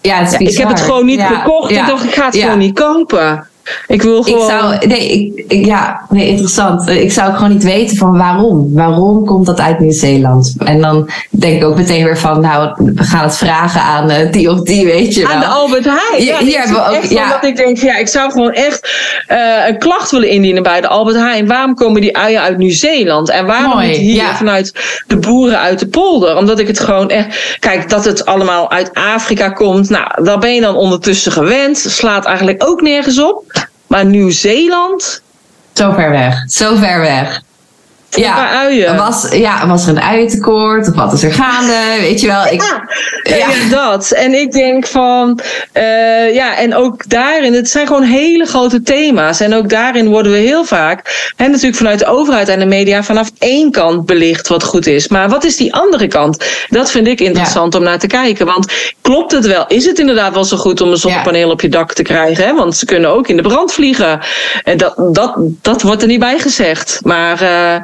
Ja, 0.00 0.18
het 0.18 0.26
is 0.26 0.38
ja, 0.38 0.50
ik 0.50 0.56
heb 0.56 0.68
het 0.68 0.80
gewoon 0.80 1.06
niet 1.06 1.20
gekocht. 1.20 1.70
Ik 1.70 1.86
dacht, 1.86 2.04
ik 2.04 2.14
ga 2.14 2.24
het 2.24 2.36
gewoon 2.36 2.58
niet 2.58 2.74
kopen. 2.74 3.48
Ik 3.86 4.02
wil 4.02 4.22
gewoon. 4.22 4.40
Ik 4.40 4.50
zou, 4.50 4.86
nee, 4.86 5.32
ik, 5.48 5.64
ja, 5.66 6.00
nee, 6.08 6.28
interessant. 6.28 6.88
Ik 6.88 7.12
zou 7.12 7.28
ook 7.28 7.36
gewoon 7.36 7.52
niet 7.52 7.64
weten 7.64 7.96
van 7.96 8.16
waarom. 8.16 8.74
Waarom 8.74 9.26
komt 9.26 9.46
dat 9.46 9.60
uit 9.60 9.78
Nieuw-Zeeland? 9.78 10.54
En 10.58 10.80
dan 10.80 11.10
denk 11.30 11.56
ik 11.56 11.68
ook 11.68 11.76
meteen 11.76 12.04
weer 12.04 12.18
van, 12.18 12.40
nou, 12.40 12.72
we 12.94 13.02
gaan 13.02 13.24
het 13.24 13.36
vragen 13.36 13.80
aan 13.80 14.10
uh, 14.10 14.32
die 14.32 14.50
of 14.50 14.60
die, 14.60 14.84
weet 14.84 15.14
je. 15.14 15.22
Wel. 15.22 15.30
Aan 15.30 15.40
de 15.40 15.46
Albert 15.46 15.84
Heijn. 15.84 16.24
Ja, 16.24 16.38
hier 16.38 16.58
hebben 16.58 16.76
we 16.76 16.96
ook. 16.96 17.04
Ja. 17.04 17.28
Dat 17.28 17.44
ik 17.44 17.56
denk, 17.56 17.78
ja, 17.78 17.96
ik 17.96 18.08
zou 18.08 18.30
gewoon 18.30 18.52
echt 18.52 18.90
uh, 19.28 19.68
een 19.68 19.78
klacht 19.78 20.10
willen 20.10 20.28
indienen 20.28 20.62
bij 20.62 20.80
de 20.80 20.88
Albert 20.88 21.16
Heijn. 21.16 21.46
Waarom 21.46 21.74
komen 21.74 22.00
die 22.00 22.16
uien 22.16 22.40
uit 22.40 22.58
Nieuw-Zeeland? 22.58 23.30
En 23.30 23.46
waarom 23.46 23.72
Mooi, 23.72 23.88
niet 23.88 23.96
hier 23.96 24.14
ja. 24.14 24.36
vanuit 24.36 24.72
de 25.06 25.16
boeren 25.16 25.58
uit 25.58 25.78
de 25.78 25.88
polder? 25.88 26.36
Omdat 26.36 26.58
ik 26.58 26.66
het 26.66 26.80
gewoon 26.80 27.10
echt. 27.10 27.56
Kijk, 27.58 27.88
dat 27.90 28.04
het 28.04 28.26
allemaal 28.26 28.70
uit 28.70 28.90
Afrika 28.94 29.48
komt. 29.48 29.88
Nou, 29.90 30.24
daar 30.24 30.38
ben 30.38 30.54
je 30.54 30.60
dan 30.60 30.76
ondertussen 30.76 31.32
gewend. 31.32 31.78
Slaat 31.78 32.24
eigenlijk 32.24 32.64
ook 32.68 32.80
nergens 32.80 33.22
op. 33.22 33.44
Maar 33.90 34.06
Nieuw-Zeeland? 34.06 35.22
Zo 35.72 35.92
ver 35.92 36.10
weg. 36.10 36.44
Zo 36.50 36.76
ver 36.76 37.00
weg. 37.00 37.42
Ja, 38.10 38.50
uien. 38.50 38.96
Was, 38.96 39.28
ja, 39.32 39.66
was 39.66 39.86
er 39.86 39.96
een 39.96 40.02
uientekort? 40.02 40.88
Of 40.88 40.94
wat 40.94 41.12
is 41.12 41.22
er 41.22 41.32
gaande? 41.32 42.00
Weet 42.00 42.20
je 42.20 42.26
wel. 42.26 42.46
Ik, 42.46 42.62
ja, 43.22 43.36
ja. 43.36 43.48
dat. 43.70 44.10
En 44.10 44.34
ik 44.34 44.52
denk 44.52 44.86
van, 44.86 45.40
uh, 45.74 46.34
ja, 46.34 46.56
en 46.56 46.74
ook 46.74 47.08
daarin, 47.08 47.54
het 47.54 47.70
zijn 47.70 47.86
gewoon 47.86 48.02
hele 48.02 48.46
grote 48.46 48.82
thema's. 48.82 49.40
En 49.40 49.54
ook 49.54 49.68
daarin 49.68 50.08
worden 50.08 50.32
we 50.32 50.38
heel 50.38 50.64
vaak, 50.64 51.32
en 51.36 51.50
natuurlijk 51.50 51.76
vanuit 51.76 51.98
de 51.98 52.06
overheid 52.06 52.48
en 52.48 52.58
de 52.58 52.66
media, 52.66 53.02
vanaf 53.02 53.30
één 53.38 53.70
kant 53.70 54.06
belicht 54.06 54.48
wat 54.48 54.62
goed 54.62 54.86
is. 54.86 55.08
Maar 55.08 55.28
wat 55.28 55.44
is 55.44 55.56
die 55.56 55.74
andere 55.74 56.08
kant? 56.08 56.44
Dat 56.68 56.90
vind 56.90 57.06
ik 57.06 57.20
interessant 57.20 57.74
om 57.74 57.82
naar 57.82 57.98
te 57.98 58.06
kijken. 58.06 58.46
Want 58.46 58.72
klopt 59.00 59.32
het 59.32 59.46
wel? 59.46 59.64
Is 59.66 59.84
het 59.86 59.98
inderdaad 59.98 60.34
wel 60.34 60.44
zo 60.44 60.56
goed 60.56 60.80
om 60.80 60.90
een 60.90 60.96
zonnepaneel 60.96 61.50
op 61.50 61.60
je 61.60 61.68
dak 61.68 61.92
te 61.92 62.02
krijgen? 62.02 62.44
Hè? 62.44 62.54
Want 62.54 62.76
ze 62.76 62.84
kunnen 62.84 63.10
ook 63.10 63.28
in 63.28 63.36
de 63.36 63.42
brand 63.42 63.72
vliegen. 63.72 64.20
En 64.64 64.78
dat, 64.78 64.94
dat, 65.14 65.34
dat 65.62 65.82
wordt 65.82 66.02
er 66.02 66.08
niet 66.08 66.20
bij 66.20 66.38
gezegd. 66.38 67.00
Maar 67.02 67.42
uh, 67.42 67.74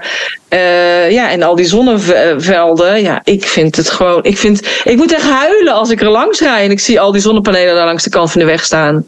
uh, 0.51 1.11
ja, 1.11 1.31
en 1.31 1.43
al 1.43 1.55
die 1.55 1.67
zonnevelden. 1.67 3.03
Ja, 3.03 3.21
ik 3.25 3.47
vind 3.47 3.77
het 3.77 3.91
gewoon. 3.91 4.25
Ik, 4.25 4.39
vind, 4.39 4.69
ik 4.85 4.97
moet 4.97 5.13
echt 5.13 5.31
huilen 5.31 5.75
als 5.75 5.91
ik 5.91 6.01
er 6.01 6.09
langs 6.09 6.41
rijd 6.41 6.65
en 6.65 6.71
ik 6.71 6.81
zie 6.81 7.01
al 7.01 7.13
die 7.13 7.21
zonnepanelen 7.21 7.75
daar 7.75 7.87
langs 7.87 8.05
de 8.05 8.11
kant 8.11 8.31
van 8.31 8.41
de 8.41 8.47
weg 8.47 8.65
staan. 8.65 9.05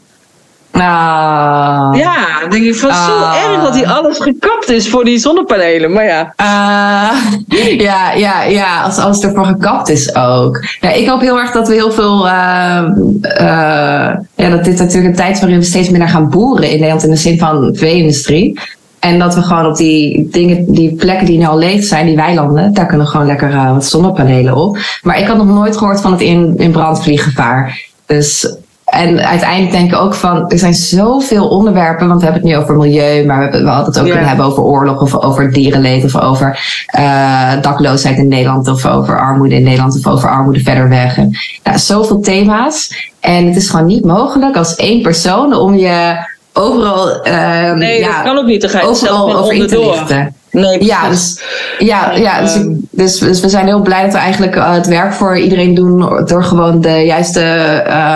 Ah. 0.71 1.91
Ja, 1.93 2.39
dan 2.41 2.49
denk 2.49 2.63
ik 2.63 2.75
van 2.75 2.93
zo 2.93 3.11
ah. 3.11 3.35
erg 3.43 3.63
dat 3.63 3.73
hij 3.73 3.87
alles 3.87 4.17
gekapt 4.17 4.69
is 4.69 4.89
voor 4.89 5.05
die 5.05 5.19
zonnepanelen. 5.19 5.91
Maar 5.91 6.05
ja. 6.05 6.33
Uh, 6.41 7.79
ja, 7.87 8.11
ja, 8.11 8.43
ja, 8.43 8.81
als 8.81 8.97
alles 8.97 9.19
ervoor 9.19 9.45
gekapt 9.45 9.89
is 9.89 10.15
ook. 10.15 10.65
Ja, 10.81 10.91
ik 10.91 11.07
hoop 11.07 11.21
heel 11.21 11.39
erg 11.39 11.51
dat 11.51 11.67
we 11.67 11.73
heel 11.73 11.91
veel. 11.91 12.25
Uh, 12.25 12.83
uh, 13.23 14.11
ja, 14.35 14.49
dat 14.49 14.63
dit 14.63 14.77
natuurlijk 14.77 15.05
een 15.05 15.15
tijd 15.15 15.35
is 15.35 15.39
waarin 15.39 15.59
we 15.59 15.65
steeds 15.65 15.89
meer 15.89 16.07
gaan 16.07 16.29
boeren 16.29 16.69
in 16.69 16.75
Nederland 16.75 17.03
in 17.03 17.09
de 17.09 17.15
zin 17.15 17.39
van 17.39 17.75
vee-industrie. 17.75 18.59
En 18.99 19.19
dat 19.19 19.35
we 19.35 19.41
gewoon 19.41 19.65
op 19.65 19.77
die 19.77 20.27
dingen, 20.31 20.71
die 20.71 20.95
plekken 20.95 21.25
die 21.25 21.37
nu 21.37 21.45
al 21.45 21.57
leeg 21.57 21.83
zijn, 21.83 22.05
die 22.05 22.15
weilanden, 22.15 22.73
daar 22.73 22.85
kunnen 22.85 23.07
gewoon 23.07 23.25
lekker 23.25 23.49
uh, 23.49 23.73
wat 23.73 23.85
zonnepanelen 23.85 24.55
op. 24.55 24.77
Maar 25.01 25.19
ik 25.19 25.27
had 25.27 25.37
nog 25.37 25.47
nooit 25.47 25.77
gehoord 25.77 26.01
van 26.01 26.11
het 26.11 26.21
in, 26.21 26.53
in 26.57 26.71
brandvlieggevaar. 26.71 27.81
Dus 28.05 28.57
en 28.89 29.25
uiteindelijk 29.25 29.71
denk 29.71 29.93
ik 29.93 29.99
ook 29.99 30.13
van, 30.13 30.49
er 30.49 30.59
zijn 30.59 30.73
zoveel 30.73 31.47
onderwerpen, 31.47 32.07
want 32.07 32.19
we 32.19 32.25
hebben 32.25 32.43
het 32.43 32.51
nu 32.51 32.57
over 32.57 32.75
milieu, 32.75 33.25
maar 33.25 33.37
we, 33.37 33.43
hebben, 33.43 33.63
we 33.63 33.69
hadden 33.69 33.85
het 33.93 33.99
ook 33.99 34.07
kunnen 34.09 34.27
hebben 34.27 34.45
over 34.45 34.63
oorlog 34.63 35.01
of 35.01 35.15
over 35.15 35.53
dierenleed 35.53 36.03
of 36.03 36.15
over 36.15 36.59
uh, 36.99 37.61
dakloosheid 37.61 38.17
in 38.17 38.27
Nederland 38.27 38.67
of 38.67 38.85
over 38.85 39.19
armoede 39.19 39.55
in 39.55 39.63
Nederland 39.63 39.97
of 39.97 40.07
over 40.07 40.29
armoede 40.29 40.59
verder 40.59 40.89
weg. 40.89 41.17
En, 41.17 41.31
ja, 41.63 41.77
zoveel 41.77 42.19
thema's. 42.19 43.09
En 43.19 43.47
het 43.47 43.55
is 43.55 43.69
gewoon 43.69 43.85
niet 43.85 44.05
mogelijk 44.05 44.55
als 44.55 44.75
één 44.75 45.01
persoon 45.01 45.53
om 45.53 45.75
je 45.75 46.27
overal. 46.53 47.27
Uh, 47.27 47.73
nee, 47.73 47.99
ja, 47.99 48.13
dat 48.13 48.23
kan 48.23 48.37
ook 48.37 48.45
niet. 48.45 48.61
Dan 48.61 48.69
ga 48.69 48.79
je 48.79 48.87
overal 48.87 49.37
over 49.37 49.53
in 49.53 49.67
te 49.67 49.79
lichten. 49.79 50.33
Nee, 50.51 50.85
ja, 50.85 51.09
dus, 51.09 51.41
ja, 51.79 52.11
ja 52.11 52.41
dus, 52.41 52.57
dus, 52.91 53.19
dus, 53.19 53.41
we 53.41 53.49
zijn 53.49 53.65
heel 53.65 53.81
blij 53.81 54.03
dat 54.03 54.11
we 54.11 54.17
eigenlijk 54.17 54.55
uh, 54.55 54.73
het 54.73 54.87
werk 54.87 55.13
voor 55.13 55.37
iedereen 55.37 55.73
doen 55.73 56.23
door 56.25 56.43
gewoon 56.43 56.81
de 56.81 57.05
juiste 57.05 57.43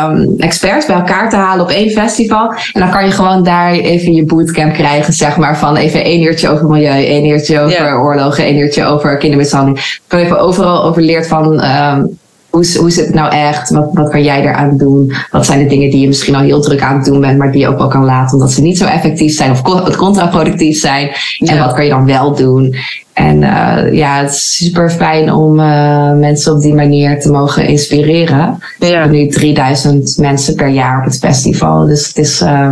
um, 0.06 0.34
experts 0.38 0.86
bij 0.86 0.96
elkaar 0.96 1.30
te 1.30 1.36
halen 1.36 1.64
op 1.64 1.72
één 1.72 1.90
festival. 1.90 2.54
En 2.74 2.80
dan 2.80 2.92
kan 2.92 3.06
je 3.06 3.12
gewoon 3.12 3.44
daar 3.44 3.72
even 3.72 4.14
je 4.14 4.26
bootcamp 4.26 4.74
krijgen, 4.74 5.14
zeg 5.14 5.38
maar, 5.38 5.58
van 5.58 5.76
even 5.76 6.04
één 6.04 6.22
uurtje 6.24 6.50
over 6.50 6.68
milieu, 6.68 7.06
één 7.06 7.26
uurtje 7.26 7.60
over 7.60 8.00
oorlogen, 8.00 8.44
één 8.44 8.58
uurtje 8.58 8.86
over 8.86 9.18
kindermishandeling. 9.18 10.00
Dan 10.08 10.20
even 10.20 10.40
overal 10.40 10.84
over 10.84 11.02
leert 11.02 11.28
van 11.28 11.64
um, 11.64 12.20
hoe, 12.54 12.78
hoe 12.78 12.92
zit 12.92 13.06
het 13.06 13.16
nou 13.16 13.32
echt? 13.32 13.70
Wat, 13.70 13.90
wat 13.94 14.10
kan 14.10 14.24
jij 14.24 14.42
eraan 14.42 14.78
doen? 14.78 15.14
Wat 15.32 15.46
zijn 15.46 15.60
de 15.60 15.70
dingen 15.70 15.90
die 15.90 16.00
je 16.00 16.08
misschien 16.08 16.36
al 16.36 16.42
heel 16.42 16.62
druk 16.62 16.82
aan 16.82 16.96
het 16.96 17.06
doen 17.06 17.22
bent, 17.22 17.38
maar 17.38 17.52
die 17.52 17.62
je 17.62 17.68
ook 17.68 17.78
wel 17.78 17.88
kan 17.88 18.06
laten 18.06 18.34
omdat 18.34 18.52
ze 18.52 18.62
niet 18.62 18.78
zo 18.78 18.86
effectief 18.86 19.36
zijn 19.36 19.52
of 19.52 19.62
contraproductief 19.98 20.80
zijn? 20.80 21.10
En 21.40 21.60
wat 21.60 21.74
kan 21.74 21.84
je 21.84 21.90
dan 21.90 22.06
wel 22.06 22.36
doen? 22.36 22.76
En 23.14 23.42
uh, 23.42 23.94
ja, 23.94 24.22
het 24.22 24.30
is 24.30 24.58
super 24.58 24.90
fijn 24.90 25.34
om 25.34 25.60
uh, 25.60 26.12
mensen 26.12 26.54
op 26.54 26.62
die 26.62 26.74
manier 26.74 27.20
te 27.20 27.32
mogen 27.32 27.68
inspireren. 27.68 28.38
Ja. 28.38 28.58
We 28.80 28.86
hebben 28.86 29.12
nu 29.12 29.28
3000 29.28 30.18
mensen 30.18 30.56
per 30.56 30.68
jaar 30.68 30.98
op 31.00 31.06
het 31.06 31.18
festival. 31.18 31.86
Dus 31.86 32.08
het 32.08 32.18
is, 32.18 32.42
uh, 32.42 32.72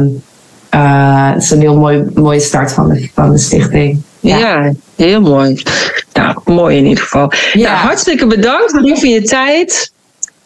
het 1.34 1.44
is 1.44 1.52
een 1.52 1.60
heel 1.60 1.78
mooi, 1.78 2.06
mooie 2.14 2.40
start 2.40 2.72
van 2.72 2.90
de, 2.90 3.10
van 3.14 3.32
de 3.32 3.38
stichting. 3.38 4.02
Ja. 4.20 4.38
ja. 4.38 4.72
heel 4.96 5.22
mooi. 5.22 5.62
Nou, 6.14 6.36
mooi 6.45 6.78
in 6.78 6.86
ieder 6.86 7.03
geval. 7.03 7.32
Ja. 7.53 7.72
Nou, 7.72 7.76
hartstikke 7.76 8.28
bedankt 8.28 8.72
voor 8.72 9.07
je 9.07 9.22
tijd. 9.22 9.91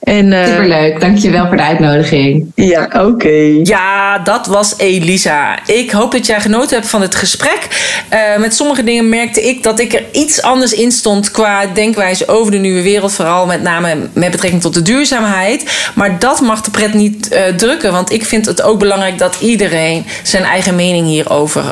En, 0.06 0.32
uh, 0.32 0.46
Superleuk, 0.46 1.00
dankjewel 1.00 1.48
voor 1.48 1.58
de 1.58 1.64
uitnodiging. 1.64 2.52
Ja, 2.56 2.90
oké. 2.94 3.60
Ja, 3.64 4.20
dat 4.20 4.48
was 4.48 4.74
Elisa. 4.78 5.60
Ik 5.66 5.92
hoop 5.92 6.12
dat 6.12 6.26
jij 6.26 6.42
genoten 6.42 6.76
hebt 6.76 6.90
van 6.90 7.02
het 7.02 7.16
gesprek. 7.16 7.68
Uh, 8.14 8.38
met 8.38 8.56
sommige 8.56 8.84
dingen 8.84 9.10
merkte 9.10 9.48
ik 9.48 9.64
dat 9.64 9.80
ik 9.80 9.94
er 9.94 10.04
iets 10.12 10.42
anders 10.42 10.74
in 10.74 10.92
stond 10.92 11.32
qua 11.32 11.66
denkwijze 11.66 12.28
over 12.28 12.52
de 12.52 12.58
nieuwe 12.58 12.82
wereld. 12.82 13.14
Vooral 13.14 13.46
met 13.46 13.62
name 13.62 13.96
met 14.14 14.32
betrekking 14.32 14.62
tot 14.62 14.74
de 14.74 14.82
duurzaamheid. 14.82 15.90
Maar 15.96 16.20
dat 16.20 16.42
mag 16.42 16.62
de 16.62 16.72
pret 16.72 16.94
niet 16.94 17.30
uh, 17.32 17.40
drukken. 17.58 17.92
Want 17.92 18.12
ik 18.12 18.26
vind 18.26 18.46
het 18.46 18.62
ook 18.62 18.80
belangrijk 18.80 19.18
dat 19.18 19.38
iedereen 19.40 20.06
zijn 20.24 20.44
eigen 20.44 20.76
mening 20.76 21.08
hierover 21.08 21.64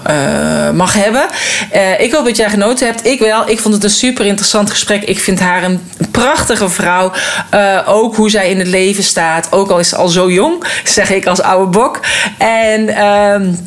mag 0.74 0.94
hebben. 0.94 1.26
ik 1.98 2.14
hoop 2.14 2.26
dat 2.26 2.38
jij 2.38 2.50
genoten 2.50 2.88
hebt. 2.88 3.06
Ik 3.06 3.20
wel. 3.20 3.50
Ik 3.50 3.60
vond 3.60 3.74
het 3.74 3.84
een 3.84 3.90
super 3.90 4.26
interessant 4.26 4.70
gesprek. 4.70 5.04
Ik 5.04 5.20
vind 5.20 5.40
haar 5.40 5.64
een 5.64 5.80
prachtige 6.12 6.70
vrouw. 6.70 7.12
ook 7.86 8.16
hoe 8.24 8.32
zij 8.32 8.50
in 8.50 8.60
het 8.60 8.68
leven 8.68 9.04
staat. 9.04 9.48
Ook 9.52 9.70
al 9.70 9.80
is 9.80 9.90
ze 9.90 9.96
al 9.96 10.08
zo 10.08 10.32
jong, 10.32 10.64
zeg 10.84 11.10
ik 11.10 11.26
als 11.26 11.42
oude 11.42 11.72
bok. 11.72 12.00
En. 12.38 13.06
Um, 13.06 13.58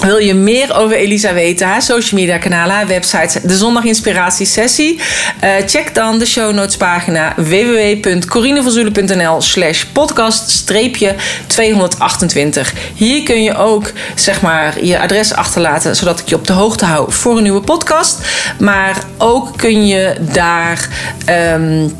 wil 0.00 0.18
je 0.18 0.34
meer 0.34 0.76
over 0.76 0.96
Elisa 0.96 1.34
weten? 1.34 1.66
Haar 1.66 1.82
social 1.82 2.20
media 2.20 2.38
kanalen, 2.38 2.74
haar 2.74 2.86
website, 2.86 3.46
de 3.46 3.56
Zondag 3.56 3.84
Inspiratie 3.84 4.46
Sessie? 4.46 5.00
Uh, 5.44 5.50
check 5.66 5.94
dan 5.94 6.18
de 6.18 6.26
show 6.26 6.54
notes 6.54 6.76
pagina 6.76 7.34
www.corinevanzoelen.nl 7.36 9.42
slash 9.42 9.84
podcast 9.84 10.66
228. 10.66 12.72
Hier 12.94 13.22
kun 13.22 13.42
je 13.42 13.56
ook 13.56 13.92
zeg 14.14 14.40
maar 14.40 14.84
je 14.84 14.98
adres 14.98 15.34
achterlaten, 15.34 15.96
zodat 15.96 16.20
ik 16.20 16.28
je 16.28 16.34
op 16.34 16.46
de 16.46 16.52
hoogte 16.52 16.84
hou 16.84 17.12
voor 17.12 17.36
een 17.36 17.42
nieuwe 17.42 17.60
podcast. 17.60 18.18
Maar 18.58 18.96
ook 19.18 19.56
kun 19.56 19.86
je 19.86 20.16
daar... 20.32 20.88
Um, 21.54 21.96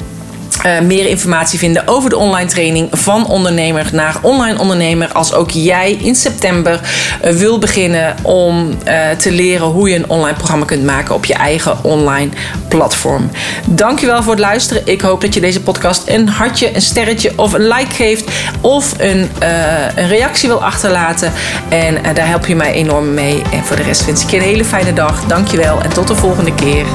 uh, 0.67 0.81
meer 0.81 1.07
informatie 1.07 1.59
vinden 1.59 1.89
over 1.89 2.11
de 2.11 2.17
online 2.17 2.49
training 2.49 2.89
van 2.93 3.27
ondernemer 3.27 3.89
naar 3.93 4.17
online 4.23 4.59
ondernemer. 4.59 5.13
Als 5.13 5.33
ook 5.33 5.51
jij 5.51 5.93
in 5.93 6.15
september 6.15 6.81
uh, 7.25 7.31
wil 7.31 7.59
beginnen 7.59 8.17
om 8.23 8.69
uh, 8.69 9.11
te 9.11 9.33
leren 9.33 9.67
hoe 9.67 9.89
je 9.89 9.95
een 9.95 10.11
online 10.11 10.37
programma 10.37 10.65
kunt 10.65 10.85
maken 10.85 11.15
op 11.15 11.25
je 11.25 11.35
eigen 11.35 11.85
online 11.85 12.31
platform. 12.69 13.31
Dankjewel 13.67 14.23
voor 14.23 14.33
het 14.33 14.41
luisteren. 14.41 14.83
Ik 14.85 15.01
hoop 15.01 15.21
dat 15.21 15.35
je 15.35 15.41
deze 15.41 15.61
podcast 15.61 16.03
een 16.07 16.29
hartje, 16.29 16.75
een 16.75 16.83
sterretje 16.83 17.33
of 17.37 17.53
een 17.53 17.69
like 17.69 17.95
geeft. 17.95 18.31
Of 18.61 18.95
een, 18.99 19.31
een 19.95 20.09
reactie 20.09 20.49
wil 20.49 20.65
achterlaten. 20.65 21.33
En 21.69 22.15
daar 22.15 22.29
help 22.29 22.47
je 22.47 22.57
mij 22.57 22.73
enorm 22.73 23.15
mee. 23.15 23.43
En 23.53 23.65
voor 23.65 23.77
de 23.77 23.83
rest 23.83 24.05
wens 24.05 24.23
ik 24.23 24.31
je 24.31 24.37
een 24.37 24.43
hele 24.43 24.65
fijne 24.65 24.93
dag. 24.93 25.25
Dankjewel 25.25 25.81
en 25.81 25.91
tot 25.91 26.09
de 26.09 26.15
volgende 26.15 26.55
keer. 26.55 26.87